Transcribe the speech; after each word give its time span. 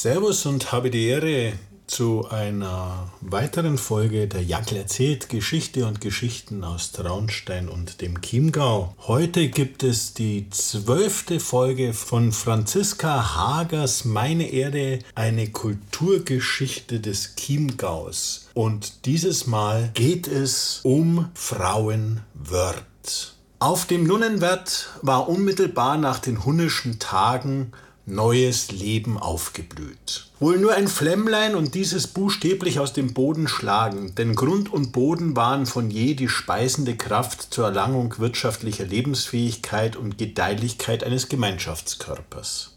Servus 0.00 0.46
und 0.46 0.72
habe 0.72 0.88
die 0.88 1.08
Ehre, 1.08 1.52
zu 1.86 2.26
einer 2.30 3.12
weiteren 3.20 3.76
Folge 3.76 4.28
der 4.28 4.42
Jackel 4.42 4.78
erzählt 4.78 5.28
Geschichte 5.28 5.84
und 5.84 6.00
Geschichten 6.00 6.64
aus 6.64 6.92
Traunstein 6.92 7.68
und 7.68 8.00
dem 8.00 8.22
Chiemgau. 8.22 8.94
Heute 9.06 9.48
gibt 9.48 9.82
es 9.82 10.14
die 10.14 10.48
zwölfte 10.48 11.38
Folge 11.38 11.92
von 11.92 12.32
Franziska 12.32 13.34
Hagers 13.34 14.06
Meine 14.06 14.50
Erde, 14.50 15.00
eine 15.14 15.50
Kulturgeschichte 15.50 17.00
des 17.00 17.36
Chiemgaus. 17.36 18.48
Und 18.54 19.04
dieses 19.04 19.46
Mal 19.46 19.90
geht 19.92 20.28
es 20.28 20.80
um 20.82 21.28
Frauenwörth. 21.34 23.34
Auf 23.58 23.84
dem 23.84 24.04
Nunnenwert 24.04 24.88
war 25.02 25.28
unmittelbar 25.28 25.98
nach 25.98 26.20
den 26.20 26.46
hunnischen 26.46 26.98
Tagen 26.98 27.72
neues 28.10 28.70
Leben 28.72 29.18
aufgeblüht. 29.18 30.26
Wohl 30.38 30.58
nur 30.58 30.74
ein 30.74 30.88
Flämmlein 30.88 31.54
und 31.54 31.74
dieses 31.74 32.06
buchstäblich 32.06 32.80
aus 32.80 32.92
dem 32.92 33.12
Boden 33.14 33.48
schlagen, 33.48 34.14
denn 34.14 34.34
Grund 34.34 34.72
und 34.72 34.92
Boden 34.92 35.36
waren 35.36 35.66
von 35.66 35.90
je 35.90 36.14
die 36.14 36.28
speisende 36.28 36.96
Kraft 36.96 37.52
zur 37.54 37.66
Erlangung 37.66 38.14
wirtschaftlicher 38.18 38.84
Lebensfähigkeit 38.84 39.96
und 39.96 40.18
Gedeihlichkeit 40.18 41.04
eines 41.04 41.28
Gemeinschaftskörpers. 41.28 42.76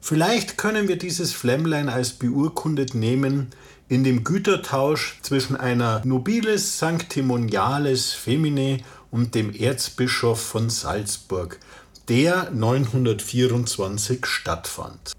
Vielleicht 0.00 0.56
können 0.56 0.88
wir 0.88 0.96
dieses 0.96 1.32
Flämmlein 1.32 1.88
als 1.88 2.12
beurkundet 2.12 2.94
nehmen 2.94 3.48
in 3.88 4.04
dem 4.04 4.22
Gütertausch 4.22 5.18
zwischen 5.22 5.56
einer 5.56 6.02
Nobiles 6.04 6.78
Sanctimoniales 6.78 8.12
Femine 8.12 8.80
und 9.10 9.34
dem 9.34 9.54
Erzbischof 9.54 10.40
von 10.40 10.68
Salzburg, 10.68 11.58
der 12.08 12.50
924 12.50 14.24
stattfand. 14.24 15.12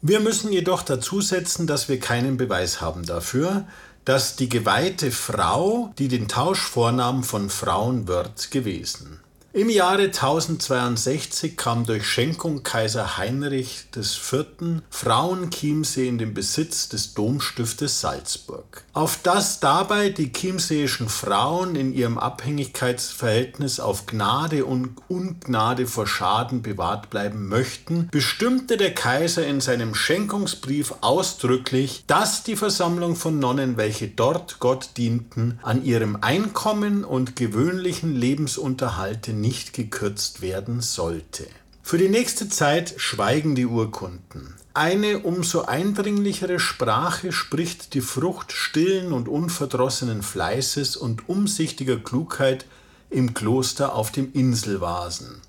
Wir 0.00 0.20
müssen 0.20 0.52
jedoch 0.52 0.82
dazu 0.82 1.20
setzen, 1.20 1.66
dass 1.66 1.88
wir 1.88 1.98
keinen 1.98 2.36
Beweis 2.36 2.80
haben 2.80 3.04
dafür, 3.04 3.66
dass 4.04 4.36
die 4.36 4.48
geweihte 4.48 5.10
Frau, 5.10 5.92
die 5.98 6.08
den 6.08 6.28
Tausch 6.28 6.60
vornahm, 6.60 7.24
von 7.24 7.50
Frauenwörth 7.50 8.52
gewesen. 8.52 9.20
Im 9.58 9.70
Jahre 9.70 10.04
1062 10.04 11.56
kam 11.56 11.84
durch 11.84 12.06
Schenkung 12.06 12.62
Kaiser 12.62 13.18
Heinrich 13.18 13.86
IV. 13.92 14.82
Frauenchiemsee 14.88 16.06
in 16.06 16.16
den 16.16 16.32
Besitz 16.32 16.88
des 16.88 17.14
Domstiftes 17.14 18.00
Salzburg. 18.00 18.84
Auf 18.92 19.18
dass 19.20 19.58
dabei 19.58 20.10
die 20.10 20.32
chiemseeischen 20.32 21.08
Frauen 21.08 21.74
in 21.74 21.92
ihrem 21.92 22.18
Abhängigkeitsverhältnis 22.18 23.80
auf 23.80 24.06
Gnade 24.06 24.64
und 24.64 24.90
Ungnade 25.08 25.88
vor 25.88 26.06
Schaden 26.06 26.62
bewahrt 26.62 27.10
bleiben 27.10 27.48
möchten, 27.48 28.06
bestimmte 28.12 28.76
der 28.76 28.94
Kaiser 28.94 29.44
in 29.44 29.60
seinem 29.60 29.96
Schenkungsbrief 29.96 30.94
ausdrücklich, 31.00 32.04
dass 32.06 32.44
die 32.44 32.54
Versammlung 32.54 33.16
von 33.16 33.40
Nonnen, 33.40 33.76
welche 33.76 34.06
dort 34.06 34.60
Gott 34.60 34.90
dienten, 34.96 35.58
an 35.64 35.84
ihrem 35.84 36.18
Einkommen 36.20 37.02
und 37.02 37.34
gewöhnlichen 37.34 38.14
Lebensunterhalte 38.14 39.32
nicht 39.32 39.47
gekürzt 39.72 40.40
werden 40.40 40.80
sollte. 40.80 41.46
Für 41.82 41.98
die 41.98 42.08
nächste 42.08 42.48
Zeit 42.48 42.94
schweigen 42.98 43.54
die 43.54 43.66
Urkunden. 43.66 44.54
Eine 44.74 45.20
umso 45.20 45.62
eindringlichere 45.62 46.60
Sprache 46.60 47.32
spricht 47.32 47.94
die 47.94 48.00
Frucht 48.00 48.52
stillen 48.52 49.12
und 49.12 49.26
unverdrossenen 49.26 50.22
Fleißes 50.22 50.96
und 50.96 51.28
umsichtiger 51.28 51.96
Klugheit 51.96 52.66
im 53.10 53.32
Kloster 53.32 53.94
auf 53.94 54.12
dem 54.12 54.32
Inselvasen 54.34 55.40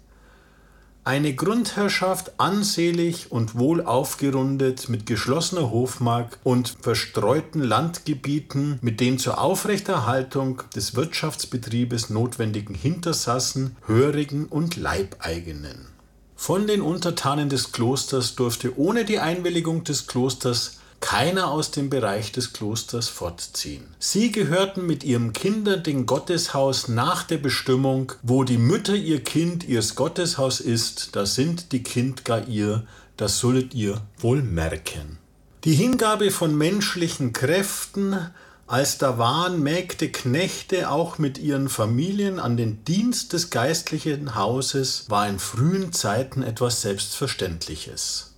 eine 1.10 1.34
Grundherrschaft 1.34 2.34
ansehlich 2.40 3.32
und 3.32 3.58
wohl 3.58 3.82
aufgerundet 3.84 4.90
mit 4.90 5.08
geschlossener 5.08 5.72
Hofmark 5.72 6.38
und 6.44 6.76
verstreuten 6.84 7.64
Landgebieten 7.64 8.78
mit 8.84 9.00
den 9.00 9.18
zur 9.18 9.42
Aufrechterhaltung 9.42 10.62
des 10.76 10.96
Wirtschaftsbetriebes 10.96 12.12
notwendigen 12.12 12.76
Hintersassen, 12.76 13.76
Hörigen 13.88 14.46
und 14.46 14.76
Leibeigenen. 14.76 15.88
Von 16.36 16.68
den 16.68 16.82
Untertanen 16.84 17.50
des 17.50 17.72
Klosters 17.72 18.36
durfte 18.36 18.78
ohne 18.78 19.04
die 19.04 19.18
Einwilligung 19.18 19.84
des 19.84 20.06
Klosters 20.06 20.79
keiner 21.00 21.50
aus 21.50 21.72
dem 21.72 21.90
Bereich 21.90 22.32
des 22.32 22.54
Klosters 22.54 23.08
fortziehen. 23.08 23.86
Sie 24.00 24.32
gehörten 24.32 24.86
mit 24.86 25.04
ihrem 25.04 25.34
Kinder 25.34 25.78
dem 25.78 26.06
Gotteshaus 26.06 26.88
nach 26.88 27.24
der 27.24 27.38
Bestimmung, 27.38 28.14
wo 28.22 28.44
die 28.44 28.58
Mütter 28.58 28.96
ihr 28.96 29.24
Kind 29.24 29.68
ihrs 29.68 29.96
Gotteshaus 29.96 30.60
ist, 30.60 31.16
da 31.16 31.26
sind 31.26 31.72
die 31.72 31.84
Kind 31.84 32.26
gar 32.26 32.48
ihr, 32.48 32.86
das 33.18 33.40
sollet 33.40 33.74
ihr 33.74 34.02
wohl 34.18 34.42
merken. 34.42 35.18
Die 35.66 35.74
Hingabe 35.74 36.32
von 36.32 36.58
menschlichen 36.58 37.34
Kräften, 37.34 38.18
als 38.66 38.98
da 38.98 39.18
waren 39.18 39.62
Mägde 39.62 40.10
Knechte 40.10 40.90
auch 40.90 41.18
mit 41.18 41.38
ihren 41.38 41.68
Familien 41.68 42.40
an 42.40 42.56
den 42.56 42.86
Dienst 42.86 43.34
des 43.34 43.50
geistlichen 43.50 44.36
Hauses, 44.36 45.06
war 45.10 45.28
in 45.28 45.40
frühen 45.40 45.92
Zeiten 45.92 46.44
etwas 46.44 46.82
Selbstverständliches. 46.82 48.29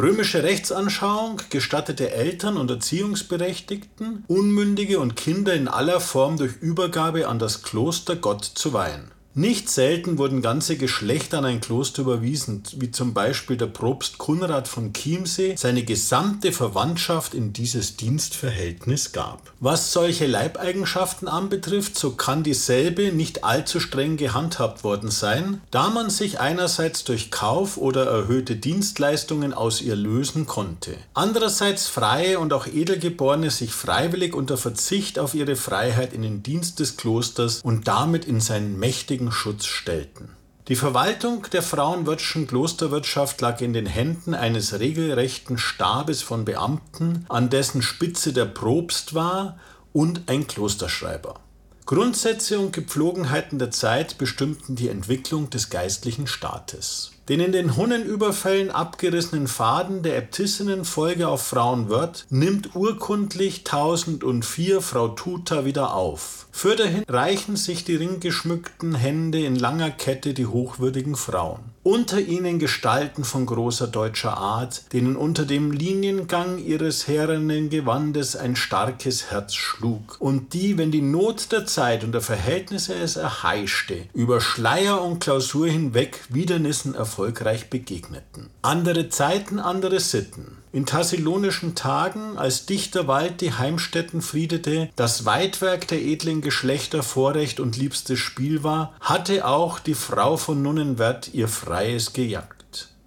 Römische 0.00 0.42
Rechtsanschauung 0.42 1.42
gestattete 1.50 2.10
Eltern 2.10 2.56
und 2.56 2.70
Erziehungsberechtigten, 2.70 4.24
Unmündige 4.28 4.98
und 4.98 5.14
Kinder 5.14 5.52
in 5.52 5.68
aller 5.68 6.00
Form 6.00 6.38
durch 6.38 6.56
Übergabe 6.56 7.28
an 7.28 7.38
das 7.38 7.62
Kloster 7.62 8.16
Gott 8.16 8.42
zu 8.46 8.72
weihen 8.72 9.10
nicht 9.34 9.70
selten 9.70 10.18
wurden 10.18 10.42
ganze 10.42 10.76
Geschlechter 10.76 11.38
an 11.38 11.44
ein 11.44 11.60
Kloster 11.60 12.02
überwiesen, 12.02 12.64
wie 12.76 12.90
zum 12.90 13.14
Beispiel 13.14 13.56
der 13.56 13.66
Propst 13.66 14.18
Kunrad 14.18 14.66
von 14.66 14.92
Chiemsee 14.92 15.54
seine 15.56 15.84
gesamte 15.84 16.50
Verwandtschaft 16.50 17.34
in 17.34 17.52
dieses 17.52 17.96
Dienstverhältnis 17.96 19.12
gab. 19.12 19.52
Was 19.60 19.92
solche 19.92 20.26
Leibeigenschaften 20.26 21.28
anbetrifft, 21.28 21.96
so 21.96 22.10
kann 22.10 22.42
dieselbe 22.42 23.12
nicht 23.12 23.44
allzu 23.44 23.78
streng 23.78 24.16
gehandhabt 24.16 24.82
worden 24.82 25.12
sein, 25.12 25.60
da 25.70 25.90
man 25.90 26.10
sich 26.10 26.40
einerseits 26.40 27.04
durch 27.04 27.30
Kauf 27.30 27.76
oder 27.76 28.06
erhöhte 28.06 28.56
Dienstleistungen 28.56 29.54
aus 29.54 29.80
ihr 29.80 29.94
lösen 29.94 30.46
konnte. 30.46 30.96
Andererseits 31.14 31.86
Freie 31.86 32.40
und 32.40 32.52
auch 32.52 32.66
Edelgeborene 32.66 33.50
sich 33.50 33.70
freiwillig 33.70 34.34
unter 34.34 34.56
Verzicht 34.56 35.20
auf 35.20 35.34
ihre 35.34 35.54
Freiheit 35.54 36.12
in 36.12 36.22
den 36.22 36.42
Dienst 36.42 36.80
des 36.80 36.96
Klosters 36.96 37.60
und 37.62 37.86
damit 37.86 38.24
in 38.24 38.40
seinen 38.40 38.76
mächtigen 38.76 39.19
Schutz 39.30 39.66
stellten. 39.66 40.30
Die 40.68 40.76
Verwaltung 40.76 41.46
der 41.52 41.62
frauenwirtschen 41.62 42.46
Klosterwirtschaft 42.46 43.40
lag 43.40 43.60
in 43.60 43.72
den 43.72 43.86
Händen 43.86 44.34
eines 44.34 44.78
regelrechten 44.78 45.58
Stabes 45.58 46.22
von 46.22 46.44
Beamten, 46.44 47.26
an 47.28 47.50
dessen 47.50 47.82
Spitze 47.82 48.32
der 48.32 48.44
Propst 48.44 49.14
war 49.14 49.58
und 49.92 50.22
ein 50.28 50.46
Klosterschreiber. 50.46 51.40
Grundsätze 51.86 52.60
und 52.60 52.72
Gepflogenheiten 52.72 53.58
der 53.58 53.72
Zeit 53.72 54.16
bestimmten 54.16 54.76
die 54.76 54.88
Entwicklung 54.88 55.50
des 55.50 55.70
geistlichen 55.70 56.28
Staates. 56.28 57.10
Den 57.28 57.40
in 57.40 57.50
den 57.50 57.76
Hunnenüberfällen 57.76 58.70
abgerissenen 58.70 59.48
Faden 59.48 60.04
der 60.04 60.16
Äbtissinnenfolge 60.16 61.26
auf 61.26 61.42
Frauenwörth 61.42 62.26
nimmt 62.30 62.76
urkundlich 62.76 63.64
1004 63.66 64.80
Frau 64.80 65.08
Tuta 65.08 65.64
wieder 65.64 65.94
auf. 65.94 66.46
Fürderhin 66.52 67.04
reichen 67.08 67.56
sich 67.56 67.84
die 67.84 67.96
ringgeschmückten 67.96 68.94
Hände 68.94 69.44
in 69.44 69.56
langer 69.56 69.90
Kette 69.90 70.34
die 70.34 70.46
hochwürdigen 70.46 71.16
Frauen. 71.16 71.60
Unter 71.82 72.20
ihnen 72.20 72.58
Gestalten 72.58 73.24
von 73.24 73.46
großer 73.46 73.86
deutscher 73.86 74.36
Art, 74.36 74.92
denen 74.92 75.16
unter 75.16 75.46
dem 75.46 75.72
Liniengang 75.72 76.58
ihres 76.58 77.08
herrenen 77.08 77.70
Gewandes 77.70 78.36
ein 78.36 78.54
starkes 78.54 79.30
Herz 79.30 79.54
schlug, 79.54 80.16
und 80.20 80.52
die, 80.52 80.76
wenn 80.76 80.90
die 80.90 81.00
Not 81.00 81.52
der 81.52 81.64
Zeit 81.64 82.04
und 82.04 82.12
der 82.12 82.20
Verhältnisse 82.20 82.94
es 82.94 83.16
erheischte, 83.16 84.08
über 84.12 84.42
Schleier 84.42 85.02
und 85.02 85.20
Klausur 85.20 85.68
hinweg 85.68 86.20
Widernissen 86.28 86.94
erfolgreich 86.94 87.70
begegneten. 87.70 88.50
Andere 88.60 89.08
Zeiten, 89.08 89.58
andere 89.58 90.00
Sitten. 90.00 90.59
In 90.72 90.86
thessalonischen 90.86 91.74
Tagen, 91.74 92.38
als 92.38 92.64
dichter 92.64 93.08
Wald 93.08 93.40
die 93.40 93.52
Heimstätten 93.52 94.22
friedete, 94.22 94.88
das 94.94 95.24
Weitwerk 95.24 95.88
der 95.88 96.00
edlen 96.00 96.42
Geschlechter 96.42 97.02
Vorrecht 97.02 97.58
und 97.58 97.76
liebstes 97.76 98.20
Spiel 98.20 98.62
war, 98.62 98.94
hatte 99.00 99.48
auch 99.48 99.80
die 99.80 99.94
Frau 99.94 100.36
von 100.36 100.62
Nunnenwert 100.62 101.34
ihr 101.34 101.48
Freies 101.48 102.12
gejagt. 102.12 102.59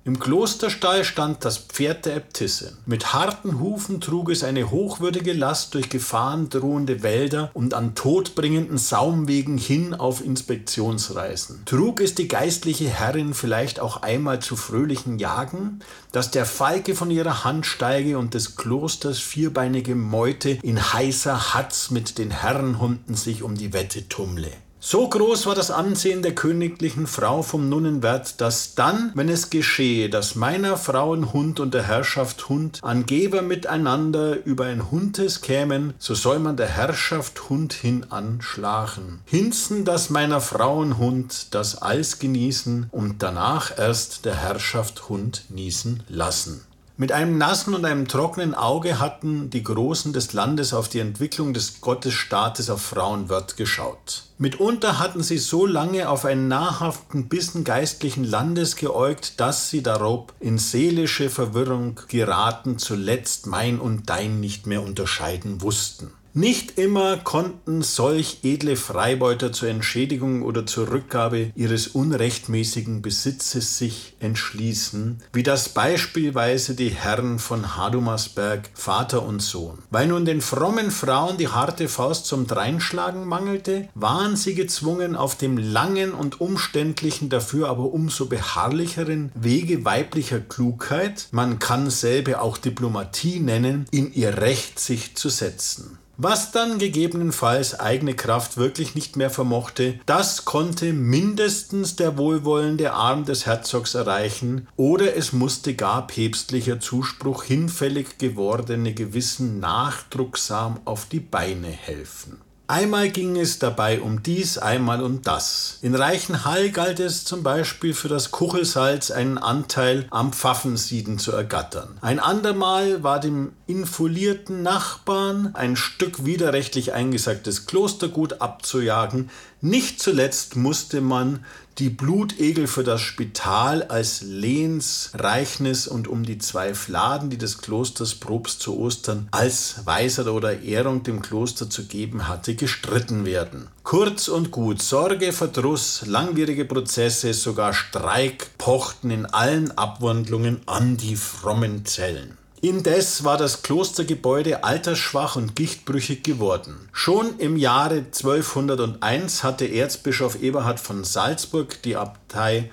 Im 0.06 0.20
Klosterstall 0.20 1.06
stand 1.06 1.46
das 1.46 1.58
Pferd 1.58 2.06
der 2.06 2.18
Äbtissin. 2.18 2.76
Mit 2.86 3.14
harten 3.14 3.62
Hufen 3.62 4.02
trug 4.02 4.32
es 4.32 4.44
eine 4.44 4.70
hochwürdige 4.70 5.32
Last 5.32 5.74
durch 5.76 5.88
gefahrendrohende 5.88 7.04
Wälder 7.04 7.52
und 7.54 7.74
an 7.74 7.96
todbringenden 7.96 8.78
Saumwegen 8.78 9.58
hin 9.58 9.94
auf 9.94 10.22
Inspektionsreisen. 10.22 11.64
Trug 11.64 12.02
es 12.02 12.16
die 12.16 12.28
geistliche 12.28 12.90
Herrin 12.90 13.34
vielleicht 13.34 13.80
auch 13.80 14.02
einmal 14.02 14.40
zu 14.40 14.58
fröhlichen 14.58 15.20
Jagen, 15.20 15.80
dass 16.12 16.32
der 16.32 16.46
Falke 16.46 16.96
von 16.96 17.10
ihrer 17.10 17.46
Hand 17.46 17.66
steige 17.66 18.18
und 18.18 18.34
des 18.34 18.58
Klosters 18.58 19.20
vierbeinige 19.20 19.96
Meute 19.96 20.60
in 20.64 20.82
heißer 20.82 21.54
Hatz 21.54 21.92
mit 21.92 22.18
den 22.18 22.32
Herrenhunden 22.32 23.16
sich 23.16 23.42
um 23.42 23.56
die 23.56 23.72
Wette 23.72 24.10
tummle. 24.10 24.52
So 24.86 25.08
groß 25.08 25.46
war 25.46 25.56
das 25.56 25.72
Ansehen 25.72 26.24
der 26.24 26.36
königlichen 26.36 27.08
Frau 27.08 27.42
vom 27.42 27.70
Nunnenwert, 27.70 28.42
dass 28.42 28.76
dann, 28.76 29.14
wenn 29.16 29.30
es 29.30 29.50
geschehe, 29.50 30.10
dass 30.10 30.36
meiner 30.36 30.76
Frauen 30.76 31.32
Hund 31.32 31.62
und 31.62 31.74
der 31.74 31.84
Herrschaft 31.84 32.50
Hund 32.50 32.80
Angeber 32.84 33.42
miteinander 33.44 34.46
über 34.46 34.66
ein 34.66 34.92
Hundes 34.92 35.40
kämen, 35.40 35.94
so 36.00 36.16
soll 36.16 36.40
man 36.40 36.58
der 36.58 36.68
Herrschaft 36.68 37.50
Hund 37.50 37.72
hin 37.72 38.08
anschlagen. 38.10 39.22
Hinzen, 39.24 39.86
dass 39.86 40.10
meiner 40.10 40.42
Frauen 40.42 40.98
Hund 40.98 41.56
das 41.56 41.82
Eis 41.82 42.20
genießen 42.20 42.88
und 42.92 43.24
danach 43.24 43.78
erst 43.78 44.26
der 44.26 44.36
Herrschaft 44.36 45.08
Hund 45.08 45.46
niesen 45.48 46.04
lassen. 46.10 46.66
Mit 46.96 47.12
einem 47.12 47.40
nassen 47.40 47.74
und 47.74 47.86
einem 47.86 48.08
trockenen 48.08 48.54
Auge 48.54 49.00
hatten 49.00 49.50
die 49.50 49.64
Großen 49.64 50.14
des 50.14 50.34
Landes 50.34 50.76
auf 50.76 50.90
die 50.90 51.00
Entwicklung 51.00 51.52
des 51.52 51.82
Gottesstaates 51.82 52.70
auf 52.70 52.84
Frauenwörth 52.84 53.58
geschaut. 53.58 54.26
Mitunter 54.38 55.00
hatten 55.00 55.24
sie 55.24 55.40
so 55.40 55.66
lange 55.66 56.08
auf 56.08 56.24
einen 56.24 56.48
nahrhaften 56.48 57.30
Bissen 57.30 57.64
geistlichen 57.64 58.24
Landes 58.24 58.76
geäugt, 58.76 59.40
dass 59.40 59.72
sie 59.72 59.82
darob 59.82 60.34
in 60.40 60.60
seelische 60.60 61.32
Verwirrung 61.32 62.00
geraten, 62.10 62.78
zuletzt 62.78 63.48
mein 63.48 63.80
und 63.80 64.08
dein 64.12 64.40
nicht 64.40 64.68
mehr 64.68 64.84
unterscheiden 64.84 65.64
wussten. 65.64 66.12
Nicht 66.36 66.80
immer 66.80 67.18
konnten 67.18 67.84
solch 67.84 68.40
edle 68.42 68.76
Freibeuter 68.76 69.52
zur 69.52 69.70
Entschädigung 69.70 70.42
oder 70.42 70.66
zur 70.66 70.90
Rückgabe 70.90 71.52
ihres 71.54 71.86
unrechtmäßigen 71.86 73.04
Besitzes 73.04 73.78
sich 73.78 74.16
entschließen, 74.20 75.22
wie 75.32 75.44
das 75.44 75.70
beispielsweise 75.70 76.74
die 76.74 76.90
Herren 76.90 77.38
von 77.38 77.78
Hadumersberg, 77.78 78.72
Vater 78.74 79.22
und 79.22 79.44
Sohn. 79.44 79.78
Weil 79.92 80.08
nun 80.08 80.26
den 80.26 80.42
frommen 80.42 80.90
Frauen 80.90 81.38
die 81.38 81.50
harte 81.50 81.88
Faust 81.88 82.26
zum 82.26 82.48
Dreinschlagen 82.48 83.28
mangelte, 83.28 83.90
waren 83.94 84.36
sie 84.36 84.56
gezwungen, 84.56 85.16
auf 85.16 85.38
dem 85.38 85.60
langen 85.60 86.14
und 86.14 86.42
umständlichen, 86.42 87.30
dafür 87.30 87.70
aber 87.70 87.94
umso 87.94 88.26
beharrlicheren 88.26 89.32
Wege 89.36 89.86
weiblicher 89.86 90.40
Klugheit, 90.40 91.28
man 91.30 91.60
kann 91.60 91.92
selbe 91.92 92.42
auch 92.42 92.58
Diplomatie 92.58 93.40
nennen, 93.40 93.86
in 93.92 94.12
ihr 94.12 94.40
Recht 94.40 94.80
sich 94.80 95.16
zu 95.16 95.30
setzen. 95.30 96.00
Was 96.18 96.52
dann 96.52 96.78
gegebenenfalls 96.78 97.80
eigene 97.80 98.14
Kraft 98.14 98.58
wirklich 98.58 98.94
nicht 98.94 99.18
mehr 99.18 99.32
vermochte, 99.32 100.00
das 100.06 100.46
konnte 100.46 100.94
mindestens 100.94 101.96
der 101.96 102.20
wohlwollende 102.20 102.94
Arm 102.94 103.26
des 103.26 103.48
Herzogs 103.48 103.96
erreichen, 103.96 104.68
oder 104.76 105.16
es 105.16 105.34
musste 105.34 105.74
gar 105.74 106.06
päpstlicher 106.06 106.80
Zuspruch 106.80 107.44
hinfällig 107.44 108.20
gewordene 108.20 108.94
Gewissen 108.94 109.60
nachdrucksam 109.60 110.80
auf 110.86 111.08
die 111.08 111.20
Beine 111.20 111.70
helfen. 111.70 112.43
Einmal 112.68 113.10
ging 113.10 113.36
es 113.36 113.60
dabei 113.60 114.00
um 114.00 114.24
dies, 114.24 114.58
einmal 114.58 115.04
um 115.04 115.22
das. 115.22 115.80
In 115.82 115.96
Reichenhall 115.96 116.70
galt 116.70 117.02
es 117.02 117.26
zum 117.26 117.44
Beispiel 117.44 117.94
für 117.94 118.08
das 118.08 118.32
Kuchelsalz 118.32 119.12
einen 119.12 119.38
Anteil 119.38 120.08
am 120.12 120.32
Pfaffensieden 120.32 121.20
zu 121.20 121.34
ergattern. 121.34 121.98
Ein 122.00 122.22
andermal 122.22 123.04
war 123.04 123.20
dem 123.20 123.52
infolierten 123.68 124.64
Nachbarn 124.64 125.54
ein 125.56 125.76
Stück 125.76 126.24
widerrechtlich 126.24 126.94
eingesagtes 126.94 127.66
Klostergut 127.66 128.40
abzujagen. 128.40 129.30
Nicht 129.60 130.02
zuletzt 130.02 130.56
musste 130.56 131.02
man 131.02 131.44
die 131.80 131.90
Blutegel 131.90 132.68
für 132.68 132.84
das 132.84 133.02
Spital 133.02 133.84
als 133.84 134.22
Lehnsreichnis 134.22 135.88
und 135.88 136.08
um 136.08 136.24
die 136.24 136.38
zwei 136.38 136.74
Fladen, 136.76 137.30
die 137.30 137.38
des 137.38 137.60
Klosters 137.60 138.16
Probst 138.16 138.62
zu 138.62 138.78
Ostern 138.78 139.28
als 139.32 139.86
Weisheit 139.86 140.28
oder 140.28 140.62
Ehrung 140.62 141.04
dem 141.04 141.22
Kloster 141.22 141.70
zu 141.70 141.86
geben 141.86 142.28
hatte, 142.28 142.56
gestritten 142.56 143.26
werden. 143.26 143.68
Kurz 143.84 144.28
und 144.28 144.52
gut, 144.52 144.82
Sorge, 144.82 145.34
Verdruss, 145.34 146.04
langwierige 146.06 146.66
Prozesse, 146.66 147.34
sogar 147.34 147.74
Streik 147.74 148.58
pochten 148.58 149.10
in 149.12 149.26
allen 149.26 149.72
Abwandlungen 149.78 150.62
an 150.68 150.98
die 150.98 151.16
frommen 151.16 151.86
Zellen. 151.86 152.38
Indes 152.64 153.26
war 153.26 153.36
das 153.36 153.62
Klostergebäude 153.62 154.64
altersschwach 154.64 155.36
und 155.36 155.54
gichtbrüchig 155.54 156.24
geworden. 156.24 156.88
Schon 156.94 157.38
im 157.38 157.58
Jahre 157.58 157.96
1201 157.96 159.44
hatte 159.44 159.66
Erzbischof 159.66 160.42
Eberhard 160.42 160.80
von 160.80 161.04
Salzburg 161.04 161.82
die 161.84 161.98
Abtei 161.98 162.23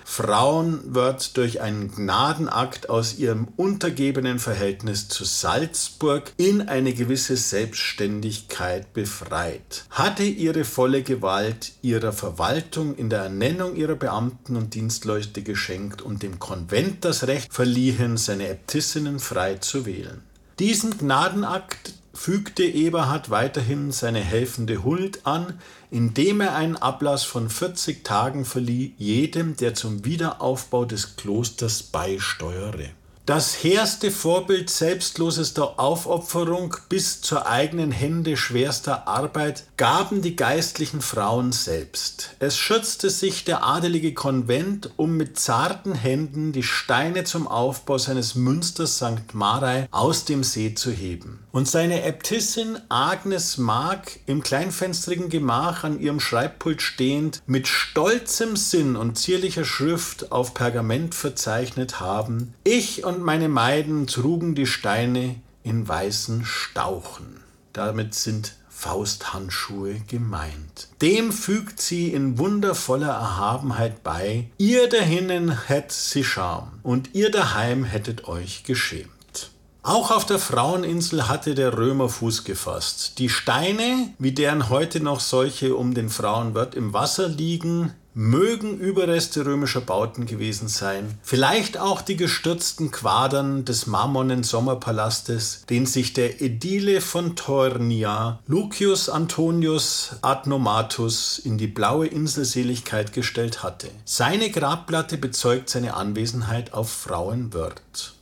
Frauenwörth 0.04 1.36
durch 1.36 1.60
einen 1.60 1.94
Gnadenakt 1.94 2.88
aus 2.88 3.18
ihrem 3.18 3.48
untergebenen 3.56 4.38
Verhältnis 4.38 5.08
zu 5.08 5.24
Salzburg 5.24 6.32
in 6.36 6.68
eine 6.68 6.94
gewisse 6.94 7.36
Selbstständigkeit 7.36 8.92
befreit, 8.92 9.84
hatte 9.90 10.24
ihre 10.24 10.64
volle 10.64 11.02
Gewalt 11.02 11.72
ihrer 11.82 12.12
Verwaltung 12.12 12.96
in 12.96 13.10
der 13.10 13.24
Ernennung 13.24 13.76
ihrer 13.76 13.96
Beamten 13.96 14.56
und 14.56 14.74
Dienstleute 14.74 15.42
geschenkt 15.42 16.02
und 16.02 16.22
dem 16.22 16.38
Konvent 16.38 17.04
das 17.04 17.26
Recht 17.26 17.52
verliehen, 17.52 18.16
seine 18.16 18.48
Äbtissinnen 18.48 19.18
frei 19.18 19.56
zu 19.56 19.86
wählen. 19.86 20.22
Diesen 20.58 20.98
Gnadenakt 20.98 21.94
fügte 22.20 22.64
Eberhard 22.64 23.30
weiterhin 23.30 23.92
seine 23.92 24.20
helfende 24.20 24.84
Huld 24.84 25.24
an, 25.24 25.58
indem 25.90 26.42
er 26.42 26.54
einen 26.54 26.76
Ablass 26.76 27.24
von 27.24 27.48
40 27.48 28.04
Tagen 28.04 28.44
verlieh 28.44 28.92
jedem, 28.98 29.56
der 29.56 29.72
zum 29.72 30.04
Wiederaufbau 30.04 30.84
des 30.84 31.16
Klosters 31.16 31.82
beisteuere. 31.82 32.90
Das 33.26 33.62
hehrste 33.62 34.10
Vorbild 34.10 34.70
selbstlosester 34.70 35.78
Aufopferung 35.78 36.76
bis 36.88 37.20
zur 37.20 37.46
eigenen 37.46 37.92
Hände 37.92 38.36
schwerster 38.36 39.06
Arbeit 39.06 39.64
gaben 39.76 40.20
die 40.22 40.36
geistlichen 40.36 41.00
Frauen 41.00 41.52
selbst. 41.52 42.30
Es 42.38 42.56
schützte 42.56 43.08
sich 43.10 43.44
der 43.44 43.62
adelige 43.62 44.14
Konvent, 44.14 44.90
um 44.96 45.16
mit 45.16 45.38
zarten 45.38 45.94
Händen 45.94 46.52
die 46.52 46.62
Steine 46.62 47.24
zum 47.24 47.46
Aufbau 47.46 47.98
seines 47.98 48.34
Münsters 48.34 48.96
St. 48.96 49.34
Marei 49.34 49.86
aus 49.90 50.24
dem 50.24 50.42
See 50.42 50.74
zu 50.74 50.90
heben. 50.90 51.40
Und 51.52 51.68
seine 51.68 52.02
Äbtissin 52.02 52.78
Agnes 52.88 53.58
mag 53.58 54.20
im 54.26 54.42
kleinfenstrigen 54.42 55.28
Gemach 55.28 55.84
an 55.84 56.00
ihrem 56.00 56.20
Schreibpult 56.20 56.80
stehend 56.80 57.42
mit 57.46 57.68
stolzem 57.68 58.56
Sinn 58.56 58.96
und 58.96 59.18
zierlicher 59.18 59.64
Schrift 59.64 60.32
auf 60.32 60.54
Pergament 60.54 61.14
verzeichnet 61.14 62.00
haben, 62.00 62.54
ich 62.62 63.04
und 63.10 63.24
meine 63.24 63.48
Maiden 63.48 64.06
trugen 64.06 64.54
die 64.54 64.66
Steine 64.66 65.34
in 65.64 65.86
weißen 65.86 66.44
Stauchen. 66.44 67.40
Damit 67.72 68.14
sind 68.14 68.54
Fausthandschuhe 68.68 70.00
gemeint. 70.06 70.88
Dem 71.02 71.32
fügt 71.32 71.80
sie 71.80 72.12
in 72.12 72.38
wundervoller 72.38 73.08
Erhabenheit 73.08 74.04
bei, 74.04 74.48
ihr 74.58 74.88
dahinnen 74.88 75.66
hätt 75.66 75.90
sie 75.90 76.22
Scham 76.22 76.78
und 76.84 77.14
ihr 77.14 77.32
daheim 77.32 77.82
hättet 77.82 78.28
euch 78.28 78.62
geschämt. 78.62 79.50
Auch 79.82 80.12
auf 80.12 80.24
der 80.24 80.38
Fraueninsel 80.38 81.26
hatte 81.26 81.56
der 81.56 81.76
Römer 81.76 82.08
Fuß 82.08 82.44
gefasst. 82.44 83.18
Die 83.18 83.28
Steine, 83.28 84.10
wie 84.18 84.32
deren 84.32 84.68
heute 84.68 85.00
noch 85.00 85.18
solche 85.18 85.74
um 85.74 85.94
den 85.94 86.10
Frauenwörth 86.10 86.76
im 86.76 86.92
Wasser 86.92 87.26
liegen, 87.26 87.92
mögen 88.20 88.76
Überreste 88.76 89.46
römischer 89.46 89.80
Bauten 89.80 90.26
gewesen 90.26 90.68
sein. 90.68 91.18
Vielleicht 91.22 91.78
auch 91.78 92.02
die 92.02 92.16
gestürzten 92.16 92.90
Quadern 92.90 93.64
des 93.64 93.86
marmornen 93.86 94.42
Sommerpalastes, 94.42 95.64
den 95.70 95.86
sich 95.86 96.12
der 96.12 96.42
Ädile 96.42 97.00
von 97.00 97.34
Tornia, 97.34 98.38
Lucius 98.46 99.08
Antonius 99.08 100.16
Adnomatus, 100.20 101.38
in 101.38 101.56
die 101.56 101.66
blaue 101.66 102.08
Inselseligkeit 102.08 103.14
gestellt 103.14 103.62
hatte. 103.62 103.88
Seine 104.04 104.50
Grabplatte 104.50 105.16
bezeugt 105.16 105.70
seine 105.70 105.94
Anwesenheit 105.94 106.74
auf 106.74 106.90
Frauenwörth. 106.90 108.19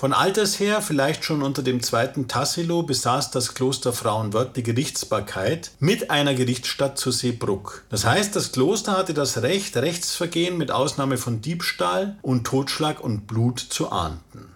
Von 0.00 0.14
alters 0.14 0.58
her, 0.58 0.80
vielleicht 0.80 1.26
schon 1.26 1.42
unter 1.42 1.62
dem 1.62 1.82
zweiten 1.82 2.26
Tassilo, 2.26 2.82
besaß 2.82 3.32
das 3.32 3.52
Kloster 3.52 3.92
Frauenwörth 3.92 4.56
die 4.56 4.62
Gerichtsbarkeit 4.62 5.72
mit 5.78 6.10
einer 6.10 6.32
Gerichtsstadt 6.32 6.96
zu 6.96 7.10
Seebruck. 7.10 7.84
Das 7.90 8.06
heißt, 8.06 8.34
das 8.34 8.50
Kloster 8.50 8.96
hatte 8.96 9.12
das 9.12 9.42
Recht, 9.42 9.76
Rechtsvergehen 9.76 10.56
mit 10.56 10.70
Ausnahme 10.70 11.18
von 11.18 11.42
Diebstahl 11.42 12.16
und 12.22 12.46
Totschlag 12.46 13.04
und 13.04 13.26
Blut 13.26 13.60
zu 13.60 13.92
ahnden. 13.92 14.46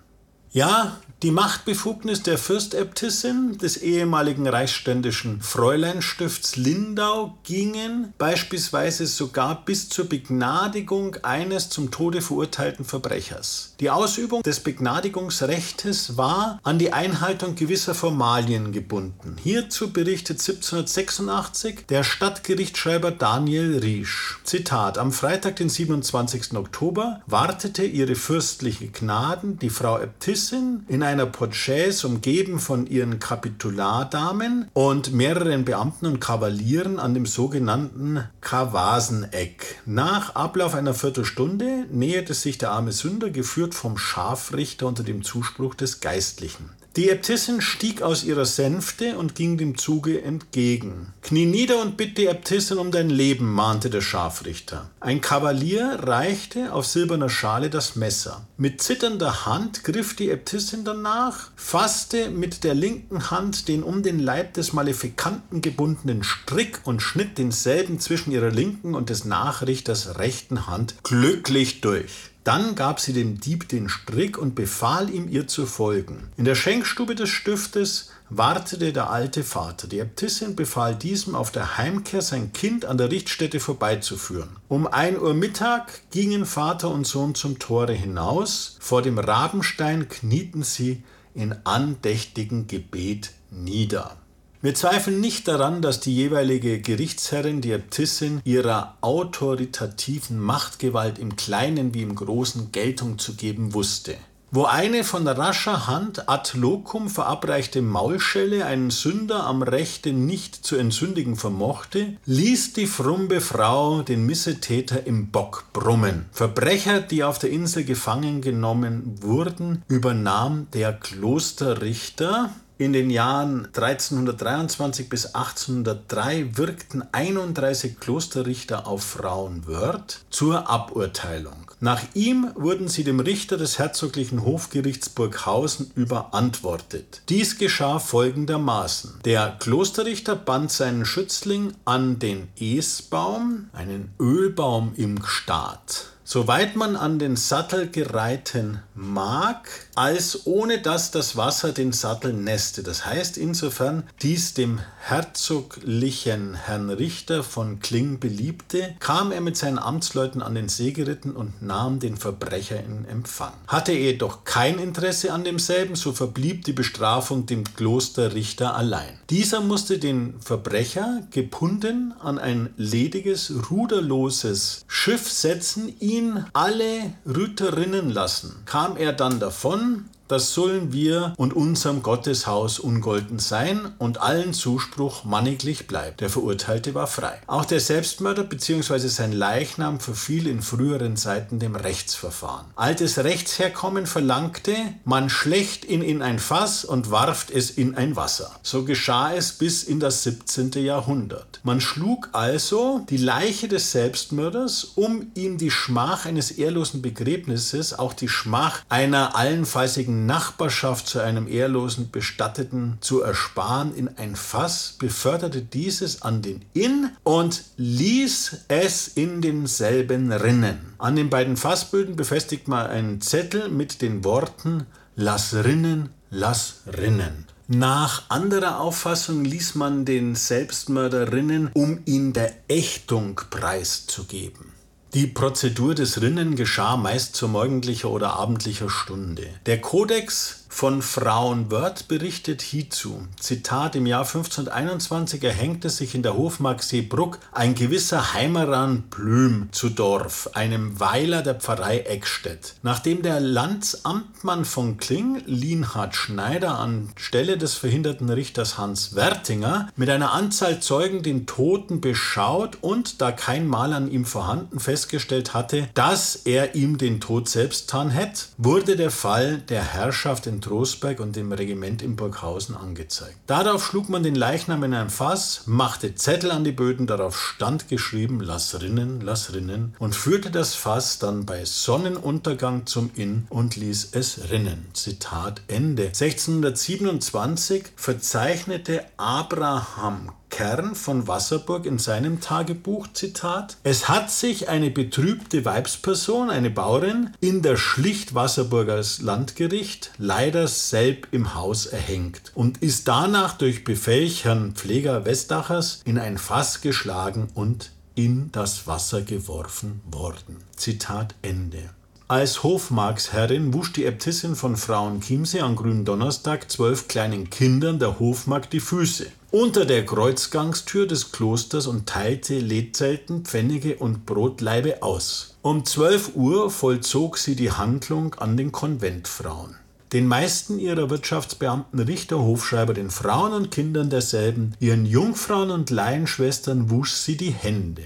Ja, 0.51 0.97
die 1.25 1.31
Machtbefugnis 1.31 2.23
der 2.23 2.37
Fürstäbtissin 2.37 3.57
des 3.57 3.79
ehemaligen 3.79 4.47
reichsständischen 4.47 5.41
Fräuleinstifts 5.41 6.57
Lindau 6.57 7.39
gingen 7.45 8.13
beispielsweise 8.19 9.07
sogar 9.07 9.65
bis 9.65 9.89
zur 9.89 10.07
Begnadigung 10.07 11.17
eines 11.23 11.71
zum 11.71 11.91
Tode 11.91 12.21
verurteilten 12.21 12.85
Verbrechers. 12.85 13.75
Die 13.81 13.89
Ausübung 13.89 14.43
des 14.43 14.61
Begnadigungsrechtes 14.61 16.19
war 16.19 16.61
an 16.63 16.79
die 16.79 16.93
Einhaltung 16.93 17.55
gewisser 17.55 17.95
Formalien 17.95 18.73
gebunden. 18.73 19.37
Hierzu 19.43 19.95
berichtet 19.95 20.41
1786 20.41 21.87
der 21.87 22.05
Stadtgerichtsschreiber 22.05 23.13
Daniel 23.13 23.79
Riesch. 23.79 24.41
Zitat: 24.45 24.99
Am 24.99 25.11
Freitag, 25.11 25.57
den 25.57 25.71
27. 25.71 26.53
Oktober, 26.55 27.23
wartete 27.27 27.85
ihre 27.85 28.15
fürstliche 28.15 28.89
Gnaden, 28.89 29.59
die 29.59 29.71
Frau 29.71 29.99
Äbtissin, 29.99 30.85
in 30.87 31.03
einem 31.03 31.14
kleiner 31.15 31.31
Porträts 31.31 32.03
umgeben 32.03 32.59
von 32.59 32.89
ihren 32.89 33.21
Kapitulardamen 33.21 34.69
und 34.73 35.13
mehreren 35.13 35.65
Beamten 35.65 36.07
und 36.07 36.19
Kavalieren 36.19 36.99
an 36.99 37.15
dem 37.15 37.25
sogenannten 37.25 38.25
Kavaseneck. 38.41 39.81
Nach 39.87 40.35
Ablauf 40.35 40.75
einer 40.75 40.93
Viertelstunde 40.93 41.87
näherte 41.89 42.35
sich 42.35 42.59
der 42.59 42.73
arme 42.73 42.91
Sünder, 42.91 43.31
geführt 43.31 43.77
vom 43.77 43.97
Scharfrichter 43.97 44.89
unter 44.89 45.05
dem 45.05 45.23
Zuspruch 45.23 45.77
des 45.77 46.01
Geistlichen. 46.01 46.71
Die 46.97 47.11
Äbtissin 47.11 47.61
stieg 47.61 48.03
aus 48.03 48.23
ihrer 48.23 48.45
Sänfte 48.45 49.19
und 49.19 49.35
ging 49.35 49.59
dem 49.59 49.77
Zuge 49.77 50.23
entgegen. 50.23 51.13
Knie 51.23 51.45
nieder 51.45 51.83
und 51.83 51.97
bitte 51.97 52.15
die 52.15 52.27
Äbtissin 52.27 52.79
um 52.79 52.93
dein 52.93 53.11
Leben, 53.11 53.53
mahnte 53.53 53.91
der 53.91 54.01
Scharfrichter. 54.01 54.91
Ein 55.01 55.21
Kavalier 55.21 55.99
reichte 56.03 56.73
auf 56.73 56.87
silberner 56.87 57.29
Schale 57.29 57.69
das 57.69 57.97
Messer. 57.97 58.47
Mit 58.57 58.81
zitternder 58.81 59.45
Hand 59.45 59.83
griff 59.83 60.15
die 60.15 60.31
Äbtissin 60.31 60.85
danach, 60.85 61.51
fasste 61.57 62.31
mit 62.31 62.63
der 62.63 62.75
linken 62.75 63.29
Hand 63.29 63.67
den 63.67 63.83
um 63.83 64.05
den 64.05 64.21
Leib 64.21 64.55
des 64.55 64.73
Malefikanten 64.73 65.63
gebundenen 65.63 66.23
Strick 66.23 66.79
und 66.85 67.03
schnitt 67.03 67.39
denselben 67.39 67.99
zwischen 67.99 68.31
ihrer 68.31 68.51
linken 68.51 68.95
und 68.95 69.11
des 69.11 69.25
Nachrichters 69.25 70.21
rechten 70.21 70.69
Hand 70.69 70.95
glücklich 71.03 71.81
durch. 71.81 72.31
Dann 72.45 72.75
gab 72.75 73.01
sie 73.01 73.15
dem 73.15 73.41
Dieb 73.41 73.69
den 73.71 73.89
Strick 73.89 74.37
und 74.37 74.55
befahl 74.55 75.09
ihm, 75.09 75.29
ihr 75.29 75.49
zu 75.49 75.65
folgen. 75.65 76.29
In 76.37 76.45
der 76.45 76.55
Schenkstube 76.55 77.15
des 77.15 77.31
Stiftes 77.31 78.11
wartete 78.29 78.93
der 78.93 79.09
alte 79.09 79.43
Vater. 79.43 79.89
Die 79.89 79.99
Äbtissin 79.99 80.55
befahl 80.55 80.95
diesem, 80.95 81.35
auf 81.35 81.51
der 81.51 81.79
Heimkehr 81.79 82.21
sein 82.21 82.53
Kind 82.53 82.85
an 82.85 82.99
der 82.99 83.11
Richtstätte 83.11 83.61
vorbeizuführen. 83.61 84.51
Um 84.69 84.87
ein 84.87 85.19
Uhr 85.19 85.33
Mittag 85.33 86.03
gingen 86.11 86.45
Vater 86.45 86.91
und 86.91 87.07
Sohn 87.07 87.35
zum 87.35 87.59
Tore 87.59 87.95
hinaus. 87.95 88.77
Vor 88.79 89.01
dem 89.01 89.19
Rabenstein 89.19 90.11
knieten 90.11 90.63
sie 90.63 91.03
in 91.35 91.55
andächtigem 91.65 92.67
Gebet 92.67 93.33
nieder. 93.51 94.19
Wir 94.65 94.75
zweifeln 94.75 95.21
nicht 95.21 95.47
daran, 95.47 95.83
dass 95.83 96.01
die 96.01 96.15
jeweilige 96.15 96.81
Gerichtsherrin, 96.81 97.61
die 97.61 97.73
Äbtissin, 97.73 98.41
ihrer 98.45 98.97
autoritativen 99.03 100.41
Machtgewalt 100.41 101.19
im 101.19 101.37
Kleinen 101.37 101.93
wie 101.93 102.01
im 102.01 102.15
Großen 102.15 102.73
Geltung 102.73 103.19
zu 103.19 103.35
geben 103.35 103.75
wusste. 103.75 104.15
Wo 104.51 104.65
eine 104.65 105.05
von 105.05 105.29
rascher 105.29 105.87
Hand 105.87 106.31
ad 106.31 106.57
locum 106.57 107.11
verabreichte 107.11 107.83
Maulschelle 107.83 108.65
einen 108.65 108.89
Sünder 108.89 109.45
am 109.45 109.61
Rechte 109.61 110.15
nicht 110.15 110.65
zu 110.65 110.77
entsündigen 110.77 111.37
vermochte, 111.37 112.17
ließ 112.25 112.73
die 112.73 112.87
frumbe 112.87 113.43
Frau 113.43 114.01
den 114.01 114.25
Missetäter 114.25 115.07
im 115.07 115.31
Bock 115.31 115.65
brummen. 115.75 116.25
Verbrecher, 116.33 117.03
die 117.03 117.23
auf 117.23 117.39
der 117.39 117.51
Insel 117.51 117.85
gefangen 117.85 118.41
genommen 118.41 119.17
wurden, 119.21 119.83
übernahm 119.89 120.69
der 120.73 120.95
Klosterrichter, 120.95 122.51
in 122.79 122.93
den 122.93 123.11
Jahren 123.11 123.67
1323 123.67 125.09
bis 125.09 125.35
1803 125.35 126.57
wirkten 126.57 127.05
31 127.13 128.01
Klosterrichter 128.01 128.87
auf 128.87 129.03
Frauenwörth 129.05 130.21
zur 130.31 130.69
Aburteilung. 130.69 131.71
Nach 131.81 132.03
ihm 132.15 132.51
wurden 132.55 132.89
sie 132.89 133.05
dem 133.05 133.21
Richter 133.21 133.57
des 133.57 133.79
herzoglichen 133.79 134.45
Hofgerichts 134.45 135.09
Burghausen 135.09 135.91
überantwortet. 135.95 137.23
Dies 137.29 137.59
geschah 137.59 137.99
folgendermaßen. 137.99 139.21
Der 139.25 139.57
Klosterrichter 139.61 140.35
band 140.35 140.73
seinen 140.73 141.05
Schützling 141.05 141.75
an 141.85 142.19
den 142.19 142.49
Esbaum, 142.59 143.69
einen 143.73 144.15
Ölbaum 144.19 144.93
im 144.97 145.21
Gstaad 145.21 146.14
soweit 146.25 146.75
man 146.75 146.97
an 146.97 147.19
den 147.19 147.37
Sattel 147.37 147.89
gereiten 147.91 148.81
mag, 148.95 149.69
als 149.95 150.47
ohne 150.47 150.81
dass 150.81 151.11
das 151.11 151.37
Wasser 151.37 151.73
den 151.73 151.93
Sattel 151.93 152.33
näste. 152.33 152.83
Das 152.83 153.07
heißt 153.07 153.37
insofern, 153.37 154.05
dies 154.23 154.55
dem 154.55 154.81
herzoglichen 155.01 156.55
Herrn 156.55 156.89
Richter 156.91 157.45
von 157.45 157.79
Kling 157.81 158.19
beliebte, 158.19 158.95
kam 159.01 159.33
er 159.33 159.43
mit 159.43 159.57
seinen 159.57 159.79
Amtsleuten 159.79 160.43
an 160.43 160.55
den 160.55 160.69
See 160.69 160.93
geritten 160.93 161.33
und 161.33 161.63
nahm 161.63 162.01
den 162.01 162.17
Verbrecher 162.17 162.83
in 162.83 163.05
Empfang. 163.05 163.53
Hatte 163.69 163.93
er 163.93 164.13
jedoch 164.13 164.45
kein 164.45 164.79
Interesse 164.79 165.33
an 165.33 165.45
demselben, 165.45 165.95
so 165.95 166.13
verblieb 166.13 166.65
die 166.65 166.73
Bestrafung 166.73 167.45
dem 167.47 167.65
Klosterrichter 167.77 168.75
allein. 168.75 169.21
Dieser 169.29 169.61
musste 169.61 169.99
den 169.99 170.41
Verbrecher 170.41 171.23
gebunden 171.31 172.15
an 172.21 172.39
ein 172.39 172.71
lediges, 172.77 173.53
ruderloses 173.71 174.85
Schiff 174.89 175.31
setzen, 175.31 175.95
ihn 176.01 176.14
alle 176.53 177.13
Rüterinnen 177.27 178.11
lassen. 178.11 178.63
Kam 178.67 178.97
er 178.97 179.13
dann 179.13 179.41
davon, 179.41 180.09
das 180.29 180.55
sollen 180.55 180.93
wir 180.93 181.35
und 181.37 181.53
unserem 181.53 182.03
Gotteshaus 182.03 182.79
ungolten 182.79 183.39
sein 183.39 183.93
und 183.99 184.21
allen 184.21 184.55
Zuspruch 184.55 185.25
manniglich 185.25 185.87
bleibt. 185.87 186.21
Der 186.21 186.31
Verurteilte 186.31 186.95
war 186.95 187.07
frei. 187.07 187.41
Auch 187.47 187.65
der 187.65 187.81
Selbstmörder 187.81 188.45
bzw. 188.45 189.09
sein 189.09 189.33
Leichnam 189.33 190.01
verfiel 190.01 190.47
in 190.47 190.63
früheren 190.63 191.17
Zeiten 191.17 191.59
dem 191.59 191.77
Rechtsverfahren. 191.77 192.67
Altes 192.77 193.19
Rechtsherkommen 193.19 194.07
verlangte, 194.07 194.75
man 195.05 195.29
schlecht 195.29 195.85
ihn 195.85 196.03
in 196.03 196.23
ein 196.23 196.39
Fass 196.39 196.85
und 196.85 197.11
warft 197.11 197.51
es 197.51 197.71
in 197.71 197.95
ein 197.95 198.17
Wasser. 198.17 198.51
So 198.63 198.85
geschah 198.85 199.35
es 199.35 199.53
bis 199.53 199.83
in 199.83 200.01
das 200.01 200.23
17. 200.23 200.73
Jahrhundert. 200.73 201.61
Man 201.63 201.81
schlug 201.81 202.31
also 202.33 203.05
die 203.11 203.17
Leiche 203.17 203.69
des 203.69 203.93
Selbstmörders, 203.93 204.85
um 204.95 205.31
ihm 205.35 205.59
die 205.59 205.71
Schmach 205.71 206.27
eines 206.27 206.51
ehrlosen 206.51 207.03
Begräbnisses, 207.03 207.99
auch 207.99 208.13
die 208.13 208.29
Schmach 208.29 208.83
einer 208.89 209.37
allenfallsigen 209.37 210.14
Nachbarschaft 210.15 211.07
zu 211.07 211.21
einem 211.21 211.49
ehrlosen 211.49 212.11
Bestatteten 212.11 212.99
zu 213.01 213.23
ersparen, 213.23 213.95
in 213.95 214.09
ein 214.17 214.37
Fass, 214.37 214.97
beförderte 214.99 215.63
dieses 215.63 216.23
an 216.23 216.43
den 216.43 216.65
Inn 216.73 217.11
und 217.23 217.65
ließ 217.77 218.65
es 218.69 219.09
in 219.09 219.43
denselben 219.43 220.33
rinnen. 220.33 220.95
An 220.99 221.17
den 221.17 221.31
beiden 221.31 221.57
Fassböden 221.57 222.17
befestigt 222.17 222.69
man 222.69 222.87
einen 222.87 223.21
Zettel 223.21 223.69
mit 223.69 224.03
den 224.03 224.25
Worten 224.25 224.87
Lass 225.17 225.55
rinnen, 225.55 226.11
lass 226.31 226.81
rinnen. 226.87 227.47
Nach 227.69 228.29
anderer 228.31 228.81
Auffassung 228.81 229.45
ließ 229.45 229.77
man 229.77 230.05
den 230.05 230.35
Selbstmörder 230.35 231.33
rinnen, 231.33 231.71
um 231.73 232.01
ihn 232.05 232.33
der 232.33 232.53
Ächtung 232.69 233.41
preiszugeben. 233.49 234.73
Die 235.15 235.29
Prozedur 235.29 235.95
des 235.95 236.21
Rinnen 236.23 236.57
geschah 236.57 236.97
meist 236.97 237.37
zu 237.37 237.47
morgendlicher 237.47 238.11
oder 238.11 238.33
abendlicher 238.33 238.91
Stunde. 238.91 239.47
Der 239.65 239.81
Kodex 239.81 240.64
von 240.75 241.03
Frauenwörth 241.03 242.09
berichtet 242.09 242.61
hierzu. 242.61 243.29
Zitat: 243.39 243.95
Im 243.95 244.07
Jahr 244.07 244.27
1521 244.27 245.45
erhängte 245.45 245.89
sich 245.89 246.17
in 246.17 246.25
der 246.25 246.37
Hofmark 246.37 246.83
Seebruck 246.83 247.39
ein 247.53 247.77
gewisser 247.77 248.35
Heimeran 248.35 249.03
Blüm 249.03 249.69
zu 249.71 249.89
Dorf, 249.89 250.51
einem 250.55 250.99
Weiler 250.99 251.43
der 251.43 251.55
Pfarrei 251.55 252.01
Eckstedt. 252.01 252.75
Nachdem 252.83 253.23
der 253.23 253.39
Landsamtmann 253.39 254.65
von 254.65 254.97
Kling, 254.97 255.43
Lienhard 255.47 256.17
Schneider, 256.17 256.81
anstelle 256.81 257.57
des 257.57 257.75
verhinderten 257.75 258.29
Richters 258.29 258.77
Hans 258.77 259.15
Wertinger 259.15 259.91
mit 259.95 260.11
einer 260.11 260.33
Anzahl 260.33 260.81
Zeugen 260.81 261.23
den 261.23 261.47
Toten 261.47 262.01
beschaut 262.01 262.79
und, 262.81 263.21
da 263.21 263.31
kein 263.31 263.69
Mal 263.69 263.93
an 263.93 264.11
ihm 264.11 264.25
vorhanden, 264.25 264.81
festgestellt 264.81 265.55
hatte, 265.55 265.89
dass 265.95 266.35
er 266.35 266.75
ihm 266.75 266.99
den 266.99 267.21
Tod 267.21 267.49
selbst 267.49 267.89
tan 267.91 268.11
hätte, 268.11 268.47
wurde 268.59 268.97
der 268.97 269.13
Fall 269.13 269.59
der 269.59 269.85
Herrschaft 269.85 270.49
in 270.49 270.64
Trostberg 270.65 271.21
und 271.21 271.37
dem 271.37 271.53
Regiment 271.53 272.01
in 272.01 272.17
Burghausen 272.17 272.75
angezeigt. 272.75 273.37
Darauf 273.47 273.85
schlug 273.85 274.09
man 274.09 274.23
den 274.23 274.35
Leichnam 274.35 274.83
in 274.83 274.95
ein 274.95 275.11
Fass, 275.11 275.63
machte 275.67 276.15
Zettel 276.15 276.51
an 276.51 276.65
die 276.65 276.73
Böden, 276.73 277.07
darauf 277.07 277.39
stand 277.39 277.89
geschrieben, 277.89 278.41
lass 278.41 278.81
rinnen, 278.81 279.21
lass 279.21 279.53
rinnen 279.53 279.95
und 279.99 280.15
führte 280.15 280.51
das 280.51 280.75
Fass 280.75 281.19
dann 281.19 281.45
bei 281.45 281.65
Sonnenuntergang 281.65 282.87
zum 282.87 283.11
Inn 283.15 283.47
und 283.51 283.77
ließ 283.77 284.11
es 284.13 284.51
rinnen. 284.51 284.87
Zitat 284.95 285.61
Ende. 285.69 286.07
1627 286.07 287.85
verzeichnete 287.97 289.05
Abraham 289.19 290.33
Kern 290.51 290.95
von 290.95 291.27
Wasserburg 291.27 291.87
in 291.87 291.99
seinem 291.99 292.41
Tagebuch, 292.41 293.09
Zitat, 293.13 293.77
es 293.83 294.09
hat 294.09 294.31
sich 294.31 294.69
eine 294.69 294.91
betrübte 294.91 295.65
Weibsperson, 295.65 296.51
eine 296.51 296.71
Bauerin, 296.71 297.31
in 297.41 297.63
der 297.63 297.77
Schlicht 297.77 298.35
Wasserburgers 298.35 299.21
Landgericht 299.21 300.13
leider 300.19 300.69
selb 300.69 301.29
im 301.33 301.55
Haus 301.55 301.87
erhängt 301.87 302.53
und 302.55 302.83
ist 302.83 303.09
danach 303.09 303.59
durch 303.59 303.85
Befehl 303.85 304.29
Herrn 304.29 304.73
Pfleger 304.75 305.25
Westachers 305.25 306.03
in 306.05 306.19
ein 306.19 306.39
Fass 306.39 306.81
geschlagen 306.81 307.49
und 307.55 307.91
in 308.15 308.53
das 308.53 308.87
Wasser 308.87 309.23
geworfen 309.23 310.01
worden. 310.11 310.59
Zitat 310.77 311.35
Ende. 311.43 311.91
Als 312.27 312.63
Hofmarksherrin 312.63 313.75
wusch 313.75 313.93
die 313.93 314.07
Äbtissin 314.07 314.57
von 314.57 314.77
Frauenchiemsee 314.77 315.61
an 315.61 315.77
Gründonnerstag 315.77 316.71
zwölf 316.71 317.07
kleinen 317.07 317.51
Kindern 317.51 317.99
der 317.99 318.19
Hofmark 318.19 318.71
die 318.71 318.81
Füße 318.81 319.27
unter 319.55 319.85
der 319.85 320.05
Kreuzgangstür 320.05 321.07
des 321.07 321.31
Klosters 321.31 321.87
und 321.87 322.09
teilte 322.09 322.59
Letzelten, 322.59 323.45
Pfennige 323.45 323.95
und 323.95 324.27
Brotlaibe 324.27 325.01
aus. 325.01 325.55
Um 325.63 325.85
12 325.85 326.33
Uhr 326.35 326.73
vollzog 326.73 327.39
sie 327.39 327.55
die 327.55 327.71
Handlung 327.71 328.35
an 328.35 328.57
den 328.57 328.73
Konventfrauen. 328.73 329.77
den 330.13 330.27
meisten 330.27 330.81
ihrer 330.81 331.09
Wirtschaftsbeamten, 331.09 332.01
Richter, 332.01 332.41
Hofschreiber, 332.41 332.95
den 332.95 333.11
Frauen 333.11 333.53
und 333.53 333.71
Kindern 333.71 334.11
derselben, 334.11 334.75
ihren 334.81 335.07
Jungfrauen 335.07 335.71
und 335.71 335.91
Laienschwestern 335.91 336.91
wusch 336.91 337.13
sie 337.13 337.37
die 337.37 337.51
Hände. 337.51 338.03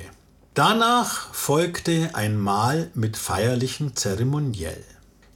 Danach 0.53 1.33
folgte 1.33 2.11
ein 2.13 2.39
Mahl 2.39 2.91
mit 2.95 3.17
feierlichem 3.17 3.97
Zeremoniell. 3.97 4.85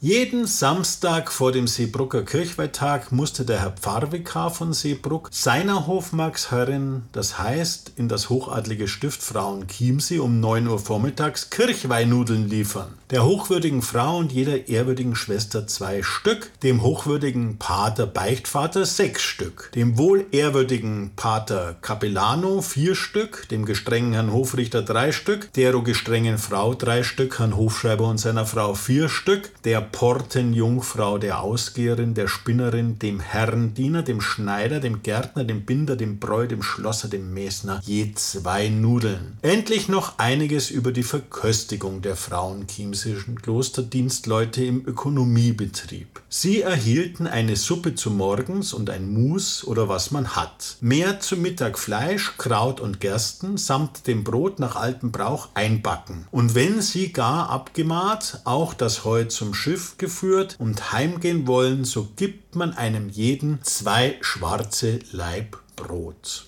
Jeden 0.04 0.48
Samstag 0.48 1.30
vor 1.30 1.52
dem 1.52 1.68
Seebrucker 1.68 2.24
Kirchweihtag 2.24 3.12
musste 3.12 3.44
der 3.44 3.60
Herr 3.60 3.70
Pfarrvikar 3.70 4.50
von 4.50 4.72
Seebruck 4.72 5.28
seiner 5.30 5.86
Hofmarksherrin, 5.86 7.04
das 7.12 7.38
heißt 7.38 7.92
in 7.94 8.08
das 8.08 8.28
hochadlige 8.28 8.88
Stift 8.88 9.22
Frauen 9.22 9.68
Chiemsee 9.68 10.18
um 10.18 10.40
9 10.40 10.66
Uhr 10.66 10.80
vormittags 10.80 11.50
Kirchweihnudeln 11.50 12.48
liefern. 12.48 12.94
Der 13.12 13.24
hochwürdigen 13.24 13.82
Frau 13.82 14.16
und 14.16 14.32
jeder 14.32 14.68
ehrwürdigen 14.68 15.14
Schwester 15.14 15.66
zwei 15.68 16.02
Stück, 16.02 16.50
dem 16.62 16.82
hochwürdigen 16.82 17.58
Pater 17.58 18.06
Beichtvater 18.06 18.86
sechs 18.86 19.22
Stück, 19.22 19.70
dem 19.76 19.98
wohl 19.98 20.24
ehrwürdigen 20.32 21.12
Pater 21.14 21.76
Capellano 21.80 22.62
vier 22.62 22.96
Stück, 22.96 23.48
dem 23.50 23.66
gestrengen 23.66 24.14
Herrn 24.14 24.32
Hofrichter 24.32 24.82
drei 24.82 25.12
Stück, 25.12 25.52
dero 25.52 25.82
gestrengen 25.82 26.38
Frau 26.38 26.74
drei 26.74 27.04
Stück, 27.04 27.38
Herrn 27.38 27.54
Hofschreiber 27.54 28.08
und 28.08 28.18
seiner 28.18 28.46
Frau 28.46 28.74
vier 28.74 29.08
Stück, 29.08 29.52
der 29.64 29.91
Portenjungfrau, 29.92 31.18
der 31.18 31.40
Ausgeherin, 31.40 32.14
der 32.14 32.26
Spinnerin, 32.26 32.98
dem 32.98 33.20
Herrendiener, 33.20 34.02
dem 34.02 34.20
Schneider, 34.20 34.80
dem 34.80 35.02
Gärtner, 35.02 35.44
dem 35.44 35.64
Binder, 35.64 35.94
dem 35.94 36.18
Bräu, 36.18 36.46
dem 36.46 36.62
Schlosser, 36.62 37.08
dem 37.08 37.32
Mesner 37.32 37.80
je 37.84 38.12
zwei 38.14 38.68
Nudeln. 38.68 39.38
Endlich 39.42 39.88
noch 39.88 40.18
einiges 40.18 40.70
über 40.70 40.92
die 40.92 41.02
Verköstigung 41.02 42.02
der 42.02 42.16
frauenchiemsischen 42.16 43.40
Klosterdienstleute 43.40 44.64
im 44.64 44.86
Ökonomiebetrieb. 44.86 46.22
Sie 46.28 46.62
erhielten 46.62 47.26
eine 47.26 47.56
Suppe 47.56 47.94
zu 47.94 48.10
morgens 48.10 48.72
und 48.72 48.88
ein 48.88 49.12
Mus 49.12 49.64
oder 49.64 49.88
was 49.88 50.10
man 50.10 50.34
hat. 50.34 50.78
Mehr 50.80 51.20
zu 51.20 51.36
Mittag 51.36 51.78
Fleisch, 51.78 52.32
Kraut 52.38 52.80
und 52.80 53.00
Gersten 53.00 53.58
samt 53.58 54.06
dem 54.06 54.24
Brot 54.24 54.58
nach 54.58 54.76
altem 54.76 55.12
Brauch 55.12 55.50
einbacken. 55.54 56.26
Und 56.30 56.54
wenn 56.54 56.80
sie 56.80 57.12
gar 57.12 57.50
abgemahrt, 57.50 58.40
auch 58.44 58.72
das 58.72 59.04
Heu 59.04 59.24
zum 59.24 59.52
Schiff 59.52 59.81
Schiff 59.82 59.98
geführt 59.98 60.56
und 60.60 60.92
heimgehen 60.92 61.48
wollen, 61.48 61.84
so 61.84 62.08
gibt 62.14 62.54
man 62.54 62.72
einem 62.72 63.08
jeden 63.08 63.60
zwei 63.64 64.16
schwarze 64.20 65.00
Laib 65.10 65.58
Brot. 65.74 66.46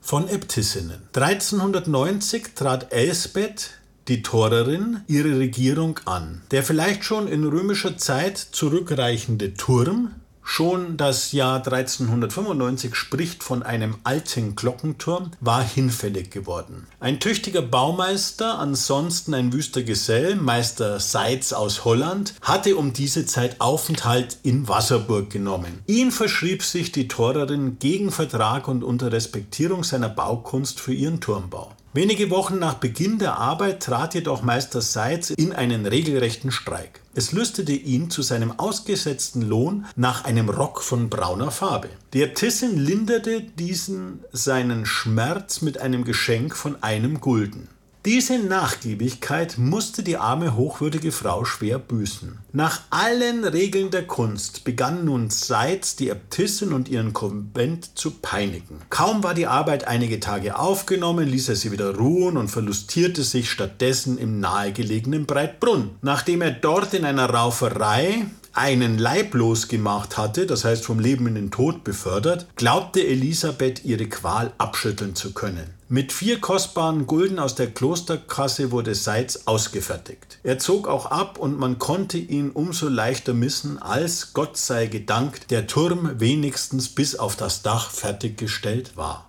Von 0.00 0.28
Äbtissinnen. 0.28 1.02
1390 1.14 2.54
trat 2.56 2.92
Elsbeth 2.92 3.70
die 4.08 4.22
Torerin 4.22 5.02
ihre 5.06 5.38
Regierung 5.38 6.00
an. 6.04 6.42
Der 6.50 6.64
vielleicht 6.64 7.04
schon 7.04 7.28
in 7.28 7.44
römischer 7.44 7.96
Zeit 7.96 8.36
zurückreichende 8.36 9.54
Turm 9.54 10.16
Schon 10.44 10.96
das 10.96 11.32
Jahr 11.32 11.56
1395 11.56 12.94
spricht 12.94 13.42
von 13.42 13.62
einem 13.62 13.96
alten 14.04 14.54
Glockenturm, 14.56 15.30
war 15.40 15.62
hinfällig 15.62 16.30
geworden. 16.30 16.86
Ein 17.00 17.20
tüchtiger 17.20 17.62
Baumeister, 17.62 18.58
ansonsten 18.58 19.34
ein 19.34 19.52
wüster 19.52 19.82
Gesell, 19.82 20.36
Meister 20.36 21.00
Seitz 21.00 21.52
aus 21.52 21.84
Holland, 21.84 22.34
hatte 22.42 22.76
um 22.76 22.92
diese 22.92 23.24
Zeit 23.24 23.60
Aufenthalt 23.60 24.38
in 24.42 24.68
Wasserburg 24.68 25.30
genommen. 25.30 25.82
Ihn 25.86 26.10
verschrieb 26.10 26.62
sich 26.62 26.92
die 26.92 27.08
Torerin 27.08 27.78
gegen 27.78 28.10
Vertrag 28.10 28.68
und 28.68 28.84
unter 28.84 29.12
Respektierung 29.12 29.84
seiner 29.84 30.08
Baukunst 30.08 30.80
für 30.80 30.92
ihren 30.92 31.20
Turmbau. 31.20 31.72
Wenige 31.94 32.30
Wochen 32.30 32.58
nach 32.58 32.76
Beginn 32.76 33.18
der 33.18 33.36
Arbeit 33.36 33.82
trat 33.82 34.14
jedoch 34.14 34.40
Meister 34.40 34.80
Seitz 34.80 35.28
in 35.28 35.52
einen 35.52 35.84
regelrechten 35.84 36.50
Streik. 36.50 37.02
Es 37.14 37.32
lüstete 37.32 37.72
ihn 37.72 38.08
zu 38.08 38.22
seinem 38.22 38.58
ausgesetzten 38.58 39.42
Lohn 39.42 39.84
nach 39.94 40.24
einem 40.24 40.48
Rock 40.48 40.82
von 40.82 41.10
brauner 41.10 41.50
Farbe. 41.50 41.90
Die 42.14 42.22
Äbtissin 42.22 42.78
linderte 42.78 43.42
diesen 43.42 44.20
seinen 44.32 44.86
Schmerz 44.86 45.60
mit 45.60 45.82
einem 45.82 46.04
Geschenk 46.04 46.56
von 46.56 46.82
einem 46.82 47.20
Gulden. 47.20 47.68
Diese 48.04 48.36
Nachgiebigkeit 48.40 49.58
musste 49.58 50.02
die 50.02 50.16
arme 50.16 50.56
hochwürdige 50.56 51.12
Frau 51.12 51.44
schwer 51.44 51.78
büßen. 51.78 52.36
Nach 52.52 52.80
allen 52.90 53.44
Regeln 53.44 53.92
der 53.92 54.08
Kunst 54.08 54.64
begann 54.64 55.04
nun 55.04 55.30
Seitz 55.30 55.94
die 55.94 56.08
Äbtissin 56.08 56.72
und 56.72 56.88
ihren 56.88 57.12
Konvent 57.12 57.96
zu 57.96 58.10
peinigen. 58.10 58.80
Kaum 58.90 59.22
war 59.22 59.34
die 59.34 59.46
Arbeit 59.46 59.86
einige 59.86 60.18
Tage 60.18 60.58
aufgenommen, 60.58 61.28
ließ 61.28 61.50
er 61.50 61.54
sie 61.54 61.70
wieder 61.70 61.94
ruhen 61.94 62.36
und 62.36 62.48
verlustierte 62.48 63.22
sich 63.22 63.48
stattdessen 63.48 64.18
im 64.18 64.40
nahegelegenen 64.40 65.24
Breitbrunn. 65.24 65.90
Nachdem 66.02 66.42
er 66.42 66.50
dort 66.50 66.94
in 66.94 67.04
einer 67.04 67.30
Rauferei 67.30 68.26
einen 68.52 68.98
leiblos 68.98 69.68
gemacht 69.68 70.16
hatte, 70.16 70.46
das 70.46 70.64
heißt 70.64 70.84
vom 70.84 70.98
Leben 70.98 71.26
in 71.26 71.34
den 71.34 71.50
Tod 71.50 71.84
befördert, 71.84 72.46
glaubte 72.56 73.06
Elisabeth 73.06 73.84
ihre 73.84 74.06
Qual 74.06 74.52
abschütteln 74.58 75.14
zu 75.14 75.32
können. 75.32 75.74
Mit 75.88 76.12
vier 76.12 76.40
kostbaren 76.40 77.06
Gulden 77.06 77.38
aus 77.38 77.54
der 77.54 77.70
Klosterkasse 77.70 78.70
wurde 78.70 78.94
Seitz 78.94 79.42
ausgefertigt. 79.44 80.38
Er 80.42 80.58
zog 80.58 80.88
auch 80.88 81.06
ab 81.06 81.38
und 81.38 81.58
man 81.58 81.78
konnte 81.78 82.16
ihn 82.16 82.50
umso 82.50 82.88
leichter 82.88 83.34
missen, 83.34 83.80
als, 83.80 84.32
Gott 84.32 84.56
sei 84.56 84.86
gedankt, 84.86 85.50
der 85.50 85.66
Turm 85.66 86.18
wenigstens 86.18 86.88
bis 86.88 87.16
auf 87.16 87.36
das 87.36 87.60
Dach 87.60 87.90
fertiggestellt 87.90 88.96
war. 88.96 89.28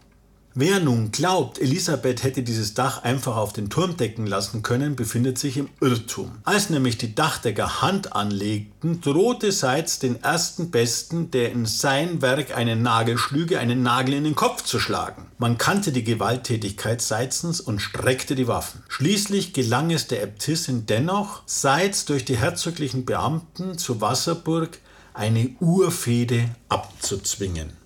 Wer 0.55 0.79
nun 0.79 1.11
glaubt, 1.11 1.57
Elisabeth 1.57 2.21
hätte 2.21 2.43
dieses 2.43 2.75
Dach 2.75 3.01
einfach 3.01 3.37
auf 3.37 3.53
den 3.53 3.71
Turm 3.71 3.97
decken 3.97 4.27
lassen 4.27 4.61
können, 4.61 4.95
befindet 4.95 5.39
sich 5.39 5.57
im 5.57 5.67
Irrtum. 5.81 6.31
Als 6.43 6.69
nämlich 6.69 6.99
die 6.99 7.15
Dachdecker 7.15 7.81
Hand 7.81 8.15
anlegten, 8.15 9.01
drohte 9.01 9.51
Seitz 9.51 9.97
den 9.97 10.21
ersten 10.21 10.69
Besten, 10.69 11.31
der 11.31 11.51
in 11.51 11.65
sein 11.65 12.21
Werk 12.21 12.55
einen 12.55 12.83
Nagel 12.83 13.17
schlüge, 13.17 13.57
einen 13.57 13.81
Nagel 13.81 14.13
in 14.13 14.25
den 14.25 14.35
Kopf 14.35 14.61
zu 14.63 14.79
schlagen. 14.79 15.25
Man 15.39 15.57
kannte 15.57 15.91
die 15.91 16.03
Gewalttätigkeit 16.03 17.01
Seitzens 17.01 17.59
und 17.59 17.79
streckte 17.79 18.35
die 18.35 18.47
Waffen. 18.47 18.83
Schließlich 18.89 19.53
gelang 19.53 19.89
es 19.89 20.05
der 20.05 20.21
Äbtissin 20.21 20.85
dennoch, 20.85 21.41
Seitz 21.47 22.05
durch 22.05 22.25
die 22.25 22.37
herzoglichen 22.37 23.05
Beamten 23.05 23.79
zu 23.79 24.01
Wasserburg 24.01 24.77
eine 25.15 25.49
Urfehde 25.59 26.45
abzuzwingen 26.69 27.83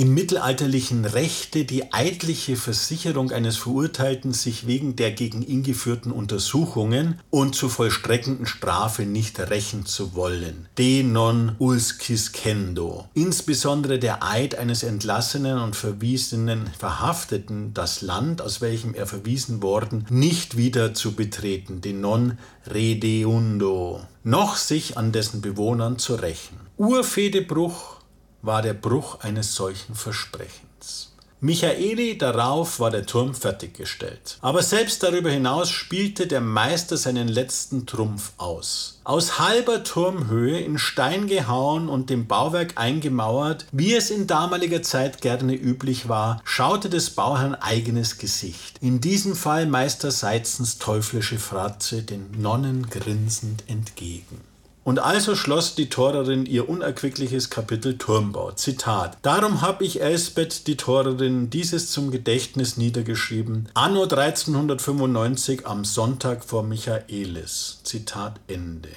im 0.00 0.14
mittelalterlichen 0.14 1.04
Rechte 1.04 1.66
die 1.66 1.92
eidliche 1.92 2.56
Versicherung 2.56 3.32
eines 3.32 3.58
Verurteilten, 3.58 4.32
sich 4.32 4.66
wegen 4.66 4.96
der 4.96 5.10
gegen 5.10 5.42
ihn 5.42 5.62
geführten 5.62 6.10
Untersuchungen 6.10 7.20
und 7.28 7.54
zu 7.54 7.68
vollstreckenden 7.68 8.46
Strafe 8.46 9.02
nicht 9.02 9.38
rächen 9.38 9.84
zu 9.84 10.14
wollen. 10.14 10.68
De 10.78 11.02
non 11.02 11.54
ulsciscendo. 11.58 13.10
Insbesondere 13.12 13.98
der 13.98 14.26
Eid 14.26 14.54
eines 14.54 14.84
entlassenen 14.84 15.58
und 15.58 15.76
verwiesenen 15.76 16.70
Verhafteten, 16.78 17.74
das 17.74 18.00
Land, 18.00 18.40
aus 18.40 18.62
welchem 18.62 18.94
er 18.94 19.06
verwiesen 19.06 19.60
worden, 19.62 20.06
nicht 20.08 20.56
wieder 20.56 20.94
zu 20.94 21.12
betreten. 21.12 21.82
De 21.82 21.92
non 21.92 22.38
redeundo. 22.66 24.00
Noch 24.24 24.56
sich 24.56 24.96
an 24.96 25.12
dessen 25.12 25.42
Bewohnern 25.42 25.98
zu 25.98 26.14
rächen. 26.14 26.56
Urfedebruch 26.78 27.99
war 28.42 28.62
der 28.62 28.74
Bruch 28.74 29.20
eines 29.20 29.54
solchen 29.54 29.94
Versprechens. 29.94 31.10
Michaeli 31.42 32.18
darauf 32.18 32.80
war 32.80 32.90
der 32.90 33.06
Turm 33.06 33.34
fertiggestellt. 33.34 34.36
Aber 34.42 34.62
selbst 34.62 35.02
darüber 35.02 35.30
hinaus 35.30 35.70
spielte 35.70 36.26
der 36.26 36.42
Meister 36.42 36.98
seinen 36.98 37.28
letzten 37.28 37.86
Trumpf 37.86 38.32
aus. 38.36 39.00
Aus 39.04 39.38
halber 39.38 39.82
Turmhöhe 39.82 40.60
in 40.60 40.76
Stein 40.76 41.28
gehauen 41.28 41.88
und 41.88 42.10
dem 42.10 42.26
Bauwerk 42.26 42.72
eingemauert, 42.76 43.64
wie 43.72 43.94
es 43.94 44.10
in 44.10 44.26
damaliger 44.26 44.82
Zeit 44.82 45.22
gerne 45.22 45.54
üblich 45.54 46.10
war, 46.10 46.42
schaute 46.44 46.90
des 46.90 47.08
Bauherrn 47.08 47.54
eigenes 47.54 48.18
Gesicht. 48.18 48.76
In 48.82 49.00
diesem 49.00 49.34
Fall 49.34 49.64
Meister 49.64 50.10
Seitzens 50.10 50.76
teuflische 50.76 51.38
Fratze 51.38 52.02
den 52.02 52.42
Nonnen 52.42 52.90
grinsend 52.90 53.64
entgegen. 53.66 54.49
Und 54.82 54.98
also 54.98 55.36
schloss 55.36 55.74
die 55.74 55.88
Torerin 55.88 56.46
ihr 56.46 56.68
unerquickliches 56.68 57.50
Kapitel 57.50 57.98
Turmbau. 57.98 58.52
Zitat. 58.52 59.18
Darum 59.22 59.60
hab 59.60 59.82
ich 59.82 60.00
Elsbeth, 60.00 60.66
die 60.66 60.76
Torerin, 60.76 61.50
dieses 61.50 61.90
zum 61.90 62.10
Gedächtnis 62.10 62.76
niedergeschrieben. 62.76 63.68
Anno 63.74 64.04
1395 64.04 65.66
am 65.66 65.84
Sonntag 65.84 66.44
vor 66.44 66.62
Michaelis. 66.62 67.80
Zitat 67.84 68.40
Ende. 68.48 68.88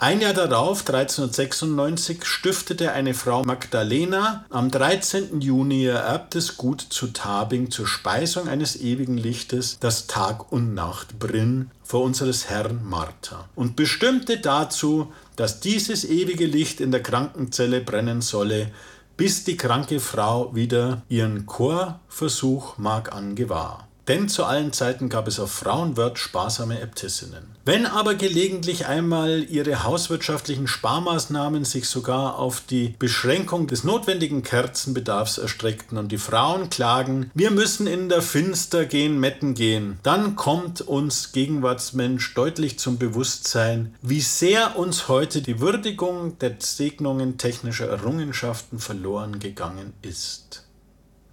Ein 0.00 0.20
Jahr 0.20 0.32
darauf, 0.32 0.86
1396, 0.86 2.24
stiftete 2.24 2.92
eine 2.92 3.14
Frau 3.14 3.42
Magdalena 3.42 4.44
am 4.48 4.70
13. 4.70 5.40
Juni 5.40 5.82
ihr 5.82 5.94
erbtes 5.94 6.56
Gut 6.56 6.80
zu 6.80 7.08
Tabing 7.08 7.72
zur 7.72 7.88
Speisung 7.88 8.46
eines 8.46 8.80
ewigen 8.80 9.18
Lichtes, 9.18 9.80
das 9.80 10.06
Tag 10.06 10.52
und 10.52 10.72
Nacht 10.72 11.18
brinn 11.18 11.72
vor 11.82 12.04
unseres 12.04 12.48
Herrn 12.48 12.88
Martha 12.88 13.48
und 13.56 13.74
bestimmte 13.74 14.38
dazu, 14.38 15.12
dass 15.34 15.58
dieses 15.58 16.04
ewige 16.04 16.46
Licht 16.46 16.80
in 16.80 16.92
der 16.92 17.02
Krankenzelle 17.02 17.80
brennen 17.80 18.20
solle, 18.20 18.70
bis 19.16 19.42
die 19.42 19.56
kranke 19.56 19.98
Frau 19.98 20.54
wieder 20.54 21.02
ihren 21.08 21.44
Chorversuch 21.44 22.78
mag 22.78 23.12
angewahr. 23.12 23.88
Denn 24.06 24.28
zu 24.28 24.44
allen 24.44 24.72
Zeiten 24.72 25.08
gab 25.08 25.26
es 25.26 25.40
auf 25.40 25.50
Frauenwört 25.50 26.20
sparsame 26.20 26.80
Äbtissinnen. 26.80 27.57
Wenn 27.68 27.84
aber 27.84 28.14
gelegentlich 28.14 28.86
einmal 28.86 29.44
ihre 29.44 29.84
hauswirtschaftlichen 29.84 30.66
Sparmaßnahmen 30.66 31.66
sich 31.66 31.86
sogar 31.86 32.38
auf 32.38 32.62
die 32.62 32.94
Beschränkung 32.98 33.66
des 33.66 33.84
notwendigen 33.84 34.42
Kerzenbedarfs 34.42 35.36
erstreckten 35.36 35.98
und 35.98 36.10
die 36.10 36.16
Frauen 36.16 36.70
klagen, 36.70 37.30
wir 37.34 37.50
müssen 37.50 37.86
in 37.86 38.08
der 38.08 38.22
Finster 38.22 38.86
gehen, 38.86 39.20
Metten 39.20 39.52
gehen, 39.52 39.98
dann 40.02 40.34
kommt 40.34 40.80
uns 40.80 41.32
Gegenwartsmensch 41.32 42.32
deutlich 42.32 42.78
zum 42.78 42.96
Bewusstsein, 42.96 43.94
wie 44.00 44.22
sehr 44.22 44.78
uns 44.78 45.08
heute 45.08 45.42
die 45.42 45.60
Würdigung 45.60 46.38
der 46.38 46.56
Segnungen 46.60 47.36
technischer 47.36 47.88
Errungenschaften 47.90 48.78
verloren 48.78 49.40
gegangen 49.40 49.92
ist. 50.00 50.67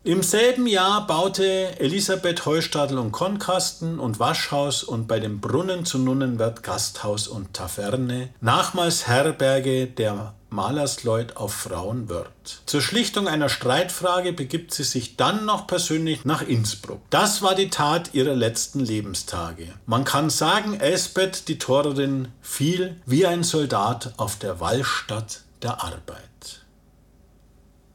Im 0.05 0.21
selben 0.21 0.67
Jahr 0.67 1.07
baute 1.07 1.79
Elisabeth 1.79 2.45
Heustadel 2.45 2.99
und 2.99 3.11
Konkasten 3.11 3.97
und 3.97 4.19
Waschhaus 4.19 4.83
und 4.83 5.07
bei 5.07 5.19
dem 5.19 5.41
Brunnen 5.41 5.83
zu 5.83 5.97
Nunnenwert 5.97 6.61
Gasthaus 6.61 7.27
und 7.27 7.55
Taverne, 7.55 8.29
nachmals 8.39 9.07
Herberge 9.07 9.87
der 9.87 10.35
Malersleut 10.51 11.37
auf 11.37 11.55
Frauenwörth. 11.55 12.61
Zur 12.67 12.81
Schlichtung 12.83 13.27
einer 13.27 13.49
Streitfrage 13.49 14.31
begibt 14.31 14.75
sie 14.75 14.83
sich 14.83 15.17
dann 15.17 15.43
noch 15.45 15.65
persönlich 15.65 16.23
nach 16.23 16.43
Innsbruck. 16.43 17.01
Das 17.09 17.41
war 17.41 17.55
die 17.55 17.71
Tat 17.71 18.13
ihrer 18.13 18.35
letzten 18.35 18.81
Lebenstage. 18.81 19.69
Man 19.87 20.03
kann 20.03 20.29
sagen, 20.29 20.79
Elsbeth, 20.79 21.47
die 21.47 21.57
Torerin, 21.57 22.27
fiel 22.43 23.01
wie 23.07 23.25
ein 23.25 23.41
Soldat 23.41 24.13
auf 24.17 24.37
der 24.37 24.59
Wallstatt 24.59 25.41
der 25.63 25.83
Arbeit. 25.83 26.61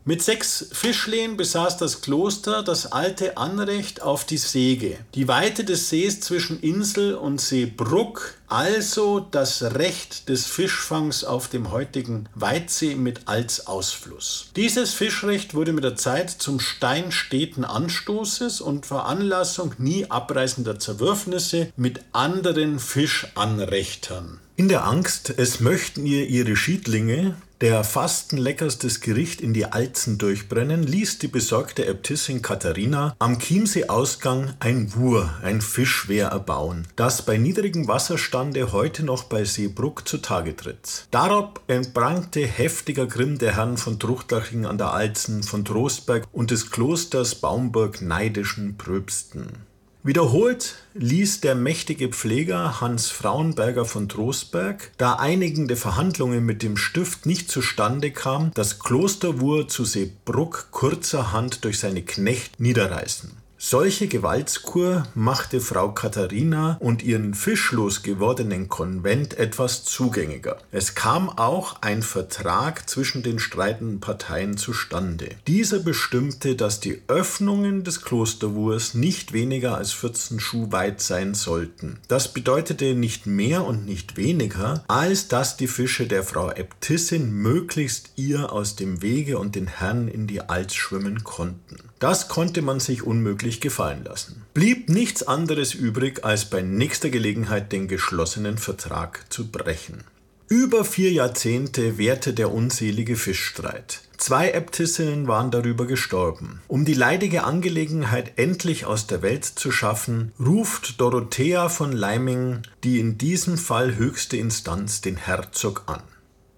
Mit 0.07 0.23
sechs 0.23 0.67
Fischlehen 0.73 1.37
besaß 1.37 1.77
das 1.77 2.01
Kloster 2.01 2.63
das 2.63 2.91
alte 2.91 3.37
Anrecht 3.37 4.01
auf 4.01 4.25
die 4.25 4.39
Sege, 4.39 4.97
die 5.15 5.29
Weite 5.29 5.63
des 5.63 5.91
Sees 5.91 6.21
zwischen 6.21 6.59
Insel 6.61 7.15
und 7.15 7.39
Seebruck, 7.39 8.35
also 8.49 9.21
das 9.21 9.63
Recht 9.63 10.31
des 10.31 10.47
Fischfangs 10.47 11.23
auf 11.23 11.49
dem 11.49 11.71
heutigen 11.71 12.31
Weitsee 12.35 12.95
mit 12.95 13.29
als 13.29 13.67
Ausfluss. 13.67 14.51
Dieses 14.57 14.95
Fischrecht 14.95 15.55
wurde 15.55 15.75
mit 15.75 15.85
der 15.85 15.97
Zeit 15.97 16.31
zum 16.31 16.61
Stein 16.61 17.13
steten 17.13 17.65
Anstoßes 17.65 18.63
und 18.63 18.87
Veranlassung 18.87 19.75
nie 19.77 20.07
abreißender 20.11 20.79
Zerwürfnisse 20.79 21.73
mit 21.77 22.01
anderen 22.13 22.79
Fischanrechtern. 22.79 24.41
In 24.57 24.69
der 24.69 24.87
Angst, 24.87 25.33
es 25.37 25.61
möchten 25.61 26.07
ihr 26.07 26.27
ihre 26.27 26.57
Schiedlinge, 26.57 27.37
der 27.61 27.85
fastenleckerstes 27.85 29.01
Gericht 29.01 29.41
in 29.41 29.53
die 29.53 29.67
Alzen 29.67 30.17
durchbrennen, 30.17 30.83
ließ 30.83 31.19
die 31.19 31.29
besorgte 31.29 31.87
Äbtissin 31.87 32.41
Katharina 32.41 33.15
am 33.19 33.39
Chiemsee-Ausgang 33.39 34.55
ein 34.61 34.95
Wur, 34.95 35.31
ein 35.43 35.61
Fischwehr 35.61 36.29
erbauen, 36.29 36.87
das 36.97 37.23
bei 37.23 37.37
niedrigem 37.37 37.87
Wasserstande 37.87 38.73
heute 38.73 39.05
noch 39.05 39.25
bei 39.25 39.45
Seebruck 39.45 40.09
zutage 40.09 40.57
tritt. 40.57 41.07
Darauf 41.11 41.51
entbrannte 41.67 42.41
heftiger 42.47 43.07
Grimm 43.07 43.39
der 43.39 43.57
Herren 43.57 43.77
von 43.77 43.99
Truchtlaching 43.99 44.65
an 44.65 44.79
der 44.79 44.93
Alzen, 44.93 45.43
von 45.43 45.65
Trostberg 45.65 46.27
und 46.33 46.51
des 46.51 46.71
Klosters 46.71 47.35
Baumburg 47.35 48.01
neidischen 48.01 48.79
Pröbsten. 48.79 49.70
Wiederholt 50.03 50.77
ließ 50.95 51.43
der 51.43 51.55
mächtige 51.55 52.09
Pfleger 52.09 52.81
Hans 52.81 53.11
Frauenberger 53.11 53.85
von 53.85 54.09
Trostberg, 54.09 54.93
da 54.97 55.17
einigende 55.17 55.77
Verhandlungen 55.77 56.45
mit 56.47 56.63
dem 56.63 56.79
Stift 56.79 57.27
nicht 57.27 57.51
zustande 57.51 58.11
kamen, 58.11 58.51
das 58.55 58.79
Klosterwur 58.79 59.69
zu 59.69 59.85
Seebruck 59.85 60.69
kurzerhand 60.71 61.65
durch 61.65 61.79
seine 61.79 62.01
Knecht 62.01 62.61
niederreißen 62.61 63.40
solche 63.63 64.09
Gewaltskur 64.09 65.05
machte 65.15 65.61
Frau 65.61 65.93
Katharina 65.93 66.79
und 66.81 67.03
ihren 67.03 67.35
fischlos 67.35 68.03
gewordenen 68.03 68.71
Konvent 68.71 69.39
etwas 69.39 69.85
zugängiger. 69.85 70.57
Es 70.73 70.95
kam 70.95 71.29
auch 71.29 71.83
ein 71.83 72.03
Vertrag 72.03 72.89
zwischen 72.89 73.23
den 73.23 73.39
streitenden 73.39 74.01
Parteien 74.01 74.57
zustande. 74.57 75.29
Dieser 75.47 75.79
bestimmte, 75.81 76.57
dass 76.57 76.81
die 76.81 77.03
Öffnungen 77.07 77.85
des 77.85 78.01
Klosterwurs 78.01 78.95
nicht 78.95 79.35
weniger 79.35 79.77
als 79.77 79.93
14 79.93 80.41
Schuh 80.41 80.73
weit 80.73 81.03
sein 81.03 81.35
sollten. 81.35 81.99
Das 82.09 82.33
bedeutete 82.33 82.95
nicht 82.95 83.27
mehr 83.27 83.67
und 83.67 83.85
nicht 83.85 84.17
weniger, 84.17 84.85
als 84.89 85.29
dass 85.29 85.59
die 85.59 85.69
Fische 85.69 86.07
der 86.07 86.23
Frau 86.23 86.51
Äbtissin 86.51 87.31
möglichst 87.31 88.13
ihr 88.17 88.53
aus 88.53 88.77
dem 88.77 89.03
Wege 89.03 89.39
und 89.39 89.55
den 89.55 89.67
Herrn 89.67 90.09
in 90.09 90.27
die 90.27 90.41
Alz 90.41 90.75
schwimmen 90.75 91.25
konnten. 91.25 91.77
Das 92.01 92.29
konnte 92.29 92.63
man 92.63 92.81
sich 92.81 93.03
unmöglich 93.03 93.50
gefallen 93.59 94.05
lassen. 94.05 94.45
Blieb 94.55 94.89
nichts 94.89 95.25
anderes 95.25 95.75
übrig, 95.75 96.25
als 96.25 96.45
bei 96.45 96.63
nächster 96.63 97.11
Gelegenheit 97.11 97.73
den 97.73 97.89
geschlossenen 97.89 98.59
Vertrag 98.59 99.27
zu 99.33 99.51
brechen. 99.51 100.05
Über 100.53 100.85
vier 100.85 101.13
Jahrzehnte 101.13 101.97
währte 101.97 102.33
der 102.35 102.53
unselige 102.53 103.17
Fischstreit. 103.17 104.03
Zwei 104.17 104.51
Äbtissinnen 104.51 105.29
waren 105.29 105.51
darüber 105.53 105.87
gestorben. 105.87 106.61
Um 106.67 106.85
die 106.85 106.95
leidige 106.95 107.45
Angelegenheit 107.45 108.33
endlich 108.37 108.85
aus 108.85 109.07
der 109.07 109.23
Welt 109.23 109.45
zu 109.45 109.71
schaffen, 109.71 110.33
ruft 110.39 111.01
Dorothea 111.01 111.69
von 111.69 111.93
Leiming, 111.93 112.63
die 112.83 112.99
in 112.99 113.17
diesem 113.17 113.57
Fall 113.57 113.97
höchste 113.97 114.37
Instanz, 114.37 115.01
den 115.01 115.17
Herzog 115.17 115.85
an. 115.87 116.03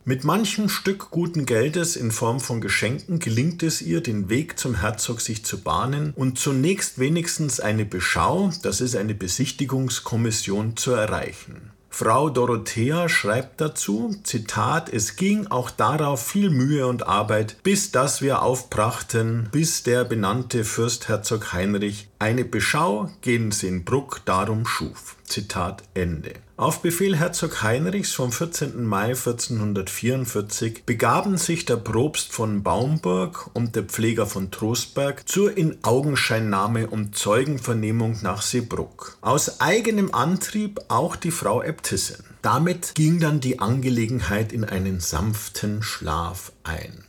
Mit 0.04 0.24
manchem 0.24 0.68
Stück 0.68 1.12
guten 1.12 1.46
Geldes 1.46 1.94
in 1.94 2.10
Form 2.10 2.40
von 2.40 2.60
Geschenken 2.60 3.20
gelingt 3.20 3.62
es 3.62 3.80
ihr, 3.80 4.00
den 4.00 4.28
Weg 4.28 4.58
zum 4.58 4.80
Herzog 4.80 5.20
sich 5.20 5.44
zu 5.44 5.60
bahnen 5.60 6.12
und 6.16 6.40
zunächst 6.40 6.98
wenigstens 6.98 7.60
eine 7.60 7.84
Beschau, 7.84 8.50
das 8.62 8.80
ist 8.80 8.96
eine 8.96 9.14
Besichtigungskommission, 9.14 10.76
zu 10.76 10.90
erreichen. 10.90 11.70
Frau 11.88 12.30
Dorothea 12.30 13.08
schreibt 13.08 13.60
dazu, 13.60 14.16
Zitat, 14.24 14.92
es 14.92 15.14
ging 15.14 15.46
auch 15.48 15.70
darauf 15.70 16.26
viel 16.26 16.50
Mühe 16.50 16.88
und 16.88 17.06
Arbeit, 17.06 17.62
bis 17.62 17.92
dass 17.92 18.22
wir 18.22 18.42
aufbrachten, 18.42 19.50
bis 19.52 19.84
der 19.84 20.02
benannte 20.02 20.64
Fürstherzog 20.64 21.52
Heinrich 21.52 22.08
eine 22.18 22.44
Beschau 22.44 23.08
gegen 23.20 23.52
Seenbruck 23.52 24.22
darum 24.24 24.66
schuf. 24.66 25.16
Zitat 25.24 25.84
Ende. 25.94 26.32
Auf 26.62 26.80
Befehl 26.80 27.16
Herzog 27.16 27.64
Heinrichs 27.64 28.12
vom 28.12 28.30
14. 28.30 28.84
Mai 28.84 29.06
1444 29.06 30.84
begaben 30.86 31.36
sich 31.36 31.64
der 31.64 31.74
Propst 31.74 32.30
von 32.30 32.62
Baumburg 32.62 33.50
und 33.52 33.74
der 33.74 33.82
Pfleger 33.82 34.26
von 34.26 34.52
Trostberg 34.52 35.28
zur 35.28 35.56
Inaugenscheinnahme 35.56 36.86
und 36.86 37.16
Zeugenvernehmung 37.16 38.20
nach 38.22 38.42
Seebruck. 38.42 39.18
Aus 39.22 39.60
eigenem 39.60 40.14
Antrieb 40.14 40.78
auch 40.86 41.16
die 41.16 41.32
Frau 41.32 41.64
Äbtissin. 41.64 42.22
Damit 42.42 42.94
ging 42.94 43.18
dann 43.18 43.40
die 43.40 43.58
Angelegenheit 43.58 44.52
in 44.52 44.62
einen 44.62 45.00
sanften 45.00 45.82
Schlaf 45.82 46.52
ein. 46.62 47.02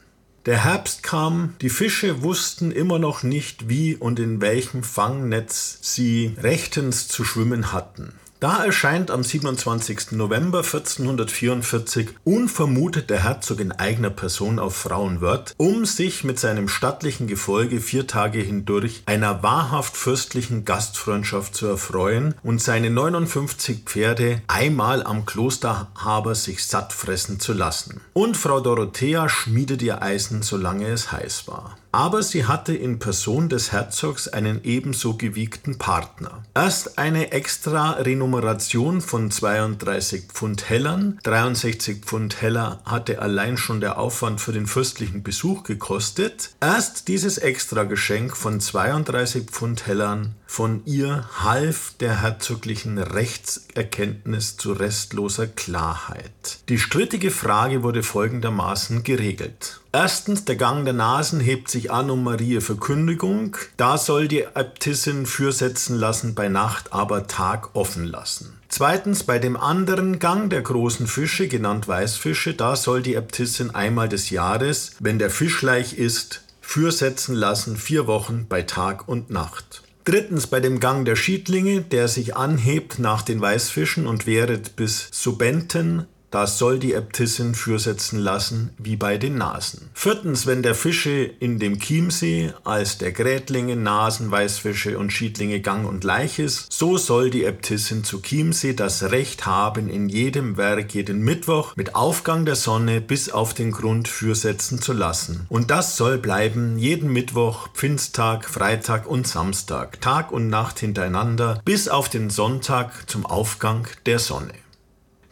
Der 0.47 0.63
Herbst 0.63 1.03
kam, 1.03 1.53
die 1.61 1.69
Fische 1.69 2.23
wussten 2.23 2.71
immer 2.71 2.97
noch 2.97 3.21
nicht, 3.21 3.69
wie 3.69 3.95
und 3.95 4.19
in 4.19 4.41
welchem 4.41 4.81
Fangnetz 4.81 5.77
sie 5.83 6.35
rechtens 6.41 7.07
zu 7.07 7.23
schwimmen 7.23 7.71
hatten. 7.71 8.13
Da 8.43 8.65
erscheint 8.65 9.09
am 9.09 9.23
27. 9.23 10.11
November 10.11 10.63
1444 10.63 12.09
unvermutet 12.25 13.09
der 13.09 13.23
Herzog 13.23 13.61
in 13.61 13.71
eigener 13.71 14.09
Person 14.09 14.59
auf 14.59 14.75
Frauenwörth, 14.75 15.53
um 15.55 15.85
sich 15.85 16.25
mit 16.25 16.39
seinem 16.39 16.67
stattlichen 16.67 17.27
Gefolge 17.27 17.79
vier 17.79 18.05
Tage 18.05 18.39
hindurch 18.39 19.03
einer 19.05 19.43
wahrhaft 19.43 19.95
fürstlichen 19.95 20.65
Gastfreundschaft 20.65 21.55
zu 21.55 21.67
erfreuen 21.67 22.35
und 22.43 22.61
seine 22.61 22.89
59 22.89 23.85
Pferde 23.85 24.41
einmal 24.47 25.03
am 25.03 25.25
Klosterhaber 25.25 26.35
sich 26.35 26.65
satt 26.65 26.91
fressen 26.91 27.39
zu 27.39 27.53
lassen. 27.53 28.01
Und 28.11 28.35
Frau 28.35 28.59
Dorothea 28.59 29.29
schmiedet 29.29 29.81
ihr 29.81 30.01
Eisen, 30.01 30.41
solange 30.41 30.87
es 30.87 31.13
heiß 31.13 31.47
war 31.47 31.77
aber 31.93 32.23
sie 32.23 32.45
hatte 32.45 32.73
in 32.73 32.97
Person 32.97 33.49
des 33.49 33.71
Herzogs 33.71 34.27
einen 34.27 34.63
ebenso 34.63 35.13
gewiegten 35.15 35.77
Partner. 35.77 36.43
Erst 36.55 36.97
eine 36.97 37.31
extra 37.31 37.91
Renumeration 37.91 38.99
von 38.99 39.29
32 39.29 40.25
Pfund 40.33 40.69
Hellern, 40.69 41.19
63 41.23 42.03
Pfund 42.03 42.41
Heller 42.41 42.81
hatte 42.83 43.21
allein 43.21 43.57
schon 43.57 43.79
der 43.79 43.99
Aufwand 43.99 44.41
für 44.41 44.53
den 44.53 44.65
fürstlichen 44.65 45.21
Besuch 45.21 45.63
gekostet. 45.63 46.49
Erst 46.59 47.07
dieses 47.07 47.37
extra 47.37 47.83
Geschenk 47.83 48.35
von 48.35 48.59
32 48.59 49.51
Pfund 49.51 49.85
Hellern 49.85 50.33
von 50.47 50.81
ihr 50.85 51.29
half 51.39 51.93
der 51.99 52.21
herzoglichen 52.21 52.97
Rechtserkenntnis 52.97 54.57
zu 54.57 54.73
restloser 54.73 55.47
Klarheit. 55.47 56.59
Die 56.69 56.79
strittige 56.79 57.29
Frage 57.29 57.83
wurde 57.83 58.01
folgendermaßen 58.01 59.03
geregelt. 59.03 59.82
Erstens, 59.95 60.43
der 60.43 60.55
Gang 60.55 60.85
der 60.85 60.95
Nasen 60.95 61.39
hebt 61.39 61.69
sich 61.69 61.91
an 61.91 62.09
um 62.09 62.23
Marie 62.23 62.59
Verkündigung. 62.61 63.55
Da 63.77 63.99
soll 63.99 64.27
die 64.27 64.41
Äbtissin 64.41 65.27
fürsetzen 65.27 65.99
lassen, 65.99 66.33
bei 66.33 66.49
Nacht 66.49 66.91
aber 66.91 67.27
Tag 67.27 67.75
offen 67.75 68.05
lassen. 68.05 68.57
Zweitens, 68.69 69.23
bei 69.23 69.37
dem 69.37 69.55
anderen 69.55 70.17
Gang 70.17 70.49
der 70.49 70.63
großen 70.63 71.05
Fische, 71.05 71.47
genannt 71.47 71.87
Weißfische, 71.87 72.55
da 72.55 72.75
soll 72.75 73.03
die 73.03 73.13
Äbtissin 73.13 73.69
einmal 73.75 74.09
des 74.09 74.31
Jahres, 74.31 74.95
wenn 74.99 75.19
der 75.19 75.29
Fischleich 75.29 75.93
ist, 75.95 76.41
fürsetzen 76.59 77.35
lassen, 77.35 77.77
vier 77.77 78.07
Wochen 78.07 78.47
bei 78.49 78.63
Tag 78.63 79.07
und 79.07 79.29
Nacht. 79.29 79.83
Drittens 80.05 80.47
bei 80.47 80.59
dem 80.59 80.79
Gang 80.79 81.05
der 81.05 81.15
Schiedlinge, 81.15 81.81
der 81.81 82.07
sich 82.07 82.35
anhebt 82.35 82.97
nach 82.97 83.21
den 83.21 83.39
Weißfischen 83.39 84.07
und 84.07 84.25
währet 84.25 84.75
bis 84.75 85.09
Subenten 85.11 86.07
das 86.33 86.57
soll 86.57 86.79
die 86.79 86.93
Äbtissin 86.93 87.53
fürsetzen 87.53 88.17
lassen, 88.17 88.71
wie 88.79 88.95
bei 88.95 89.19
den 89.19 89.35
Nasen. 89.35 89.91
Viertens, 89.93 90.47
wenn 90.47 90.63
der 90.63 90.73
Fische 90.73 91.11
in 91.11 91.59
dem 91.59 91.79
Chiemsee 91.79 92.53
als 92.63 92.97
der 92.97 93.11
Grätlinge, 93.11 93.75
Nasen, 93.75 94.31
Weißfische 94.31 94.97
und 94.97 95.13
Schiedlinge 95.13 95.59
Gang 95.59 95.87
und 95.87 96.03
Leich 96.03 96.39
ist, 96.39 96.73
so 96.73 96.97
soll 96.97 97.29
die 97.29 97.43
Äbtissin 97.43 98.03
zu 98.03 98.19
Chiemsee 98.19 98.73
das 98.73 99.11
Recht 99.11 99.45
haben, 99.45 99.89
in 99.89 100.09
jedem 100.09 100.57
Werk 100.57 100.95
jeden 100.95 101.21
Mittwoch 101.21 101.75
mit 101.75 101.93
Aufgang 101.93 102.45
der 102.45 102.55
Sonne 102.55 102.99
bis 102.99 103.29
auf 103.29 103.53
den 103.53 103.71
Grund 103.71 104.07
fürsetzen 104.07 104.81
zu 104.81 104.93
lassen. 104.93 105.45
Und 105.49 105.69
das 105.69 105.97
soll 105.97 106.17
bleiben 106.17 106.79
jeden 106.79 107.13
Mittwoch, 107.13 107.67
Pfingsttag, 107.75 108.49
Freitag 108.49 109.05
und 109.05 109.27
Samstag, 109.27 110.01
Tag 110.01 110.31
und 110.31 110.49
Nacht 110.49 110.79
hintereinander, 110.79 111.61
bis 111.63 111.89
auf 111.89 112.09
den 112.09 112.31
Sonntag 112.31 113.07
zum 113.07 113.27
Aufgang 113.27 113.87
der 114.07 114.17
Sonne. 114.17 114.62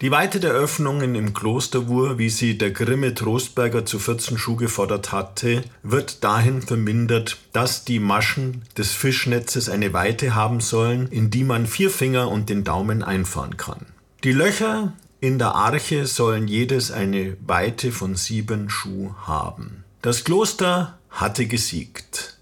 Die 0.01 0.09
Weite 0.09 0.39
der 0.39 0.53
Öffnungen 0.53 1.13
im 1.13 1.35
Klosterwur, 1.35 2.17
wie 2.17 2.31
sie 2.31 2.57
der 2.57 2.71
grimme 2.71 3.13
Trostberger 3.13 3.85
zu 3.85 3.99
14 3.99 4.39
Schuh 4.39 4.55
gefordert 4.55 5.11
hatte, 5.11 5.63
wird 5.83 6.23
dahin 6.23 6.63
vermindert, 6.63 7.37
dass 7.53 7.85
die 7.85 7.99
Maschen 7.99 8.63
des 8.75 8.93
Fischnetzes 8.93 9.69
eine 9.69 9.93
Weite 9.93 10.33
haben 10.33 10.59
sollen, 10.59 11.07
in 11.09 11.29
die 11.29 11.43
man 11.43 11.67
vier 11.67 11.91
Finger 11.91 12.31
und 12.31 12.49
den 12.49 12.63
Daumen 12.63 13.03
einfahren 13.03 13.57
kann. 13.57 13.85
Die 14.23 14.31
Löcher 14.31 14.93
in 15.19 15.37
der 15.37 15.53
Arche 15.53 16.07
sollen 16.07 16.47
jedes 16.47 16.91
eine 16.91 17.37
Weite 17.45 17.91
von 17.91 18.15
sieben 18.15 18.71
Schuh 18.71 19.13
haben. 19.27 19.83
Das 20.01 20.23
Kloster 20.23 20.97
hatte 21.11 21.45
gesiegt. 21.45 22.39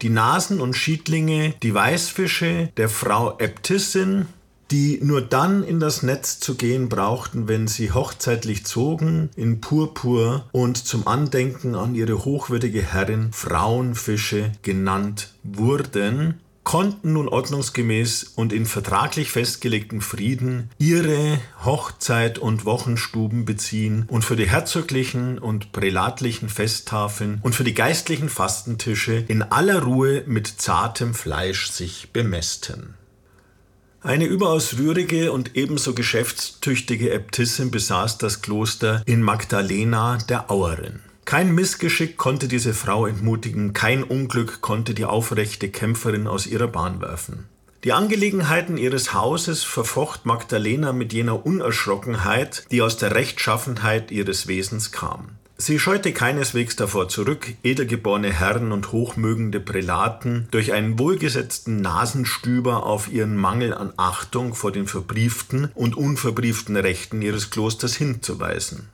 Die 0.00 0.08
Nasen 0.08 0.62
und 0.62 0.72
Schiedlinge, 0.72 1.54
die 1.62 1.74
Weißfische 1.74 2.70
der 2.78 2.88
Frau 2.88 3.38
Äbtissin 3.38 4.28
die 4.72 4.98
nur 5.02 5.20
dann 5.20 5.62
in 5.62 5.80
das 5.80 6.02
Netz 6.02 6.40
zu 6.40 6.54
gehen 6.54 6.88
brauchten, 6.88 7.46
wenn 7.46 7.68
sie 7.68 7.92
hochzeitlich 7.92 8.64
zogen 8.64 9.28
in 9.36 9.60
Purpur 9.60 10.46
und 10.50 10.78
zum 10.78 11.06
Andenken 11.06 11.74
an 11.74 11.94
ihre 11.94 12.24
hochwürdige 12.24 12.80
Herrin 12.80 13.32
Frauenfische 13.32 14.50
genannt 14.62 15.34
wurden, 15.42 16.40
konnten 16.64 17.12
nun 17.12 17.28
ordnungsgemäß 17.28 18.32
und 18.34 18.54
in 18.54 18.64
vertraglich 18.64 19.30
festgelegtem 19.30 20.00
Frieden 20.00 20.70
ihre 20.78 21.38
Hochzeit- 21.62 22.38
und 22.38 22.64
Wochenstuben 22.64 23.44
beziehen 23.44 24.06
und 24.08 24.24
für 24.24 24.36
die 24.36 24.48
herzoglichen 24.48 25.38
und 25.38 25.72
prälatlichen 25.72 26.48
Festtafeln 26.48 27.40
und 27.42 27.54
für 27.54 27.64
die 27.64 27.74
geistlichen 27.74 28.30
Fastentische 28.30 29.24
in 29.28 29.42
aller 29.42 29.82
Ruhe 29.82 30.22
mit 30.26 30.46
zartem 30.46 31.12
Fleisch 31.12 31.70
sich 31.70 32.10
bemästen. 32.12 32.94
Eine 34.04 34.24
überaus 34.24 34.78
rührige 34.78 35.30
und 35.30 35.54
ebenso 35.54 35.94
geschäftstüchtige 35.94 37.12
Äbtissin 37.12 37.70
besaß 37.70 38.18
das 38.18 38.42
Kloster 38.42 39.00
in 39.06 39.22
Magdalena 39.22 40.18
der 40.28 40.50
Auerin. 40.50 41.00
Kein 41.24 41.54
Missgeschick 41.54 42.16
konnte 42.16 42.48
diese 42.48 42.74
Frau 42.74 43.06
entmutigen, 43.06 43.74
kein 43.74 44.02
Unglück 44.02 44.60
konnte 44.60 44.94
die 44.94 45.04
aufrechte 45.04 45.68
Kämpferin 45.68 46.26
aus 46.26 46.48
ihrer 46.48 46.66
Bahn 46.66 47.00
werfen. 47.00 47.46
Die 47.84 47.92
Angelegenheiten 47.92 48.76
ihres 48.76 49.14
Hauses 49.14 49.62
verfocht 49.62 50.26
Magdalena 50.26 50.92
mit 50.92 51.12
jener 51.12 51.46
Unerschrockenheit, 51.46 52.66
die 52.72 52.82
aus 52.82 52.96
der 52.96 53.14
Rechtschaffenheit 53.14 54.10
ihres 54.10 54.48
Wesens 54.48 54.90
kam. 54.90 55.36
Sie 55.64 55.78
scheute 55.78 56.12
keineswegs 56.12 56.74
davor 56.74 57.08
zurück, 57.08 57.54
edelgeborene 57.62 58.32
Herren 58.32 58.72
und 58.72 58.90
hochmögende 58.90 59.60
Prälaten 59.60 60.48
durch 60.50 60.72
einen 60.72 60.98
wohlgesetzten 60.98 61.80
Nasenstüber 61.80 62.84
auf 62.84 63.06
ihren 63.12 63.36
Mangel 63.36 63.72
an 63.72 63.92
Achtung 63.96 64.56
vor 64.56 64.72
den 64.72 64.88
verbrieften 64.88 65.70
und 65.76 65.96
unverbrieften 65.96 66.74
Rechten 66.74 67.22
ihres 67.22 67.50
Klosters 67.50 67.94
hinzuweisen. 67.94 68.88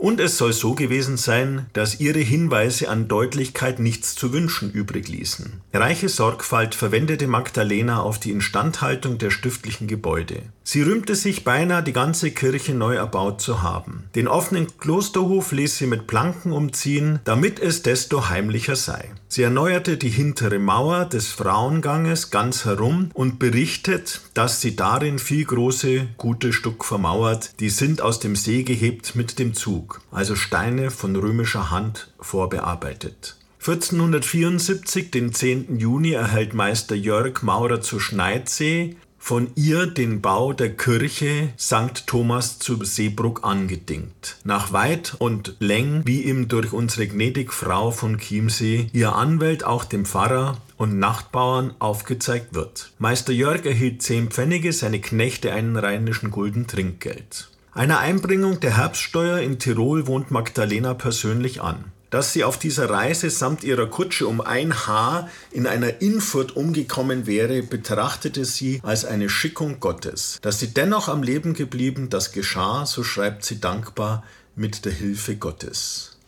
Und 0.00 0.18
es 0.18 0.38
soll 0.38 0.54
so 0.54 0.74
gewesen 0.74 1.18
sein, 1.18 1.66
dass 1.74 2.00
ihre 2.00 2.20
Hinweise 2.20 2.88
an 2.88 3.06
Deutlichkeit 3.06 3.80
nichts 3.80 4.14
zu 4.14 4.32
wünschen 4.32 4.72
übrig 4.72 5.08
ließen. 5.08 5.60
Reiche 5.74 6.08
Sorgfalt 6.08 6.74
verwendete 6.74 7.26
Magdalena 7.26 8.00
auf 8.00 8.18
die 8.18 8.30
Instandhaltung 8.30 9.18
der 9.18 9.30
stiftlichen 9.30 9.88
Gebäude. 9.88 10.40
Sie 10.64 10.80
rühmte 10.80 11.14
sich 11.14 11.44
beinahe, 11.44 11.82
die 11.82 11.92
ganze 11.92 12.30
Kirche 12.30 12.72
neu 12.72 12.94
erbaut 12.94 13.42
zu 13.42 13.62
haben. 13.62 14.04
Den 14.14 14.26
offenen 14.26 14.68
Klosterhof 14.78 15.52
ließ 15.52 15.76
sie 15.76 15.86
mit 15.86 16.06
Planken 16.06 16.52
umziehen, 16.52 17.20
damit 17.24 17.60
es 17.60 17.82
desto 17.82 18.30
heimlicher 18.30 18.76
sei. 18.76 19.10
Sie 19.32 19.44
erneuerte 19.44 19.96
die 19.96 20.08
hintere 20.08 20.58
Mauer 20.58 21.04
des 21.04 21.28
Frauenganges 21.28 22.32
ganz 22.32 22.64
herum 22.64 23.12
und 23.14 23.38
berichtet, 23.38 24.22
dass 24.34 24.60
sie 24.60 24.74
darin 24.74 25.20
viel 25.20 25.44
große, 25.44 26.08
gute 26.16 26.52
Stück 26.52 26.84
vermauert, 26.84 27.52
die 27.60 27.68
sind 27.68 28.02
aus 28.02 28.18
dem 28.18 28.34
See 28.34 28.64
gehebt 28.64 29.14
mit 29.14 29.38
dem 29.38 29.54
Zug, 29.54 30.00
also 30.10 30.34
Steine 30.34 30.90
von 30.90 31.14
römischer 31.14 31.70
Hand 31.70 32.12
vorbearbeitet. 32.18 33.36
1474, 33.60 35.12
den 35.12 35.32
10. 35.32 35.78
Juni, 35.78 36.10
erhält 36.10 36.52
Meister 36.52 36.96
Jörg 36.96 37.42
Maurer 37.42 37.80
zu 37.80 38.00
Schneidsee 38.00 38.96
von 39.20 39.52
ihr 39.54 39.86
den 39.86 40.22
Bau 40.22 40.54
der 40.54 40.74
Kirche 40.74 41.52
St. 41.56 42.06
Thomas 42.06 42.58
zu 42.58 42.82
Seebruck 42.82 43.44
angedingt. 43.44 44.38
Nach 44.42 44.72
Weit 44.72 45.14
und 45.18 45.54
Läng, 45.60 46.02
wie 46.06 46.22
ihm 46.22 46.48
durch 46.48 46.72
unsere 46.72 47.06
gnädig 47.06 47.52
Frau 47.52 47.92
von 47.92 48.18
Chiemsee, 48.18 48.88
ihr 48.92 49.14
Anwalt 49.14 49.62
auch 49.62 49.84
dem 49.84 50.06
Pfarrer 50.06 50.56
und 50.78 50.98
Nachtbauern 50.98 51.74
aufgezeigt 51.78 52.54
wird. 52.54 52.92
Meister 52.98 53.34
Jörg 53.34 53.66
erhielt 53.66 54.02
zehn 54.02 54.30
Pfennige, 54.30 54.72
seine 54.72 55.00
Knechte 55.00 55.52
einen 55.52 55.76
rheinischen 55.76 56.30
Gulden 56.30 56.66
Trinkgeld. 56.66 57.50
Einer 57.72 58.00
Einbringung 58.00 58.58
der 58.58 58.78
Herbststeuer 58.78 59.38
in 59.38 59.58
Tirol 59.58 60.06
wohnt 60.06 60.30
Magdalena 60.32 60.94
persönlich 60.94 61.60
an. 61.60 61.92
Dass 62.10 62.32
sie 62.32 62.42
auf 62.42 62.58
dieser 62.58 62.90
Reise 62.90 63.30
samt 63.30 63.62
ihrer 63.62 63.86
Kutsche 63.86 64.26
um 64.26 64.40
ein 64.40 64.86
Haar 64.86 65.30
in 65.52 65.66
einer 65.66 66.00
Infurt 66.02 66.56
umgekommen 66.56 67.26
wäre, 67.26 67.62
betrachtete 67.62 68.44
sie 68.44 68.80
als 68.82 69.04
eine 69.04 69.28
Schickung 69.28 69.78
Gottes. 69.78 70.38
Dass 70.42 70.58
sie 70.58 70.74
dennoch 70.74 71.08
am 71.08 71.22
Leben 71.22 71.54
geblieben, 71.54 72.10
das 72.10 72.32
geschah, 72.32 72.84
so 72.84 73.04
schreibt 73.04 73.44
sie 73.44 73.60
dankbar, 73.60 74.24
mit 74.56 74.84
der 74.84 74.92
Hilfe 74.92 75.36
Gottes. 75.36 76.18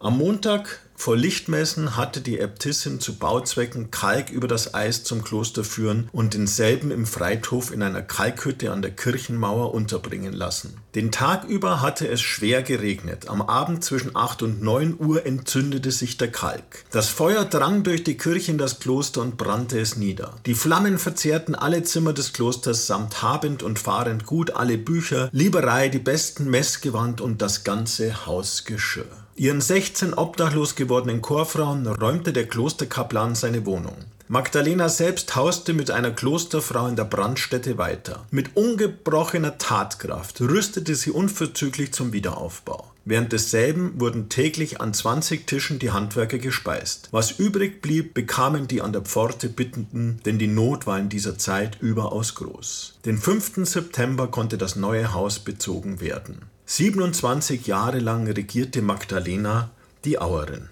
Am 0.00 0.16
Montag 0.16 0.80
vor 1.02 1.16
Lichtmessen 1.16 1.96
hatte 1.96 2.20
die 2.20 2.38
Äbtissin 2.38 3.00
zu 3.00 3.18
Bauzwecken 3.18 3.90
Kalk 3.90 4.30
über 4.30 4.46
das 4.46 4.72
Eis 4.72 5.02
zum 5.02 5.24
Kloster 5.24 5.64
führen 5.64 6.08
und 6.12 6.34
denselben 6.34 6.92
im 6.92 7.06
Freithof 7.06 7.72
in 7.72 7.82
einer 7.82 8.02
Kalkhütte 8.02 8.70
an 8.70 8.82
der 8.82 8.92
Kirchenmauer 8.92 9.74
unterbringen 9.74 10.32
lassen. 10.32 10.76
Den 10.94 11.10
Tag 11.10 11.42
über 11.48 11.80
hatte 11.80 12.06
es 12.06 12.20
schwer 12.20 12.62
geregnet. 12.62 13.28
Am 13.28 13.42
Abend 13.42 13.82
zwischen 13.82 14.14
8 14.14 14.44
und 14.44 14.62
9 14.62 14.94
Uhr 14.96 15.26
entzündete 15.26 15.90
sich 15.90 16.18
der 16.18 16.30
Kalk. 16.30 16.84
Das 16.92 17.08
Feuer 17.08 17.46
drang 17.46 17.82
durch 17.82 18.04
die 18.04 18.16
Kirche 18.16 18.52
in 18.52 18.58
das 18.58 18.78
Kloster 18.78 19.22
und 19.22 19.36
brannte 19.36 19.80
es 19.80 19.96
nieder. 19.96 20.36
Die 20.46 20.54
Flammen 20.54 21.00
verzehrten 21.00 21.56
alle 21.56 21.82
Zimmer 21.82 22.12
des 22.12 22.32
Klosters 22.32 22.86
samt 22.86 23.22
habend 23.22 23.64
und 23.64 23.80
fahrend 23.80 24.24
gut 24.24 24.52
alle 24.52 24.78
Bücher, 24.78 25.30
Lieberei, 25.32 25.88
die 25.88 25.98
besten 25.98 26.48
Messgewand 26.48 27.20
und 27.20 27.42
das 27.42 27.64
ganze 27.64 28.24
Hausgeschirr. 28.24 29.21
Ihren 29.34 29.62
16 29.62 30.12
obdachlos 30.12 30.76
gewordenen 30.76 31.22
Chorfrauen 31.22 31.86
räumte 31.86 32.34
der 32.34 32.46
Klosterkaplan 32.46 33.34
seine 33.34 33.64
Wohnung. 33.64 33.96
Magdalena 34.28 34.88
selbst 34.88 35.34
hauste 35.36 35.72
mit 35.72 35.90
einer 35.90 36.10
Klosterfrau 36.10 36.86
in 36.86 36.96
der 36.96 37.04
Brandstätte 37.04 37.78
weiter. 37.78 38.26
Mit 38.30 38.56
ungebrochener 38.56 39.58
Tatkraft 39.58 40.40
rüstete 40.40 40.94
sie 40.94 41.10
unverzüglich 41.10 41.92
zum 41.92 42.12
Wiederaufbau. 42.12 42.92
Während 43.04 43.32
desselben 43.32 43.98
wurden 44.00 44.28
täglich 44.28 44.80
an 44.80 44.94
20 44.94 45.46
Tischen 45.46 45.78
die 45.78 45.90
Handwerker 45.90 46.38
gespeist. 46.38 47.08
Was 47.10 47.32
übrig 47.32 47.82
blieb, 47.82 48.14
bekamen 48.14 48.68
die 48.68 48.80
an 48.80 48.92
der 48.92 49.02
Pforte 49.02 49.48
Bittenden, 49.48 50.20
denn 50.24 50.38
die 50.38 50.46
Not 50.46 50.86
war 50.86 50.98
in 50.98 51.08
dieser 51.08 51.36
Zeit 51.36 51.78
überaus 51.80 52.34
groß. 52.34 52.98
Den 53.04 53.18
5. 53.18 53.66
September 53.66 54.28
konnte 54.28 54.56
das 54.56 54.76
neue 54.76 55.14
Haus 55.14 55.40
bezogen 55.40 56.00
werden. 56.00 56.42
27 56.66 57.66
Jahre 57.66 57.98
lang 57.98 58.26
regierte 58.26 58.82
Magdalena 58.82 59.70
die 60.04 60.20
Auerin. 60.20 60.68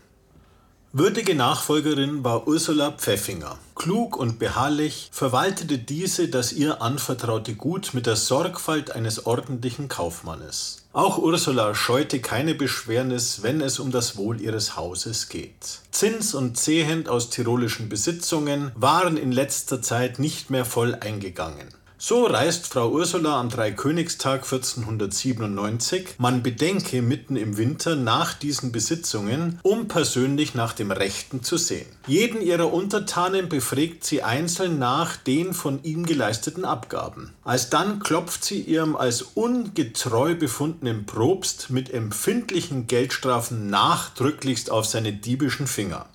Würdige 0.92 1.35
Nachfolgerin 1.35 2.24
war 2.24 2.48
Ursula 2.48 2.90
Pfeffinger. 2.90 3.59
Klug 3.76 4.16
und 4.16 4.38
beharrlich 4.38 5.09
verwaltete 5.12 5.79
diese 5.79 6.29
das 6.29 6.53
ihr 6.53 6.83
anvertraute 6.83 7.55
Gut 7.55 7.90
mit 7.92 8.07
der 8.07 8.16
Sorgfalt 8.16 8.90
eines 8.90 9.26
ordentlichen 9.26 9.88
Kaufmannes. 9.88 10.83
Auch 10.92 11.18
Ursula 11.18 11.74
scheute 11.76 12.20
keine 12.20 12.57
Beschwernis, 12.57 13.42
wenn 13.42 13.61
es 13.61 13.79
um 13.79 13.92
das 13.92 14.16
Wohl 14.16 14.40
ihres 14.40 14.76
Hauses 14.76 15.29
geht. 15.29 15.81
Zins 15.92 16.35
und 16.35 16.57
Zehend 16.57 17.09
aus 17.09 17.31
tirolischen 17.31 17.88
Besitzungen 17.88 18.72
waren 18.74 19.16
in 19.16 19.31
letzter 19.31 19.83
Zeit 19.83 20.18
nicht 20.18 20.50
mehr 20.50 20.64
voll 20.64 20.96
eingegangen. 20.96 21.68
So 22.03 22.25
reist 22.25 22.67
Frau 22.67 22.89
Ursula 22.93 23.39
am 23.39 23.51
Dreikönigstag 23.51 24.45
1497, 24.45 26.15
man 26.17 26.43
bedenke 26.43 27.03
mitten 27.03 27.37
im 27.37 27.59
Winter 27.59 27.95
nach 27.95 28.33
diesen 28.33 28.73
Besitzungen, 28.73 29.61
um 29.63 29.87
persönlich 29.87 30.55
nach 30.55 30.73
dem 30.73 30.93
Rechten 30.93 31.43
zu 31.43 31.59
sehen. 31.59 31.85
Jeden 32.07 32.41
ihrer 32.41 32.73
Untertanen 32.73 33.51
befragt 33.51 34.05
sie 34.05 34.23
einzeln 34.23 34.79
nach 34.79 35.17
den 35.17 35.53
von 35.53 35.83
ihm 35.83 36.07
geleisteten 36.07 36.65
Abgaben. 36.65 37.35
Alsdann 37.45 37.99
klopft 38.01 38.45
sie 38.45 38.63
ihrem 38.63 38.97
als 38.97 39.21
ungetreu 39.21 40.35
befundenen 40.35 41.05
Probst 41.05 41.69
mit 41.69 41.93
empfindlichen 41.93 42.87
Geldstrafen 42.87 43.69
nachdrücklichst 43.69 44.71
auf 44.71 44.87
seine 44.87 45.13
diebischen 45.13 45.67
Finger. 45.67 46.07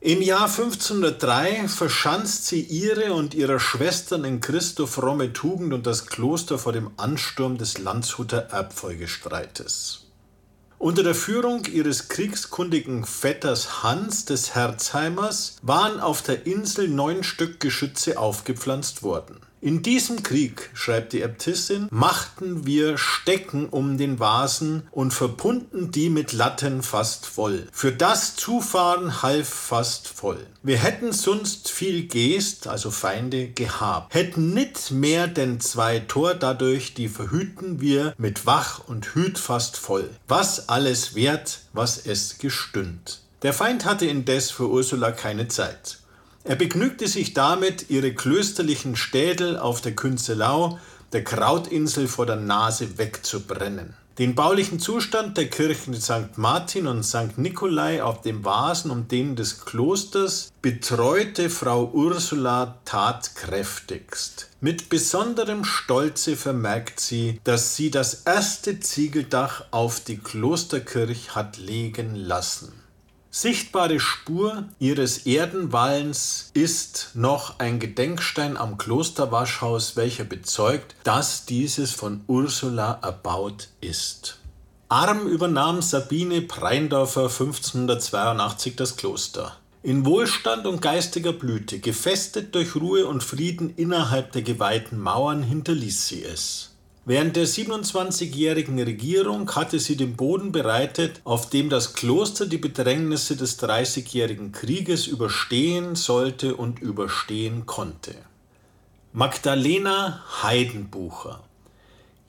Im 0.00 0.22
Jahr 0.22 0.44
1503 0.44 1.66
verschanzt 1.66 2.46
sie 2.46 2.60
ihre 2.60 3.12
und 3.14 3.34
ihrer 3.34 3.58
Schwestern 3.58 4.24
in 4.24 4.40
Christo 4.40 4.86
fromme 4.86 5.32
Tugend 5.32 5.74
und 5.74 5.88
das 5.88 6.06
Kloster 6.06 6.56
vor 6.56 6.72
dem 6.72 6.92
Ansturm 6.96 7.58
des 7.58 7.78
Landshuter 7.78 8.48
Erbfolgestreites. 8.52 10.04
Unter 10.78 11.02
der 11.02 11.16
Führung 11.16 11.64
ihres 11.64 12.06
kriegskundigen 12.06 13.04
Vetters 13.04 13.82
Hans 13.82 14.24
des 14.24 14.54
Herzheimers 14.54 15.56
waren 15.62 15.98
auf 15.98 16.22
der 16.22 16.46
Insel 16.46 16.86
neun 16.86 17.24
Stück 17.24 17.58
Geschütze 17.58 18.20
aufgepflanzt 18.20 19.02
worden. 19.02 19.40
In 19.60 19.82
diesem 19.82 20.22
Krieg, 20.22 20.70
schreibt 20.72 21.12
die 21.12 21.22
Äbtissin, 21.22 21.88
machten 21.90 22.64
wir 22.64 22.96
Stecken 22.96 23.68
um 23.68 23.98
den 23.98 24.20
Vasen 24.20 24.86
und 24.92 25.12
verpunden 25.12 25.90
die 25.90 26.10
mit 26.10 26.32
Latten 26.32 26.84
fast 26.84 27.26
voll. 27.26 27.66
Für 27.72 27.90
das 27.90 28.36
Zufahren 28.36 29.20
half 29.22 29.48
fast 29.48 30.06
voll. 30.06 30.46
Wir 30.62 30.78
hätten 30.78 31.12
sonst 31.12 31.70
viel 31.70 32.04
Geest, 32.04 32.68
also 32.68 32.92
Feinde, 32.92 33.48
gehabt, 33.48 34.14
hätten 34.14 34.54
nit 34.54 34.92
mehr 34.92 35.26
denn 35.26 35.58
zwei 35.58 35.98
Tor 36.00 36.34
dadurch, 36.34 36.94
die 36.94 37.08
verhüten 37.08 37.80
wir 37.80 38.14
mit 38.16 38.46
Wach 38.46 38.86
und 38.86 39.06
Hüt 39.14 39.38
fast 39.38 39.76
voll. 39.76 40.08
Was 40.28 40.68
alles 40.68 41.16
wert, 41.16 41.62
was 41.72 42.06
es 42.06 42.38
gestünd. 42.38 43.20
Der 43.42 43.52
Feind 43.52 43.84
hatte 43.84 44.06
indes 44.06 44.50
für 44.50 44.68
Ursula 44.68 45.12
keine 45.12 45.48
Zeit. 45.48 45.97
Er 46.48 46.56
begnügte 46.56 47.06
sich 47.08 47.34
damit, 47.34 47.90
ihre 47.90 48.14
klösterlichen 48.14 48.96
Städel 48.96 49.58
auf 49.58 49.82
der 49.82 49.94
Künzelau, 49.94 50.78
der 51.12 51.22
Krautinsel 51.22 52.08
vor 52.08 52.24
der 52.24 52.36
Nase 52.36 52.96
wegzubrennen. 52.96 53.92
Den 54.18 54.34
baulichen 54.34 54.80
Zustand 54.80 55.36
der 55.36 55.50
Kirchen 55.50 55.92
St. 55.92 56.36
Martin 56.38 56.86
und 56.86 57.02
St. 57.02 57.36
Nikolai 57.36 58.02
auf 58.02 58.22
dem 58.22 58.46
Vasen 58.46 58.90
und 58.90 59.12
denen 59.12 59.36
des 59.36 59.66
Klosters 59.66 60.50
betreute 60.62 61.50
Frau 61.50 61.90
Ursula 61.92 62.78
tatkräftigst. 62.86 64.48
Mit 64.62 64.88
besonderem 64.88 65.64
Stolze 65.64 66.34
vermerkt 66.34 66.98
sie, 66.98 67.42
dass 67.44 67.76
sie 67.76 67.90
das 67.90 68.22
erste 68.22 68.80
Ziegeldach 68.80 69.66
auf 69.70 70.00
die 70.00 70.16
Klosterkirche 70.16 71.34
hat 71.34 71.58
legen 71.58 72.14
lassen. 72.14 72.72
Sichtbare 73.30 74.00
Spur 74.00 74.64
ihres 74.78 75.26
Erdenwallens 75.26 76.50
ist 76.54 77.10
noch 77.12 77.58
ein 77.58 77.78
Gedenkstein 77.78 78.56
am 78.56 78.78
Klosterwaschhaus, 78.78 79.96
welcher 79.96 80.24
bezeugt, 80.24 80.94
dass 81.04 81.44
dieses 81.44 81.92
von 81.92 82.22
Ursula 82.26 82.98
erbaut 83.02 83.68
ist. 83.82 84.38
Arm 84.88 85.26
übernahm 85.26 85.82
Sabine 85.82 86.40
Preindorfer 86.40 87.24
1582 87.24 88.76
das 88.76 88.96
Kloster. 88.96 89.58
In 89.82 90.06
Wohlstand 90.06 90.66
und 90.66 90.80
geistiger 90.80 91.34
Blüte, 91.34 91.80
gefestet 91.80 92.54
durch 92.54 92.74
Ruhe 92.76 93.06
und 93.06 93.22
Frieden 93.22 93.74
innerhalb 93.76 94.32
der 94.32 94.42
geweihten 94.42 94.98
Mauern, 94.98 95.42
hinterließ 95.42 96.08
sie 96.08 96.24
es. 96.24 96.70
Während 97.08 97.36
der 97.36 97.46
27-jährigen 97.46 98.78
Regierung 98.78 99.50
hatte 99.56 99.78
sie 99.78 99.96
den 99.96 100.14
Boden 100.14 100.52
bereitet, 100.52 101.22
auf 101.24 101.48
dem 101.48 101.70
das 101.70 101.94
Kloster 101.94 102.44
die 102.44 102.58
Bedrängnisse 102.58 103.34
des 103.34 103.56
Dreißigjährigen 103.56 104.52
Krieges 104.52 105.06
überstehen 105.06 105.94
sollte 105.94 106.54
und 106.54 106.80
überstehen 106.80 107.64
konnte. 107.64 108.14
Magdalena 109.14 110.22
Heidenbucher 110.42 111.47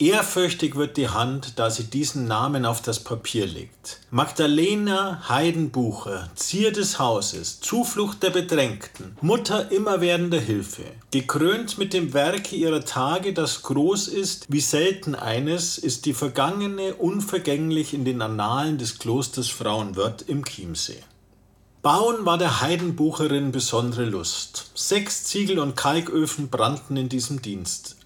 Ehrfürchtig 0.00 0.76
wird 0.76 0.96
die 0.96 1.10
Hand, 1.10 1.58
da 1.58 1.68
sie 1.68 1.84
diesen 1.84 2.26
Namen 2.26 2.64
auf 2.64 2.80
das 2.80 3.00
Papier 3.00 3.46
legt. 3.46 4.00
Magdalena 4.10 5.28
Heidenbucher, 5.28 6.30
Zier 6.36 6.72
des 6.72 6.98
Hauses, 6.98 7.60
Zuflucht 7.60 8.22
der 8.22 8.30
Bedrängten, 8.30 9.14
Mutter 9.20 9.70
immerwährender 9.70 10.40
Hilfe, 10.40 10.84
gekrönt 11.10 11.76
mit 11.76 11.92
dem 11.92 12.14
Werke 12.14 12.56
ihrer 12.56 12.82
Tage, 12.86 13.34
das 13.34 13.60
groß 13.60 14.08
ist, 14.08 14.46
wie 14.48 14.62
selten 14.62 15.14
eines, 15.14 15.76
ist 15.76 16.06
die 16.06 16.14
vergangene 16.14 16.94
unvergänglich 16.94 17.92
in 17.92 18.06
den 18.06 18.22
Annalen 18.22 18.78
des 18.78 18.98
Klosters 18.98 19.50
Frauenwörth 19.50 20.22
im 20.22 20.46
Chiemsee. 20.46 21.02
Bauen 21.82 22.24
war 22.24 22.38
der 22.38 22.62
Heidenbucherin 22.62 23.52
besondere 23.52 24.06
Lust. 24.06 24.70
Sechs 24.74 25.24
Ziegel- 25.24 25.58
und 25.58 25.76
Kalköfen 25.76 26.48
brannten 26.48 26.96
in 26.96 27.10
diesem 27.10 27.42
Dienst. 27.42 27.96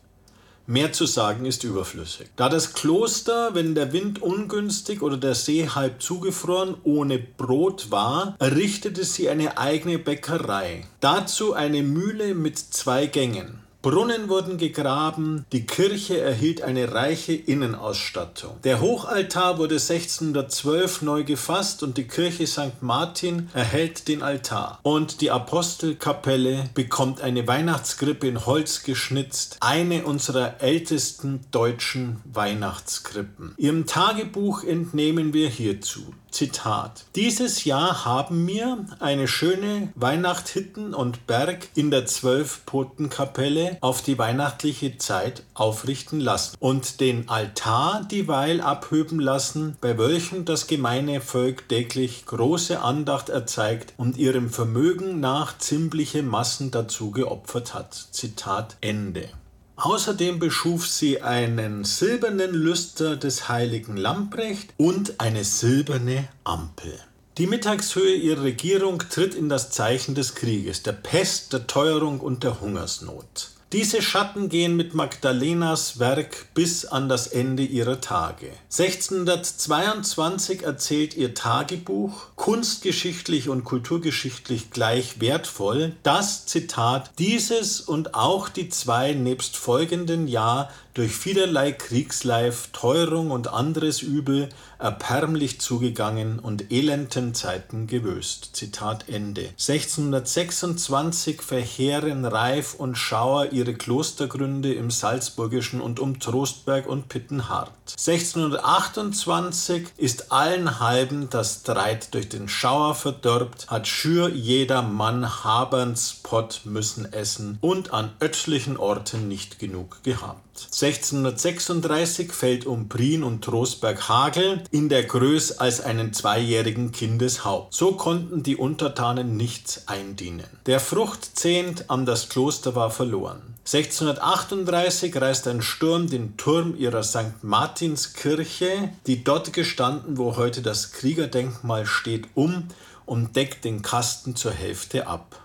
Mehr 0.67 0.93
zu 0.93 1.05
sagen 1.05 1.45
ist 1.45 1.63
überflüssig. 1.65 2.29
Da 2.37 2.49
das 2.49 2.73
Kloster, 2.73 3.55
wenn 3.55 3.75
der 3.75 3.93
Wind 3.93 4.23
ungünstig 4.23 5.03
oder 5.03 5.19
der 5.19 5.35
See 5.35 5.69
halb 5.69 6.01
zugefroren, 6.01 6.77
ohne 6.85 7.19
Brot 7.19 7.91
war, 7.91 8.35
errichtete 8.39 9.05
sie 9.05 9.29
eine 9.29 9.59
eigene 9.59 9.99
Bäckerei. 9.99 10.87
Dazu 11.01 11.53
eine 11.53 11.83
Mühle 11.83 12.35
mit 12.35 12.59
zwei 12.59 13.07
Gängen. 13.07 13.64
Brunnen 13.85 14.31
wurden 14.31 14.57
gegraben, 14.57 15.45
die 15.53 15.67
Kirche 15.67 16.19
erhielt 16.19 16.63
eine 16.63 16.93
reiche 16.95 17.35
Innenausstattung. 17.35 18.59
Der 18.65 18.81
Hochaltar 18.81 19.59
wurde 19.59 19.75
1612 19.75 21.03
neu 21.03 21.23
gefasst 21.23 21.83
und 21.83 21.99
die 21.99 22.09
Kirche 22.09 22.47
St. 22.47 22.81
Martin 22.81 23.51
erhält 23.53 24.09
den 24.09 24.23
Altar. 24.23 24.81
Und 24.85 25.21
die 25.21 25.31
Apostelkapelle 25.31 26.71
bekommt 26.73 27.21
eine 27.21 27.47
Weihnachtskrippe 27.47 28.27
in 28.27 28.47
Holz 28.47 28.85
geschnitzt, 28.85 29.59
eine 29.61 30.07
unserer 30.07 30.63
ältesten 30.63 31.41
deutschen 31.51 32.23
Weihnachtskrippen. 32.25 33.53
Ihrem 33.59 33.85
Tagebuch 33.85 34.65
entnehmen 34.65 35.35
wir 35.35 35.51
hierzu. 35.51 36.15
Zitat. 36.35 37.05
Dieses 37.15 37.65
Jahr 37.65 38.05
haben 38.05 38.47
wir 38.49 38.85
eine 38.99 39.29
schöne 39.29 39.93
Weihnacht 39.95 40.49
Hitten 40.49 40.93
und 40.93 41.29
Berg 41.29 41.69
in 41.77 41.93
der 41.93 42.07
Zwölfpotenkapelle 42.07 43.79
auf 43.81 44.03
die 44.03 44.19
weihnachtliche 44.19 44.99
Zeit 44.99 45.45
aufrichten 45.55 46.19
lassen 46.19 46.57
und 46.59 47.01
den 47.01 47.29
Altar 47.29 48.05
dieweil 48.11 48.61
abhöben 48.61 49.21
lassen, 49.21 49.77
bei 49.81 49.97
welchem 49.97 50.45
das 50.45 50.67
gemeine 50.67 51.21
Volk 51.21 51.69
täglich 51.69 52.27
große 52.27 52.81
Andacht 52.81 53.29
erzeigt 53.29 53.95
und 53.97 54.17
ihrem 54.17 54.51
Vermögen 54.51 55.21
nach 55.21 55.57
ziemliche 55.59 56.25
Massen 56.25 56.73
dazu 56.73 57.13
geopfert 57.13 57.75
hat. 57.75 57.95
Zitat 57.95 58.77
Ende. 58.81 59.29
Außerdem 59.77 60.39
beschuf 60.39 60.87
sie 60.87 61.21
einen 61.21 61.85
silbernen 61.85 62.55
Lüster 62.55 63.17
des 63.17 63.49
heiligen 63.49 63.97
Lamprecht 63.97 64.73
und 64.77 65.21
eine 65.21 65.45
silberne 65.45 66.29
Ampel. 66.45 66.99
Die 67.39 67.49
Mittagshöhe 67.49 68.15
ihrer 68.15 68.45
Regierung 68.45 69.01
tritt 69.11 69.35
in 69.35 69.49
das 69.49 69.71
Zeichen 69.71 70.15
des 70.15 70.37
Krieges, 70.37 70.85
der 70.85 70.93
Pest, 70.93 71.53
der 71.53 71.67
Teuerung 71.67 72.21
und 72.21 72.45
der 72.45 72.61
Hungersnot. 72.61 73.51
Diese 73.73 74.03
Schatten 74.03 74.49
gehen 74.49 74.77
mit 74.77 74.95
Magdalenas 74.95 75.99
Werk 75.99 76.47
bis 76.55 76.85
an 76.85 77.09
das 77.09 77.27
Ende 77.27 77.65
ihrer 77.65 78.01
Tage. 78.01 78.53
1622 78.71 80.63
erzählt 80.63 81.17
ihr 81.17 81.35
Tagebuch, 81.35 82.34
kunstgeschichtlich 82.37 83.49
und 83.49 83.65
kulturgeschichtlich 83.65 84.71
gleich 84.71 85.21
wertvoll, 85.21 85.95
dass, 86.03 86.47
Zitat, 86.47 87.11
dieses 87.19 87.81
und 87.81 88.15
auch 88.15 88.49
die 88.49 88.69
zwei 88.69 89.13
nebst 89.13 89.57
folgenden 89.57 90.29
Jahr 90.29 90.71
durch 90.95 91.13
vielerlei 91.13 91.73
Kriegsleif, 91.73 92.69
Teuerung 92.73 93.33
und 93.33 93.49
anderes 93.49 94.01
Übel 94.01 94.49
erbärmlich 94.79 95.61
zugegangen 95.61 96.39
und 96.39 96.71
elenden 96.71 97.35
Zeiten 97.35 97.89
gewöst. 97.89 98.51
Zitat 98.53 99.09
Ende. 99.09 99.49
1626 99.59 101.43
verheeren 101.43 102.25
Reif 102.25 102.75
und 102.75 102.97
Schauer 102.97 103.53
ihre 103.53 103.75
Klostergründe 103.75 104.73
im 104.73 104.93
Salzburgischen 104.93 105.81
und 105.81 105.99
um 105.99 106.21
Trostberg 106.21 106.87
und 106.87 107.09
Pittenhardt. 107.09 107.73
1628 107.91 109.89
ist 109.97 110.31
allen 110.31 110.79
halben 110.79 111.29
das 111.29 111.65
Dreit 111.65 112.15
durch 112.15 112.24
den 112.29 112.49
Schauer 112.49 112.95
verdorbt, 112.95 113.69
hat 113.69 113.87
schür 113.87 114.29
jeder 114.29 114.83
Mann 114.83 115.45
Haberns 115.45 116.21
Pott 116.23 116.63
müssen 116.65 117.13
essen 117.13 117.59
und 117.61 117.93
an 117.93 118.11
öttlichen 118.21 118.77
Orten 118.77 119.29
nicht 119.29 119.59
genug 119.59 120.03
gehabt. 120.03 120.54
1636 120.57 122.33
fällt 122.33 122.67
um 122.67 122.89
Prien 122.89 123.23
und 123.23 123.45
Trostberg 123.45 124.09
Hagel 124.09 124.63
in 124.71 124.89
der 124.89 125.05
Größe 125.05 125.61
als 125.61 125.81
einen 125.81 126.13
zweijährigen 126.13 126.93
Kindeshaupt. 126.93 127.75
So 127.75 127.93
konnten 127.93 128.43
die 128.43 128.57
Untertanen 128.57 129.37
nichts 129.37 129.87
eindienen. 129.87 130.47
Der 130.67 130.81
Fruchtzehnt 130.81 131.91
an 131.91 132.07
das 132.07 132.29
Kloster 132.29 132.75
war 132.75 132.91
verloren. 132.91 133.55
1638 133.67 135.17
reißt 135.17 135.49
ein 135.49 135.63
Sturm 135.63 136.09
den 136.09 136.37
Turm 136.37 136.77
ihrer 136.77 137.03
St. 137.03 137.43
Martinskirche, 137.43 138.91
die 139.07 139.25
dort 139.25 139.53
gestanden, 139.53 140.19
wo 140.19 140.37
heute 140.37 140.61
das 140.61 140.93
Kriegerdenkmal 140.93 141.87
steht, 141.87 142.29
um 142.35 142.69
und 143.07 143.37
deckt 143.37 143.65
den 143.65 143.83
Kasten 143.83 144.37
zur 144.37 144.53
Hälfte 144.53 145.07
ab. 145.07 145.44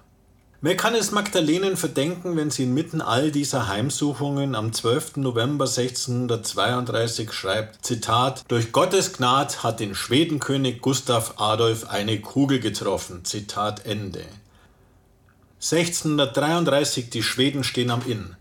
Wer 0.61 0.75
kann 0.75 0.93
es 0.93 1.11
Magdalenen 1.11 1.77
verdenken, 1.77 2.35
wenn 2.35 2.51
sie 2.51 2.63
inmitten 2.63 2.99
all 2.99 3.31
dieser 3.31 3.69
Heimsuchungen 3.69 4.55
am 4.55 4.73
12. 4.73 5.15
November 5.15 5.63
1632 5.63 7.31
schreibt, 7.31 7.85
Zitat, 7.85 8.43
Durch 8.49 8.73
Gottes 8.73 9.13
Gnad 9.13 9.63
hat 9.63 9.79
den 9.79 9.95
Schwedenkönig 9.95 10.81
Gustav 10.81 11.35
Adolf 11.37 11.89
eine 11.89 12.19
Kugel 12.19 12.59
getroffen, 12.59 13.23
Zitat 13.23 13.85
Ende. 13.85 14.25
1633 15.61 17.09
die 17.09 17.23
Schweden 17.23 17.63
stehen 17.63 17.89
am 17.89 18.01
Inn, 18.05 18.35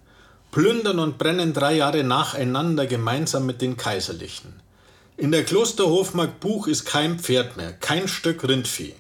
plündern 0.51 0.99
und 0.99 1.19
brennen 1.19 1.53
drei 1.53 1.75
Jahre 1.75 2.03
nacheinander 2.03 2.87
gemeinsam 2.87 3.47
mit 3.47 3.62
den 3.62 3.77
Kaiserlichen. 3.77 4.55
In 5.16 5.31
der 5.31 5.45
Klosterhofmark 5.45 6.41
Buch 6.41 6.66
ist 6.66 6.85
kein 6.85 7.21
Pferd 7.21 7.57
mehr, 7.57 7.73
kein 7.75 8.09
Stück 8.09 8.43
Rindvieh. 8.43 8.95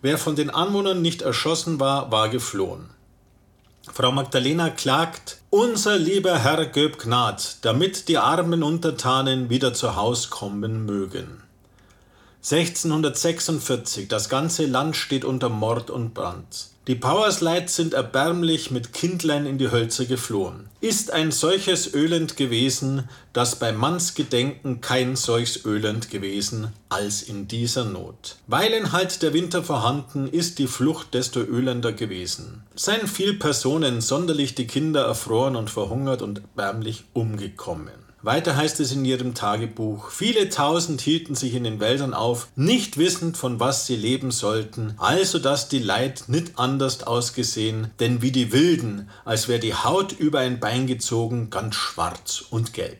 Wer 0.00 0.18
von 0.18 0.36
den 0.36 0.50
Anwohnern 0.50 1.02
nicht 1.02 1.22
erschossen 1.22 1.80
war, 1.80 2.12
war 2.12 2.28
geflohen. 2.28 2.90
Frau 3.92 4.12
Magdalena 4.12 4.70
klagt, 4.70 5.38
unser 5.50 5.98
lieber 5.98 6.38
Herr 6.38 6.66
göb 6.66 6.98
Gnad, 6.98 7.58
damit 7.62 8.08
die 8.08 8.18
armen 8.18 8.62
Untertanen 8.62 9.50
wieder 9.50 9.74
zu 9.74 9.96
Haus 9.96 10.30
kommen 10.30 10.86
mögen. 10.86 11.42
1646, 12.42 14.08
das 14.08 14.28
ganze 14.28 14.66
Land 14.66 14.96
steht 14.96 15.24
unter 15.24 15.48
Mord 15.48 15.90
und 15.90 16.14
Brand. 16.14 16.68
Die 16.88 16.94
Powerslides 16.94 17.76
sind 17.76 17.92
erbärmlich 17.92 18.70
mit 18.70 18.94
Kindlein 18.94 19.44
in 19.44 19.58
die 19.58 19.70
Hölzer 19.70 20.06
geflohen. 20.06 20.70
Ist 20.80 21.10
ein 21.10 21.32
solches 21.32 21.92
Ölend 21.92 22.38
gewesen, 22.38 23.10
dass 23.34 23.56
bei 23.56 23.72
Mannsgedenken 23.72 24.80
kein 24.80 25.14
solches 25.14 25.66
Ölend 25.66 26.08
gewesen, 26.08 26.72
als 26.88 27.20
in 27.20 27.46
dieser 27.46 27.84
Not. 27.84 28.36
Weilen 28.46 28.92
halt 28.92 29.20
der 29.20 29.34
Winter 29.34 29.62
vorhanden, 29.62 30.28
ist 30.28 30.58
die 30.58 30.66
Flucht 30.66 31.12
desto 31.12 31.40
ölender 31.40 31.92
gewesen. 31.92 32.62
Seien 32.74 33.06
viel 33.06 33.34
Personen, 33.34 34.00
sonderlich 34.00 34.54
die 34.54 34.66
Kinder, 34.66 35.02
erfroren 35.02 35.56
und 35.56 35.68
verhungert 35.68 36.22
und 36.22 36.38
erbärmlich 36.38 37.04
umgekommen. 37.12 38.07
Weiter 38.22 38.56
heißt 38.56 38.80
es 38.80 38.90
in 38.90 39.04
ihrem 39.04 39.34
Tagebuch, 39.34 40.10
viele 40.10 40.48
tausend 40.48 41.00
hielten 41.00 41.36
sich 41.36 41.54
in 41.54 41.62
den 41.62 41.78
Wäldern 41.78 42.14
auf, 42.14 42.48
nicht 42.56 42.98
wissend, 42.98 43.36
von 43.36 43.60
was 43.60 43.86
sie 43.86 43.94
leben 43.94 44.32
sollten, 44.32 44.94
also 44.98 45.38
dass 45.38 45.68
die 45.68 45.78
Leid 45.78 46.24
nicht 46.26 46.58
anders 46.58 47.04
ausgesehen, 47.04 47.92
denn 48.00 48.20
wie 48.20 48.32
die 48.32 48.52
Wilden, 48.52 49.08
als 49.24 49.46
wär 49.46 49.60
die 49.60 49.74
Haut 49.74 50.12
über 50.12 50.40
ein 50.40 50.58
Bein 50.58 50.88
gezogen, 50.88 51.48
ganz 51.50 51.76
schwarz 51.76 52.44
und 52.50 52.72
gelb. 52.72 52.98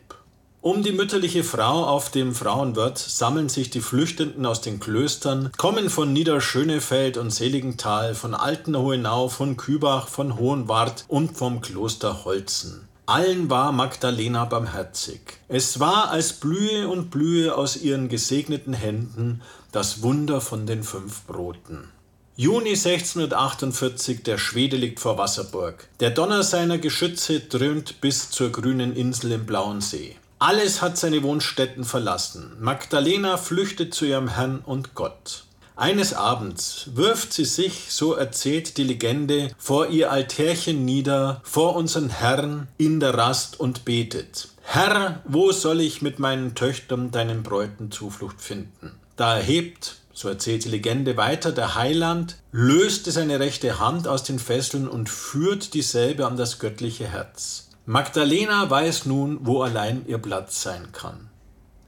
Um 0.61 0.83
die 0.83 0.93
mütterliche 0.93 1.43
Frau 1.45 1.85
auf 1.85 2.11
dem 2.11 2.33
Frauenwirt 2.33 2.97
sammeln 2.97 3.47
sich 3.47 3.69
die 3.69 3.79
Flüchtenden 3.79 4.45
aus 4.45 4.59
den 4.59 4.79
Klöstern, 4.79 5.51
kommen 5.57 5.89
von 5.89 6.11
Niederschönefeld 6.11 7.17
und 7.17 7.31
Seligenthal, 7.31 8.15
von 8.15 8.33
Altenhohenau, 8.33 9.29
von 9.29 9.57
Kübach, 9.57 10.09
von 10.09 10.37
Hohenwart 10.37 11.05
und 11.07 11.37
vom 11.37 11.61
Kloster 11.61 12.25
Holzen. 12.25 12.88
Allen 13.09 13.49
war 13.49 13.71
Magdalena 13.71 14.45
barmherzig. 14.45 15.19
Es 15.47 15.79
war, 15.79 16.11
als 16.11 16.33
blühe 16.33 16.87
und 16.87 17.09
blühe 17.09 17.55
aus 17.55 17.75
ihren 17.75 18.07
gesegneten 18.07 18.75
Händen 18.75 19.41
das 19.71 20.03
Wunder 20.03 20.41
von 20.41 20.67
den 20.67 20.83
fünf 20.83 21.23
Broten. 21.23 21.89
Juni 22.35 22.75
1648, 22.75 24.21
der 24.21 24.37
Schwede 24.37 24.77
liegt 24.77 24.99
vor 24.99 25.17
Wasserburg. 25.17 25.87
Der 25.99 26.11
Donner 26.11 26.43
seiner 26.43 26.77
Geschütze 26.77 27.39
dröhnt 27.39 27.99
bis 27.99 28.29
zur 28.29 28.51
grünen 28.51 28.95
Insel 28.95 29.31
im 29.31 29.47
blauen 29.47 29.81
See. 29.81 30.15
Alles 30.37 30.83
hat 30.83 30.95
seine 30.95 31.23
Wohnstätten 31.23 31.85
verlassen. 31.85 32.57
Magdalena 32.59 33.37
flüchtet 33.37 33.95
zu 33.95 34.05
ihrem 34.05 34.27
Herrn 34.27 34.59
und 34.59 34.93
Gott. 34.93 35.45
Eines 35.79 36.13
Abends 36.13 36.89
wirft 36.95 37.31
sie 37.31 37.45
sich, 37.45 37.85
so 37.87 38.13
erzählt 38.13 38.75
die 38.75 38.83
Legende, 38.83 39.51
vor 39.57 39.87
ihr 39.87 40.11
Altärchen 40.11 40.83
nieder, 40.83 41.39
vor 41.45 41.77
unseren 41.77 42.09
Herrn 42.09 42.67
in 42.77 42.99
der 42.99 43.13
Rast 43.13 43.57
und 43.61 43.85
betet. 43.85 44.49
Herr, 44.61 45.21
wo 45.23 45.53
soll 45.53 45.79
ich 45.79 46.01
mit 46.01 46.19
meinen 46.19 46.53
Töchtern 46.53 47.11
deinen 47.11 47.43
Bräuten 47.43 47.91
Zuflucht 47.91 48.41
finden? 48.41 48.91
Da 49.15 49.37
erhebt, 49.37 49.95
so 50.11 50.27
erzählt 50.27 50.65
die 50.65 50.69
Legende 50.69 51.15
weiter, 51.15 51.53
der 51.53 51.75
Heiland, 51.75 52.35
löste 52.51 53.11
seine 53.11 53.39
rechte 53.39 53.79
Hand 53.79 54.05
aus 54.05 54.23
den 54.23 54.39
Fesseln 54.39 54.85
und 54.85 55.07
führt 55.07 55.73
dieselbe 55.73 56.27
an 56.27 56.35
das 56.35 56.59
göttliche 56.59 57.07
Herz. 57.07 57.69
Magdalena 57.85 58.69
weiß 58.69 59.05
nun, 59.05 59.39
wo 59.43 59.61
allein 59.61 60.05
ihr 60.07 60.17
Platz 60.17 60.61
sein 60.61 60.91
kann. 60.91 61.28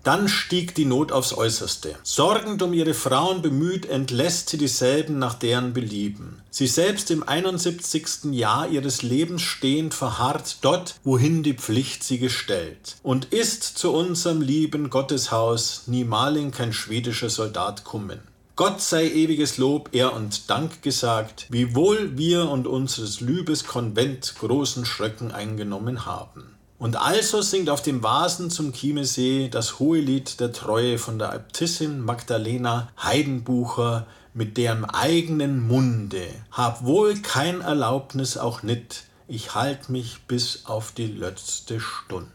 Dann 0.03 0.27
stieg 0.27 0.73
die 0.73 0.85
Not 0.85 1.11
aufs 1.11 1.33
Äußerste. 1.33 1.95
Sorgend 2.01 2.61
um 2.63 2.73
ihre 2.73 2.95
Frauen 2.95 3.41
bemüht, 3.41 3.85
entlässt 3.85 4.49
sie 4.49 4.57
dieselben 4.57 5.19
nach 5.19 5.35
deren 5.35 5.73
Belieben. 5.73 6.41
Sie 6.49 6.67
selbst 6.67 7.11
im 7.11 7.27
71. 7.27 8.31
Jahr 8.31 8.67
ihres 8.67 9.03
Lebens 9.03 9.43
stehend 9.43 9.93
verharrt 9.93 10.57
dort, 10.61 10.95
wohin 11.03 11.43
die 11.43 11.53
Pflicht 11.53 12.03
sie 12.03 12.17
gestellt. 12.17 12.97
Und 13.03 13.25
ist 13.25 13.63
zu 13.63 13.91
unserem 13.91 14.41
lieben 14.41 14.89
Gotteshaus 14.89 15.83
niemaling 15.85 16.51
kein 16.51 16.73
schwedischer 16.73 17.29
Soldat 17.29 17.83
kommen. 17.83 18.19
Gott 18.55 18.81
sei 18.81 19.07
ewiges 19.07 19.57
Lob, 19.57 19.89
Ehr 19.93 20.13
und 20.13 20.49
Dank 20.49 20.81
gesagt, 20.81 21.47
wiewohl 21.49 22.17
wir 22.17 22.49
und 22.49 22.67
unseres 22.67 23.21
Lübes 23.21 23.65
Konvent 23.65 24.35
großen 24.39 24.85
Schröcken 24.85 25.31
eingenommen 25.31 26.05
haben. 26.05 26.57
Und 26.81 26.95
also 26.95 27.43
singt 27.43 27.69
auf 27.69 27.83
dem 27.83 28.01
Vasen 28.01 28.49
zum 28.49 28.73
Chiemesee 28.73 29.49
das 29.49 29.77
hohe 29.77 29.99
Lied 29.99 30.39
der 30.39 30.51
Treue 30.51 30.97
von 30.97 31.19
der 31.19 31.31
Äbtissin 31.31 32.01
Magdalena 32.01 32.89
Heidenbucher 32.99 34.07
mit 34.33 34.57
deren 34.57 34.85
eigenen 34.85 35.67
Munde. 35.67 36.27
Hab 36.51 36.83
wohl 36.83 37.21
kein 37.21 37.61
Erlaubnis 37.61 38.35
auch 38.35 38.63
nit, 38.63 39.03
ich 39.27 39.53
halt 39.53 39.89
mich 39.89 40.23
bis 40.23 40.65
auf 40.65 40.91
die 40.91 41.05
letzte 41.05 41.79
Stund. 41.79 42.29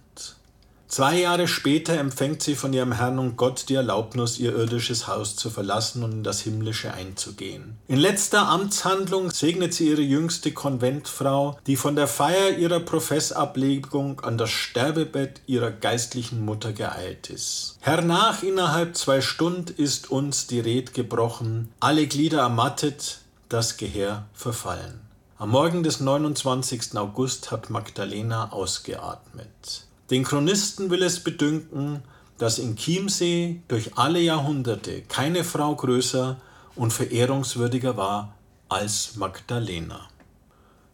Zwei 0.89 1.19
Jahre 1.19 1.49
später 1.49 1.99
empfängt 1.99 2.43
sie 2.43 2.55
von 2.55 2.73
ihrem 2.73 2.93
Herrn 2.93 3.19
und 3.19 3.37
Gott 3.37 3.69
die 3.69 3.75
Erlaubnis, 3.75 4.39
ihr 4.39 4.55
irdisches 4.55 5.09
Haus 5.09 5.35
zu 5.35 5.51
verlassen 5.51 6.05
und 6.05 6.13
in 6.13 6.23
das 6.23 6.41
himmlische 6.41 6.95
einzugehen. 6.95 7.77
In 7.89 7.99
letzter 7.99 8.49
Amtshandlung 8.49 9.31
segnet 9.33 9.75
sie 9.75 9.89
ihre 9.89 10.03
jüngste 10.03 10.53
Konventfrau, 10.53 11.59
die 11.67 11.77
von 11.77 11.97
der 11.97 12.07
Feier 12.07 12.57
ihrer 12.57 12.81
Professablegung 12.81 14.21
an 14.21 14.39
das 14.39 14.51
Sterbebett 14.51 15.41
ihrer 15.47 15.73
geistlichen 15.73 16.45
Mutter 16.45 16.73
geeilt 16.73 17.31
ist. 17.31 17.79
Hernach 17.81 18.45
innerhalb 18.45 18.97
zwei 18.97 19.21
Stunden 19.21 19.75
ist 19.77 20.11
uns 20.11 20.47
die 20.47 20.61
Red 20.61 20.95
gebrochen, 20.95 21.73
alle 21.81 22.07
Glieder 22.07 22.41
ermattet, 22.41 23.19
das 23.49 23.77
Gehör 23.77 24.27
verfallen. 24.35 25.01
Am 25.39 25.51
Morgen 25.51 25.83
des 25.83 26.01
29. 26.01 26.97
August 26.97 27.51
hat 27.51 27.71
Magdalena 27.71 28.53
ausgeatmet. 28.53 29.87
Den 30.11 30.25
Chronisten 30.25 30.91
will 30.91 31.03
es 31.03 31.21
bedünken, 31.21 32.03
dass 32.39 32.59
in 32.59 32.77
Chiemsee 32.77 33.61
durch 33.67 33.97
alle 33.97 34.21
Jahrhunderte 34.21 35.03
keine 35.03 35.43
Frau 35.43 35.75
größer 35.75 36.37
und 36.77 36.93
verehrungswürdiger 36.93 37.97
war 37.97 38.35
als 38.69 39.17
Magdalena. 39.17 40.09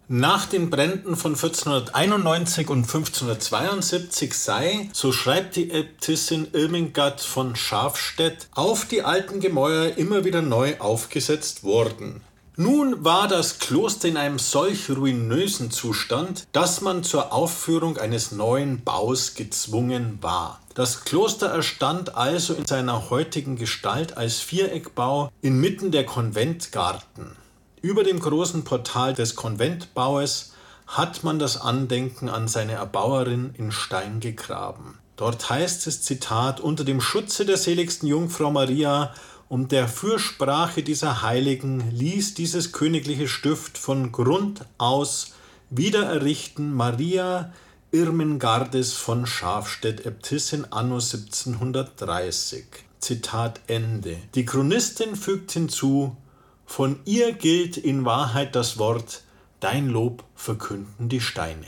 Nach 0.09 0.47
den 0.47 0.69
Bränden 0.69 1.17
von 1.17 1.33
1491 1.35 2.69
und 2.69 2.81
1572 2.81 4.35
sei, 4.35 4.91
so 4.93 5.13
schreibt 5.13 5.57
die 5.57 5.71
Äbtissin 5.71 6.49
Irmingard 6.53 7.21
von 7.21 7.57
Schafstedt, 7.57 8.49
auf 8.53 8.85
die 8.87 9.03
alten 9.03 9.41
Gemäuer 9.41 9.97
immer 9.97 10.25
wieder 10.25 10.43
neu 10.43 10.79
aufgesetzt 10.81 11.65
worden. 11.65 12.21
Nun 12.57 13.03
war 13.03 13.29
das 13.29 13.61
Kloster 13.61 14.09
in 14.09 14.19
einem 14.19 14.39
solch 14.39 14.91
ruinösen 14.91 15.71
Zustand, 15.71 16.47
dass 16.53 16.83
man 16.83 17.03
zur 17.03 17.33
Aufführung 17.33 17.97
eines 17.97 18.31
neuen 18.31 18.85
Baus 18.85 19.35
gezwungen 19.35 20.19
war. 20.21 20.61
Das 20.75 21.05
Kloster 21.05 21.47
erstand 21.47 22.15
also 22.15 22.53
in 22.53 22.67
seiner 22.67 23.09
heutigen 23.09 23.57
Gestalt 23.57 24.19
als 24.19 24.41
Viereckbau 24.41 25.31
inmitten 25.41 25.93
der 25.93 26.05
Konventgarten. 26.05 27.37
Über 27.81 28.05
dem 28.05 28.21
großen 28.21 28.65
Portal 28.65 29.15
des 29.15 29.35
Konventbaues 29.35 30.53
hat 30.87 31.25
man 31.25 31.39
das 31.39 31.59
Andenken 31.59 32.29
an 32.29 32.49
seine 32.49 32.73
Erbauerin 32.73 33.55
in 33.57 33.73
Stein 33.73 34.21
gegraben. 34.21 34.99
Dort 35.17 35.49
heißt 35.49 35.87
es 35.87 36.03
Zitat 36.03 36.61
unter 36.61 36.85
dem 36.85 37.01
Schutze 37.01 37.47
der 37.47 37.57
seligsten 37.57 38.07
Jungfrau 38.07 38.51
Maria 38.51 39.15
und 39.53 39.71
der 39.71 39.87
Fürsprache 39.87 40.83
dieser 40.83 41.21
Heiligen 41.21 41.91
ließ 41.91 42.33
dieses 42.33 42.73
königliche 42.73 43.29
Stift 43.29 43.77
von 43.77 44.11
Grund 44.11 44.65
aus 44.79 45.35
wieder 45.69 46.05
errichten 46.05 46.73
Maria, 46.73 47.53
Irmengardes 47.91 48.95
von 48.95 49.27
Schafstedt, 49.27 50.07
Äbtissin 50.07 50.65
anno 50.73 50.95
1730. 50.95 52.65
Zitat 52.99 53.61
Ende. 53.67 54.17
Die 54.35 54.47
Chronistin 54.47 55.17
fügt 55.17 55.53
hinzu, 55.53 56.17
von 56.65 57.01
ihr 57.05 57.35
gilt 57.35 57.77
in 57.77 58.07
Wahrheit 58.07 58.57
das 58.57 58.79
Wort, 58.79 59.23
dein 59.61 59.87
Lob 59.89 60.25
verkünden 60.35 61.11
die 61.11 61.21
Steine. 61.21 61.67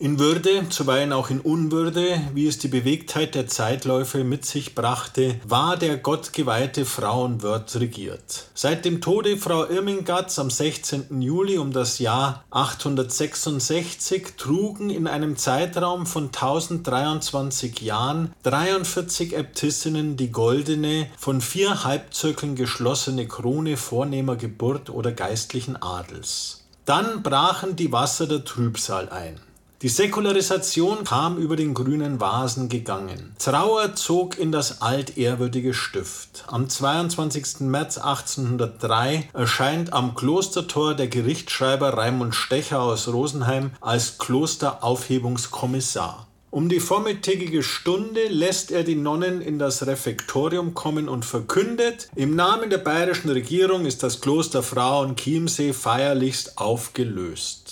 In 0.00 0.18
Würde, 0.18 0.68
zuweilen 0.70 1.12
auch 1.12 1.30
in 1.30 1.38
Unwürde, 1.40 2.20
wie 2.34 2.48
es 2.48 2.58
die 2.58 2.66
Bewegtheit 2.66 3.36
der 3.36 3.46
Zeitläufe 3.46 4.24
mit 4.24 4.44
sich 4.44 4.74
brachte, 4.74 5.36
war 5.46 5.76
der 5.76 5.98
gottgeweihte 5.98 6.84
Frauenwort 6.84 7.76
regiert. 7.76 8.48
Seit 8.54 8.84
dem 8.84 9.00
Tode 9.00 9.36
Frau 9.36 9.64
Irmingatz 9.64 10.40
am 10.40 10.50
16. 10.50 11.22
Juli 11.22 11.58
um 11.58 11.72
das 11.72 12.00
Jahr 12.00 12.42
866 12.50 14.34
trugen 14.36 14.90
in 14.90 15.06
einem 15.06 15.36
Zeitraum 15.36 16.06
von 16.06 16.24
1023 16.24 17.80
Jahren 17.80 18.32
43 18.42 19.36
Äbtissinnen 19.36 20.16
die 20.16 20.32
goldene, 20.32 21.06
von 21.16 21.40
vier 21.40 21.84
Halbzirkeln 21.84 22.56
geschlossene 22.56 23.28
Krone 23.28 23.76
vornehmer 23.76 24.34
Geburt 24.34 24.90
oder 24.90 25.12
geistlichen 25.12 25.80
Adels. 25.80 26.64
Dann 26.84 27.22
brachen 27.22 27.76
die 27.76 27.92
Wasser 27.92 28.26
der 28.26 28.44
Trübsal 28.44 29.08
ein. 29.08 29.38
Die 29.84 29.90
Säkularisation 29.90 31.04
kam 31.04 31.36
über 31.36 31.56
den 31.56 31.74
grünen 31.74 32.18
Vasen 32.18 32.70
gegangen. 32.70 33.36
Trauer 33.38 33.94
zog 33.94 34.38
in 34.38 34.50
das 34.50 34.80
altehrwürdige 34.80 35.74
Stift. 35.74 36.46
Am 36.46 36.70
22. 36.70 37.60
März 37.60 37.98
1803 37.98 39.28
erscheint 39.34 39.92
am 39.92 40.14
Klostertor 40.14 40.94
der 40.94 41.08
Gerichtsschreiber 41.08 41.98
Raimund 41.98 42.34
Stecher 42.34 42.80
aus 42.80 43.08
Rosenheim 43.08 43.72
als 43.82 44.16
Klosteraufhebungskommissar. 44.16 46.28
Um 46.54 46.68
die 46.68 46.80
vormittägige 46.80 47.64
Stunde 47.64 48.28
lässt 48.28 48.70
er 48.70 48.84
die 48.84 48.94
Nonnen 48.94 49.42
in 49.42 49.58
das 49.58 49.88
Refektorium 49.88 50.72
kommen 50.72 51.08
und 51.08 51.24
verkündet, 51.24 52.08
im 52.14 52.36
Namen 52.36 52.70
der 52.70 52.78
bayerischen 52.78 53.28
Regierung 53.28 53.86
ist 53.86 54.04
das 54.04 54.20
Kloster 54.20 54.62
Frauen 54.62 55.16
Chiemsee 55.16 55.72
feierlichst 55.72 56.56
aufgelöst. 56.56 57.63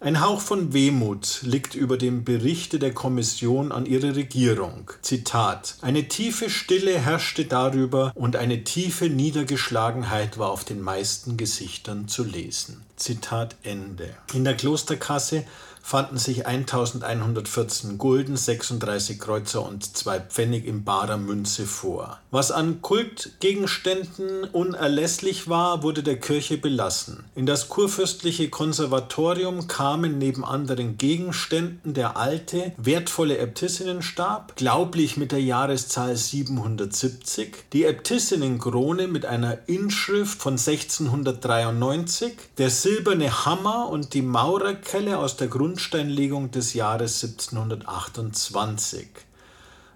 Ein 0.00 0.20
Hauch 0.20 0.40
von 0.40 0.72
Wehmut 0.72 1.40
liegt 1.42 1.74
über 1.74 1.98
dem 1.98 2.22
Berichte 2.22 2.78
der 2.78 2.94
Kommission 2.94 3.72
an 3.72 3.84
ihre 3.84 4.14
Regierung. 4.14 4.92
Zitat 5.02 5.74
Eine 5.80 6.06
tiefe 6.06 6.50
Stille 6.50 7.00
herrschte 7.00 7.46
darüber 7.46 8.12
und 8.14 8.36
eine 8.36 8.62
tiefe 8.62 9.10
Niedergeschlagenheit 9.10 10.38
war 10.38 10.50
auf 10.50 10.64
den 10.64 10.80
meisten 10.80 11.36
Gesichtern 11.36 12.06
zu 12.06 12.22
lesen. 12.22 12.84
Zitat 12.94 13.56
Ende. 13.64 14.10
In 14.34 14.44
der 14.44 14.56
Klosterkasse 14.56 15.44
fanden 15.88 16.18
sich 16.18 16.46
1114 16.46 17.96
Gulden, 17.96 18.36
36 18.36 19.18
Kreuzer 19.18 19.66
und 19.66 19.96
zwei 19.96 20.20
Pfennig 20.20 20.66
in 20.66 20.84
barer 20.84 21.16
Münze 21.16 21.64
vor. 21.64 22.18
Was 22.30 22.50
an 22.50 22.82
Kultgegenständen 22.82 24.44
unerlässlich 24.52 25.48
war, 25.48 25.82
wurde 25.82 26.02
der 26.02 26.20
Kirche 26.20 26.58
belassen. 26.58 27.24
In 27.34 27.46
das 27.46 27.70
kurfürstliche 27.70 28.50
Konservatorium 28.50 29.66
kamen 29.66 30.18
neben 30.18 30.44
anderen 30.44 30.98
Gegenständen 30.98 31.94
der 31.94 32.18
alte, 32.18 32.72
wertvolle 32.76 33.38
Äbtissinnenstab, 33.38 34.56
glaublich 34.56 35.16
mit 35.16 35.32
der 35.32 35.40
Jahreszahl 35.40 36.14
770, 36.14 37.64
die 37.72 37.84
Äbtissinnenkrone 37.84 39.08
mit 39.08 39.24
einer 39.24 39.56
Inschrift 39.66 40.38
von 40.38 40.58
1693, 40.58 42.34
der 42.58 42.68
silberne 42.68 43.46
Hammer 43.46 43.88
und 43.88 44.12
die 44.12 44.20
Maurerkelle 44.20 45.16
aus 45.16 45.38
der 45.38 45.48
Grund 45.48 45.77
Grundsteinlegung 45.78 46.50
des 46.50 46.74
Jahres 46.74 47.22
1728. 47.22 49.06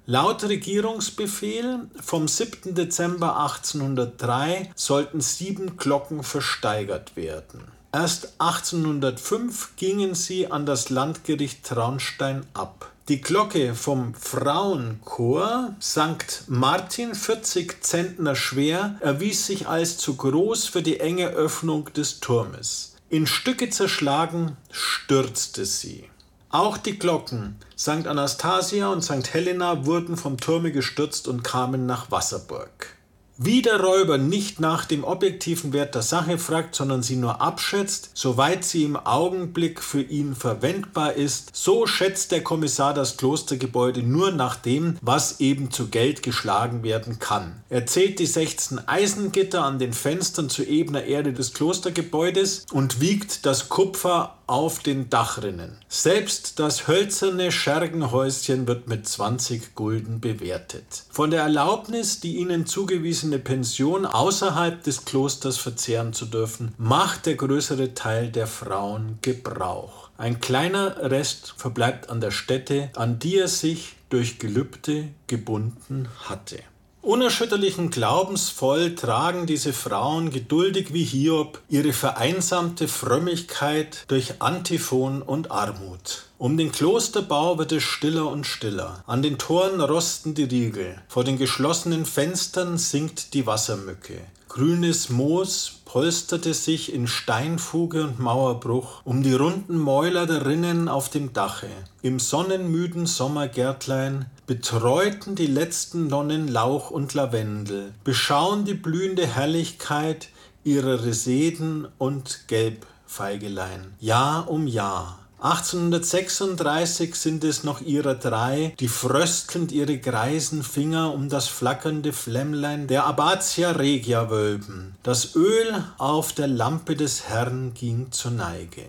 Laut 0.07 0.45
Regierungsbefehl 0.45 1.91
vom 2.01 2.29
7. 2.29 2.77
Dezember 2.77 3.41
1803 3.41 4.71
sollten 4.77 5.21
sieben 5.21 5.77
Glocken 5.77 6.23
versteigert 6.23 7.17
werden. 7.17 7.65
Erst 7.93 8.35
1805 8.39 9.71
gingen 9.75 10.15
sie 10.15 10.53
an 10.53 10.67
das 10.67 10.89
Landgericht 10.89 11.65
Traunstein 11.65 12.47
ab. 12.55 12.93
Die 13.09 13.21
Glocke 13.21 13.75
vom 13.75 14.15
Frauenchor 14.15 15.75
St. 15.83 16.45
Martin 16.47 17.17
40 17.17 17.83
Zentner 17.83 18.37
schwer 18.37 18.99
erwies 19.01 19.47
sich 19.47 19.67
als 19.67 19.99
zu 19.99 20.15
groß 20.15 20.67
für 20.67 20.83
die 20.83 21.01
enge 21.01 21.31
Öffnung 21.31 21.93
des 21.93 22.21
Turmes. 22.21 22.92
In 23.13 23.27
Stücke 23.27 23.69
zerschlagen 23.69 24.57
stürzte 24.71 25.67
sie. 25.67 26.09
Auch 26.49 26.79
die 26.79 26.99
Glocken 26.99 27.57
St. 27.79 28.07
Anastasia 28.07 28.89
und 28.89 29.03
St. 29.03 29.35
Helena 29.35 29.85
wurden 29.85 30.17
vom 30.17 30.39
Turme 30.39 30.73
gestürzt 30.73 31.29
und 31.29 31.45
kamen 31.45 31.85
nach 31.85 32.11
Wasserburg. 32.11 32.97
Wie 33.39 33.63
der 33.63 33.81
Räuber 33.81 34.19
nicht 34.19 34.61
nach 34.61 34.85
dem 34.85 35.05
objektiven 35.05 35.73
Wert 35.73 35.95
der 35.95 36.03
Sache 36.03 36.37
fragt, 36.37 36.75
sondern 36.75 37.03
sie 37.03 37.17
nur 37.17 37.41
abschätzt, 37.41 38.11
soweit 38.13 38.63
sie 38.63 38.85
im 38.85 38.97
Augenblick 38.97 39.83
für 39.83 40.03
ihn 40.03 40.35
verwendbar 40.35 41.15
ist, 41.15 41.51
so 41.55 41.87
schätzt 41.87 42.31
der 42.31 42.45
Kommissar 42.45 42.93
das 42.93 43.17
Klostergebäude 43.17 44.03
nur 44.03 44.33
nach 44.33 44.57
dem, 44.57 44.99
was 45.01 45.41
eben 45.41 45.71
zu 45.71 45.89
Geld 45.89 46.23
geschlagen 46.23 46.83
werden 46.83 47.19
kann. 47.21 47.63
Er 47.71 47.87
zählt 47.87 48.19
die 48.19 48.27
16 48.27 48.87
Eisengitter 48.87 49.65
an 49.65 49.79
den 49.79 49.95
Fenstern 49.95 50.51
zu 50.51 50.63
ebener 50.63 51.05
Erde 51.05 51.33
des 51.33 51.55
Klostergebäudes 51.55 52.67
und 52.71 53.01
wiegt 53.01 53.47
das 53.47 53.71
Kupfer 53.71 54.37
auf 54.53 54.81
den 54.81 55.09
Dachrinnen. 55.09 55.79
Selbst 55.89 56.59
das 56.59 56.87
hölzerne 56.87 57.51
Schergenhäuschen 57.51 58.67
wird 58.67 58.87
mit 58.87 59.09
20 59.09 59.75
Gulden 59.75 60.21
bewertet. 60.21 61.05
Von 61.09 61.31
der 61.31 61.41
Erlaubnis, 61.41 62.21
die 62.21 62.37
ihnen 62.37 62.67
zugewiesene 62.67 63.39
Pension 63.39 64.05
außerhalb 64.05 64.83
des 64.83 65.07
Klosters 65.07 65.57
verzehren 65.57 66.13
zu 66.13 66.27
dürfen, 66.27 66.75
macht 66.77 67.25
der 67.25 67.37
größere 67.37 67.95
Teil 67.95 68.31
der 68.31 68.47
Frauen 68.47 69.19
Gebrauch. 69.23 70.11
Ein 70.19 70.39
kleiner 70.39 71.11
Rest 71.11 71.55
verbleibt 71.57 72.11
an 72.11 72.21
der 72.21 72.31
Stätte, 72.31 72.91
an 72.95 73.19
die 73.19 73.39
er 73.39 73.49
sich 73.49 73.95
durch 74.11 74.39
Gelübde 74.39 75.09
gebunden 75.29 76.09
hatte. 76.29 76.59
Unerschütterlichen 77.03 77.91
Glaubensvoll 77.91 78.95
tragen 78.95 79.47
diese 79.47 79.73
Frauen 79.73 80.31
geduldig 80.31 80.93
wie 80.95 81.03
Hiob 81.03 81.61
ihre 81.69 81.93
vereinsamte 81.93 82.87
Frömmigkeit 82.87 84.05
durch 84.07 84.41
Antiphon 84.41 85.21
und 85.21 85.51
Armut. 85.51 86.27
Um 86.39 86.57
den 86.57 86.71
Klosterbau 86.71 87.59
wird 87.59 87.73
es 87.73 87.83
stiller 87.83 88.29
und 88.29 88.47
stiller. 88.47 89.03
An 89.09 89.21
den 89.21 89.37
Toren 89.37 89.81
rosten 89.81 90.35
die 90.35 90.45
Riegel. 90.45 91.03
Vor 91.09 91.25
den 91.25 91.39
geschlossenen 91.39 92.07
Fenstern 92.07 92.79
singt 92.79 93.35
die 93.35 93.47
Wassermücke. 93.47 94.21
Grünes 94.55 95.09
Moos 95.09 95.81
polsterte 95.87 96.53
sich 96.53 96.93
in 96.93 97.07
Steinfuge 97.07 98.05
und 98.05 98.19
Mauerbruch 98.19 99.01
um 99.03 99.23
die 99.23 99.33
runden 99.33 99.79
Mäuler 99.79 100.27
der 100.27 100.45
Rinnen 100.45 100.91
auf 100.91 101.09
dem 101.09 101.33
Dache. 101.33 101.69
Im 102.03 102.21
sonnenmüden 102.21 103.07
Sommergärtlein 103.07 104.27
betreuten 104.47 105.37
die 105.37 105.47
letzten 105.47 106.09
Nonnen 106.09 106.49
Lauch 106.49 106.91
und 106.91 107.15
Lavendel, 107.15 107.95
beschauen 108.05 108.67
die 108.67 108.75
blühende 108.75 109.27
Herrlichkeit 109.27 110.29
ihrer 110.65 111.03
Reseden 111.03 111.89
und 111.97 112.45
Gelbfeigelein. 112.49 113.95
Jahr 114.01 114.51
um 114.51 114.67
Jahr 114.67 115.22
1836 115.43 117.17
sind 117.17 117.43
es 117.43 117.65
noch 117.65 117.81
ihrer 117.81 118.15
drei, 118.15 118.77
die 118.79 118.87
fröstelnd 118.87 119.73
ihre 119.73 119.99
greisen 119.99 120.63
Finger 120.63 121.13
um 121.13 121.29
das 121.29 121.49
flackernde 121.49 122.13
Flämmlein 122.13 122.87
der 122.87 123.07
Abatia 123.07 123.73
Regia 123.73 124.31
wölben. 124.31 124.95
Das 125.03 125.35
Öl 125.35 125.85
auf 125.99 126.33
der 126.33 126.47
Lampe 126.47 126.95
des 126.95 127.29
Herrn 127.29 127.75
ging 127.75 128.13
zur 128.13 128.31
Neige. 128.31 128.85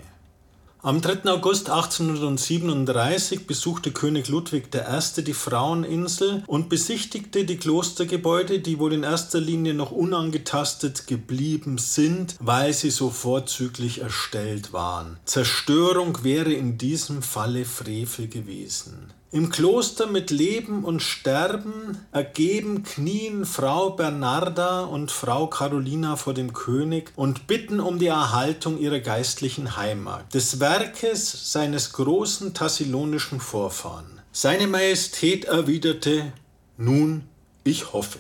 Am 0.86 1.00
3. 1.00 1.32
August 1.32 1.70
1837 1.70 3.48
besuchte 3.48 3.92
König 3.92 4.28
Ludwig 4.28 4.68
I. 4.76 5.24
die 5.24 5.34
Fraueninsel 5.34 6.44
und 6.46 6.68
besichtigte 6.68 7.46
die 7.46 7.56
Klostergebäude, 7.56 8.60
die 8.60 8.80
wohl 8.80 8.92
in 8.92 9.04
erster 9.04 9.40
Linie 9.40 9.76
noch 9.76 9.92
unangetastet 9.92 11.08
geblieben 11.08 11.78
sind, 11.78 12.36
weil 12.42 12.74
sie 12.74 12.90
so 12.90 13.12
vorzüglich 13.12 14.02
erstellt 14.02 14.74
waren. 14.74 15.16
Zerstörung 15.24 16.22
wäre 16.26 16.52
in 16.52 16.78
diesem 16.78 17.22
Falle 17.22 17.64
Frevel 17.64 18.28
gewesen. 18.28 19.14
Im 19.34 19.50
Kloster 19.50 20.06
mit 20.06 20.30
Leben 20.30 20.84
und 20.84 21.02
Sterben 21.02 21.98
ergeben 22.12 22.84
knien 22.84 23.48
Frau 23.48 23.90
Bernarda 23.90 24.82
und 24.82 25.12
Frau 25.12 25.48
Carolina 25.48 26.18
vor 26.18 26.36
dem 26.36 26.54
König 26.54 27.12
und 27.16 27.48
bitten 27.48 27.80
um 27.80 27.98
die 27.98 28.06
Erhaltung 28.06 28.78
ihrer 28.78 29.00
geistlichen 29.00 29.76
Heimat, 29.76 30.32
des 30.36 30.60
Werkes 30.60 31.52
seines 31.52 31.94
großen 31.94 32.54
tassilonischen 32.54 33.40
Vorfahren. 33.40 34.22
Seine 34.32 34.68
Majestät 34.68 35.46
erwiderte, 35.46 36.32
nun, 36.78 37.24
ich 37.64 37.92
hoffe. 37.92 38.20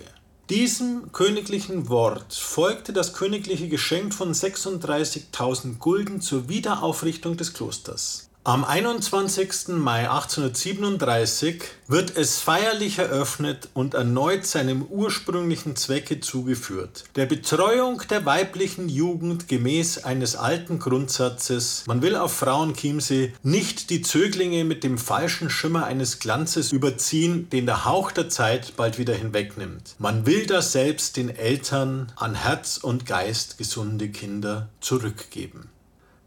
Diesem 0.49 1.11
königlichen 1.11 1.89
Wort 1.89 2.34
folgte 2.34 2.91
das 2.91 3.14
königliche 3.14 3.68
Geschenk 3.68 4.16
von 4.16 4.34
36.000 4.34 5.78
Gulden 5.78 6.22
zur 6.22 6.49
Wiederaufrichtung 6.49 7.38
des 7.38 7.53
Klosters. 7.53 8.32
Am 8.45 8.65
21. 8.65 9.69
Mai 9.69 10.09
1837 10.09 11.63
wird 11.87 12.17
es 12.17 12.39
feierlich 12.39 12.99
eröffnet 12.99 13.69
und 13.73 13.93
erneut 13.93 14.45
seinem 14.45 14.83
ursprünglichen 14.83 15.77
Zwecke 15.77 16.19
zugeführt, 16.19 17.05
der 17.15 17.25
Betreuung 17.25 18.01
der 18.09 18.25
weiblichen 18.25 18.89
Jugend 18.89 19.47
gemäß 19.47 20.03
eines 20.03 20.35
alten 20.35 20.79
Grundsatzes, 20.79 21.85
man 21.87 22.01
will 22.01 22.17
auf 22.17 22.33
Frauenchiemsee 22.33 23.31
nicht 23.43 23.89
die 23.89 24.01
Zöglinge 24.01 24.65
mit 24.65 24.83
dem 24.83 24.97
falschen 24.97 25.49
Schimmer 25.49 25.85
eines 25.85 26.19
Glanzes 26.19 26.73
überziehen, 26.73 27.49
den 27.49 27.65
der 27.65 27.85
Hauch 27.85 28.11
der 28.11 28.27
Zeit 28.27 28.75
bald 28.75 28.99
wieder 28.99 29.13
hinwegnimmt. 29.13 29.95
Man 29.99 30.25
will 30.25 30.45
da 30.47 30.61
selbst 30.61 31.15
den 31.15 31.29
Eltern 31.29 32.11
an 32.17 32.35
Herz 32.35 32.75
und 32.75 33.05
Geist 33.05 33.57
gesunde 33.57 34.09
Kinder 34.09 34.67
zurückgeben. 34.81 35.69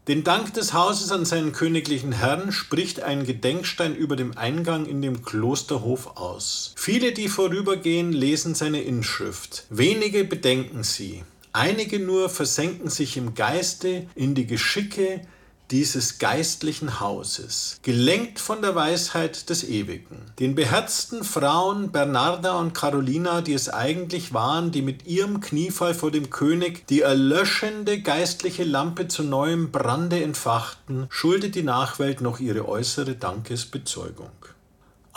Den 0.07 0.23
Dank 0.23 0.53
des 0.53 0.71
Hauses 0.71 1.11
an 1.11 1.25
seinen 1.25 1.51
königlichen 1.51 2.13
Herrn 2.13 2.53
spricht 2.53 3.01
ein 3.01 3.25
Gedenkstein 3.25 3.93
über 3.93 4.15
dem 4.15 4.37
Eingang 4.37 4.85
in 4.85 5.01
dem 5.01 5.21
Klosterhof 5.21 6.15
aus. 6.15 6.71
Viele, 6.77 7.11
die 7.11 7.27
vorübergehen, 7.27 8.13
lesen 8.13 8.55
seine 8.55 8.81
Inschrift. 8.81 9.65
Wenige 9.69 10.23
bedenken 10.23 10.83
sie. 10.83 11.23
Einige 11.51 11.99
nur 11.99 12.29
versenken 12.29 12.89
sich 12.89 13.17
im 13.17 13.35
Geiste 13.35 14.07
in 14.15 14.33
die 14.33 14.47
Geschicke, 14.47 15.27
dieses 15.71 16.19
geistlichen 16.19 16.99
Hauses, 16.99 17.79
gelenkt 17.81 18.39
von 18.39 18.61
der 18.61 18.75
Weisheit 18.75 19.49
des 19.49 19.63
Ewigen. 19.63 20.21
Den 20.39 20.55
beherzten 20.55 21.23
Frauen 21.23 21.91
Bernarda 21.91 22.57
und 22.59 22.73
Carolina, 22.73 23.41
die 23.41 23.53
es 23.53 23.69
eigentlich 23.69 24.33
waren, 24.33 24.71
die 24.71 24.81
mit 24.81 25.05
ihrem 25.07 25.41
Kniefall 25.41 25.93
vor 25.93 26.11
dem 26.11 26.29
König 26.29 26.87
die 26.87 27.01
erlöschende 27.01 28.01
geistliche 28.01 28.63
Lampe 28.63 29.07
zu 29.07 29.23
neuem 29.23 29.71
Brande 29.71 30.23
entfachten, 30.23 31.07
schuldet 31.09 31.55
die 31.55 31.63
Nachwelt 31.63 32.21
noch 32.21 32.39
ihre 32.39 32.67
äußere 32.67 33.15
Dankesbezeugung. 33.15 34.29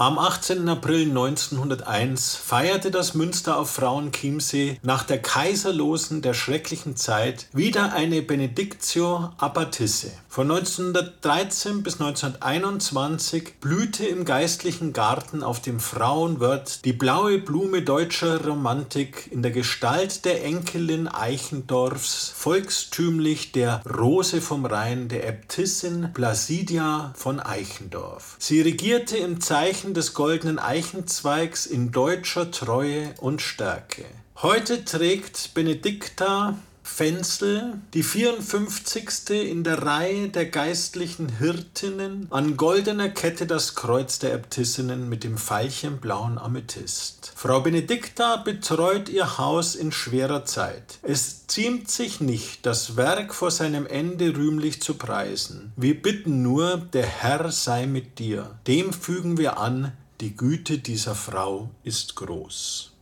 Am 0.00 0.18
18. 0.18 0.66
April 0.66 1.10
1901 1.10 2.34
feierte 2.34 2.90
das 2.90 3.12
Münster 3.12 3.58
auf 3.58 3.68
Frauenchiemsee 3.72 4.80
nach 4.82 5.02
der 5.02 5.20
kaiserlosen, 5.20 6.22
der 6.22 6.32
schrecklichen 6.32 6.96
Zeit 6.96 7.48
wieder 7.52 7.92
eine 7.92 8.22
Benedictio 8.22 9.28
Abbatisse. 9.36 10.10
Von 10.26 10.50
1913 10.50 11.82
bis 11.82 12.00
1921 12.00 13.56
blühte 13.60 14.06
im 14.06 14.24
geistlichen 14.24 14.94
Garten 14.94 15.42
auf 15.42 15.60
dem 15.60 15.80
Frauenwirt 15.80 16.84
die 16.86 16.94
blaue 16.94 17.36
Blume 17.36 17.82
deutscher 17.82 18.42
Romantik 18.42 19.28
in 19.30 19.42
der 19.42 19.50
Gestalt 19.50 20.24
der 20.24 20.44
Enkelin 20.44 21.08
Eichendorfs, 21.08 22.32
volkstümlich 22.34 23.52
der 23.52 23.82
Rose 23.84 24.40
vom 24.40 24.64
Rhein, 24.64 25.08
der 25.08 25.28
Äbtissin 25.28 26.10
Plasidia 26.14 27.12
von 27.16 27.38
Eichendorf. 27.38 28.36
Sie 28.38 28.62
regierte 28.62 29.18
im 29.18 29.42
Zeichen 29.42 29.89
Zeichen 29.90 29.94
des 29.94 30.14
goldenen 30.14 30.58
Eichenzweigs 30.58 31.66
in 31.66 31.90
deutscher 31.90 32.50
Treue 32.50 33.12
und 33.18 33.42
Stärke. 33.42 34.04
Heute 34.36 34.84
trägt 34.84 35.52
Benedikta 35.54 36.56
Fenzel, 36.82 37.74
die 37.94 38.02
54. 38.02 39.30
in 39.30 39.64
der 39.64 39.82
Reihe 39.82 40.28
der 40.28 40.46
geistlichen 40.46 41.28
Hirtinnen, 41.38 42.28
an 42.30 42.56
goldener 42.56 43.08
Kette 43.08 43.46
das 43.46 43.74
Kreuz 43.74 44.18
der 44.18 44.34
Äbtissinnen 44.34 45.08
mit 45.08 45.24
dem 45.24 45.36
veilchenblauen 45.36 46.38
Amethyst. 46.38 47.19
Frau 47.42 47.62
Benedikta 47.62 48.36
betreut 48.36 49.08
ihr 49.08 49.38
Haus 49.38 49.74
in 49.74 49.92
schwerer 49.92 50.44
Zeit. 50.44 50.98
Es 51.00 51.46
ziemt 51.46 51.90
sich 51.90 52.20
nicht, 52.20 52.66
das 52.66 52.98
Werk 52.98 53.34
vor 53.34 53.50
seinem 53.50 53.86
Ende 53.86 54.36
rühmlich 54.36 54.82
zu 54.82 54.92
preisen. 54.92 55.72
Wir 55.74 56.02
bitten 56.02 56.42
nur, 56.42 56.76
der 56.76 57.06
Herr 57.06 57.50
sei 57.50 57.86
mit 57.86 58.18
dir. 58.18 58.58
Dem 58.66 58.92
fügen 58.92 59.38
wir 59.38 59.56
an, 59.56 59.92
die 60.20 60.36
Güte 60.36 60.80
dieser 60.80 61.14
Frau 61.14 61.70
ist 61.82 62.14
groß. 62.14 62.92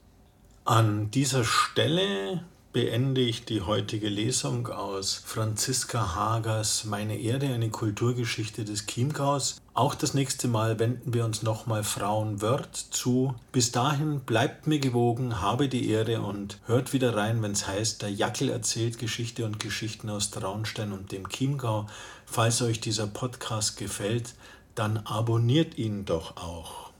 An 0.65 1.11
dieser 1.11 1.43
Stelle 1.43 2.45
beende 2.73 3.21
ich 3.23 3.45
die 3.45 3.63
heutige 3.63 4.09
Lesung 4.09 4.69
aus 4.69 5.23
Franziska 5.25 6.15
Hagers 6.15 6.85
Meine 6.85 7.19
Erde, 7.19 7.47
eine 7.47 7.71
Kulturgeschichte 7.71 8.65
des 8.65 8.87
Chiemgaus. 8.87 9.61
Auch 9.73 9.95
das 9.95 10.13
nächste 10.13 10.49
Mal 10.49 10.79
wenden 10.79 11.15
wir 11.15 11.25
uns 11.25 11.43
nochmal 11.43 11.83
Frauenwörth 11.83 12.77
zu. 12.77 13.35
Bis 13.53 13.73
dahin 13.73 14.21
bleibt 14.21 14.67
mir 14.67 14.81
gewogen, 14.81 15.41
habe 15.41 15.69
die 15.69 15.89
Ehre 15.89 16.21
und 16.21 16.59
hört 16.67 16.93
wieder 16.93 17.17
rein, 17.17 17.43
wenn 17.43 17.53
es 17.53 17.67
heißt, 17.67 18.03
der 18.03 18.11
Jackel 18.11 18.51
erzählt 18.51 18.99
Geschichte 18.99 19.47
und 19.47 19.61
Geschichten 19.61 20.11
aus 20.11 20.31
Traunstein 20.31 20.93
und 20.93 21.11
dem 21.13 21.29
Chiemgau. 21.29 21.87
Falls 22.27 22.61
euch 22.61 22.81
dieser 22.81 23.07
Podcast 23.07 23.79
gefällt, 23.79 24.35
dann 24.75 24.99
abonniert 24.99 25.79
ihn 25.79 26.05
doch 26.05 26.37
auch. 26.37 26.91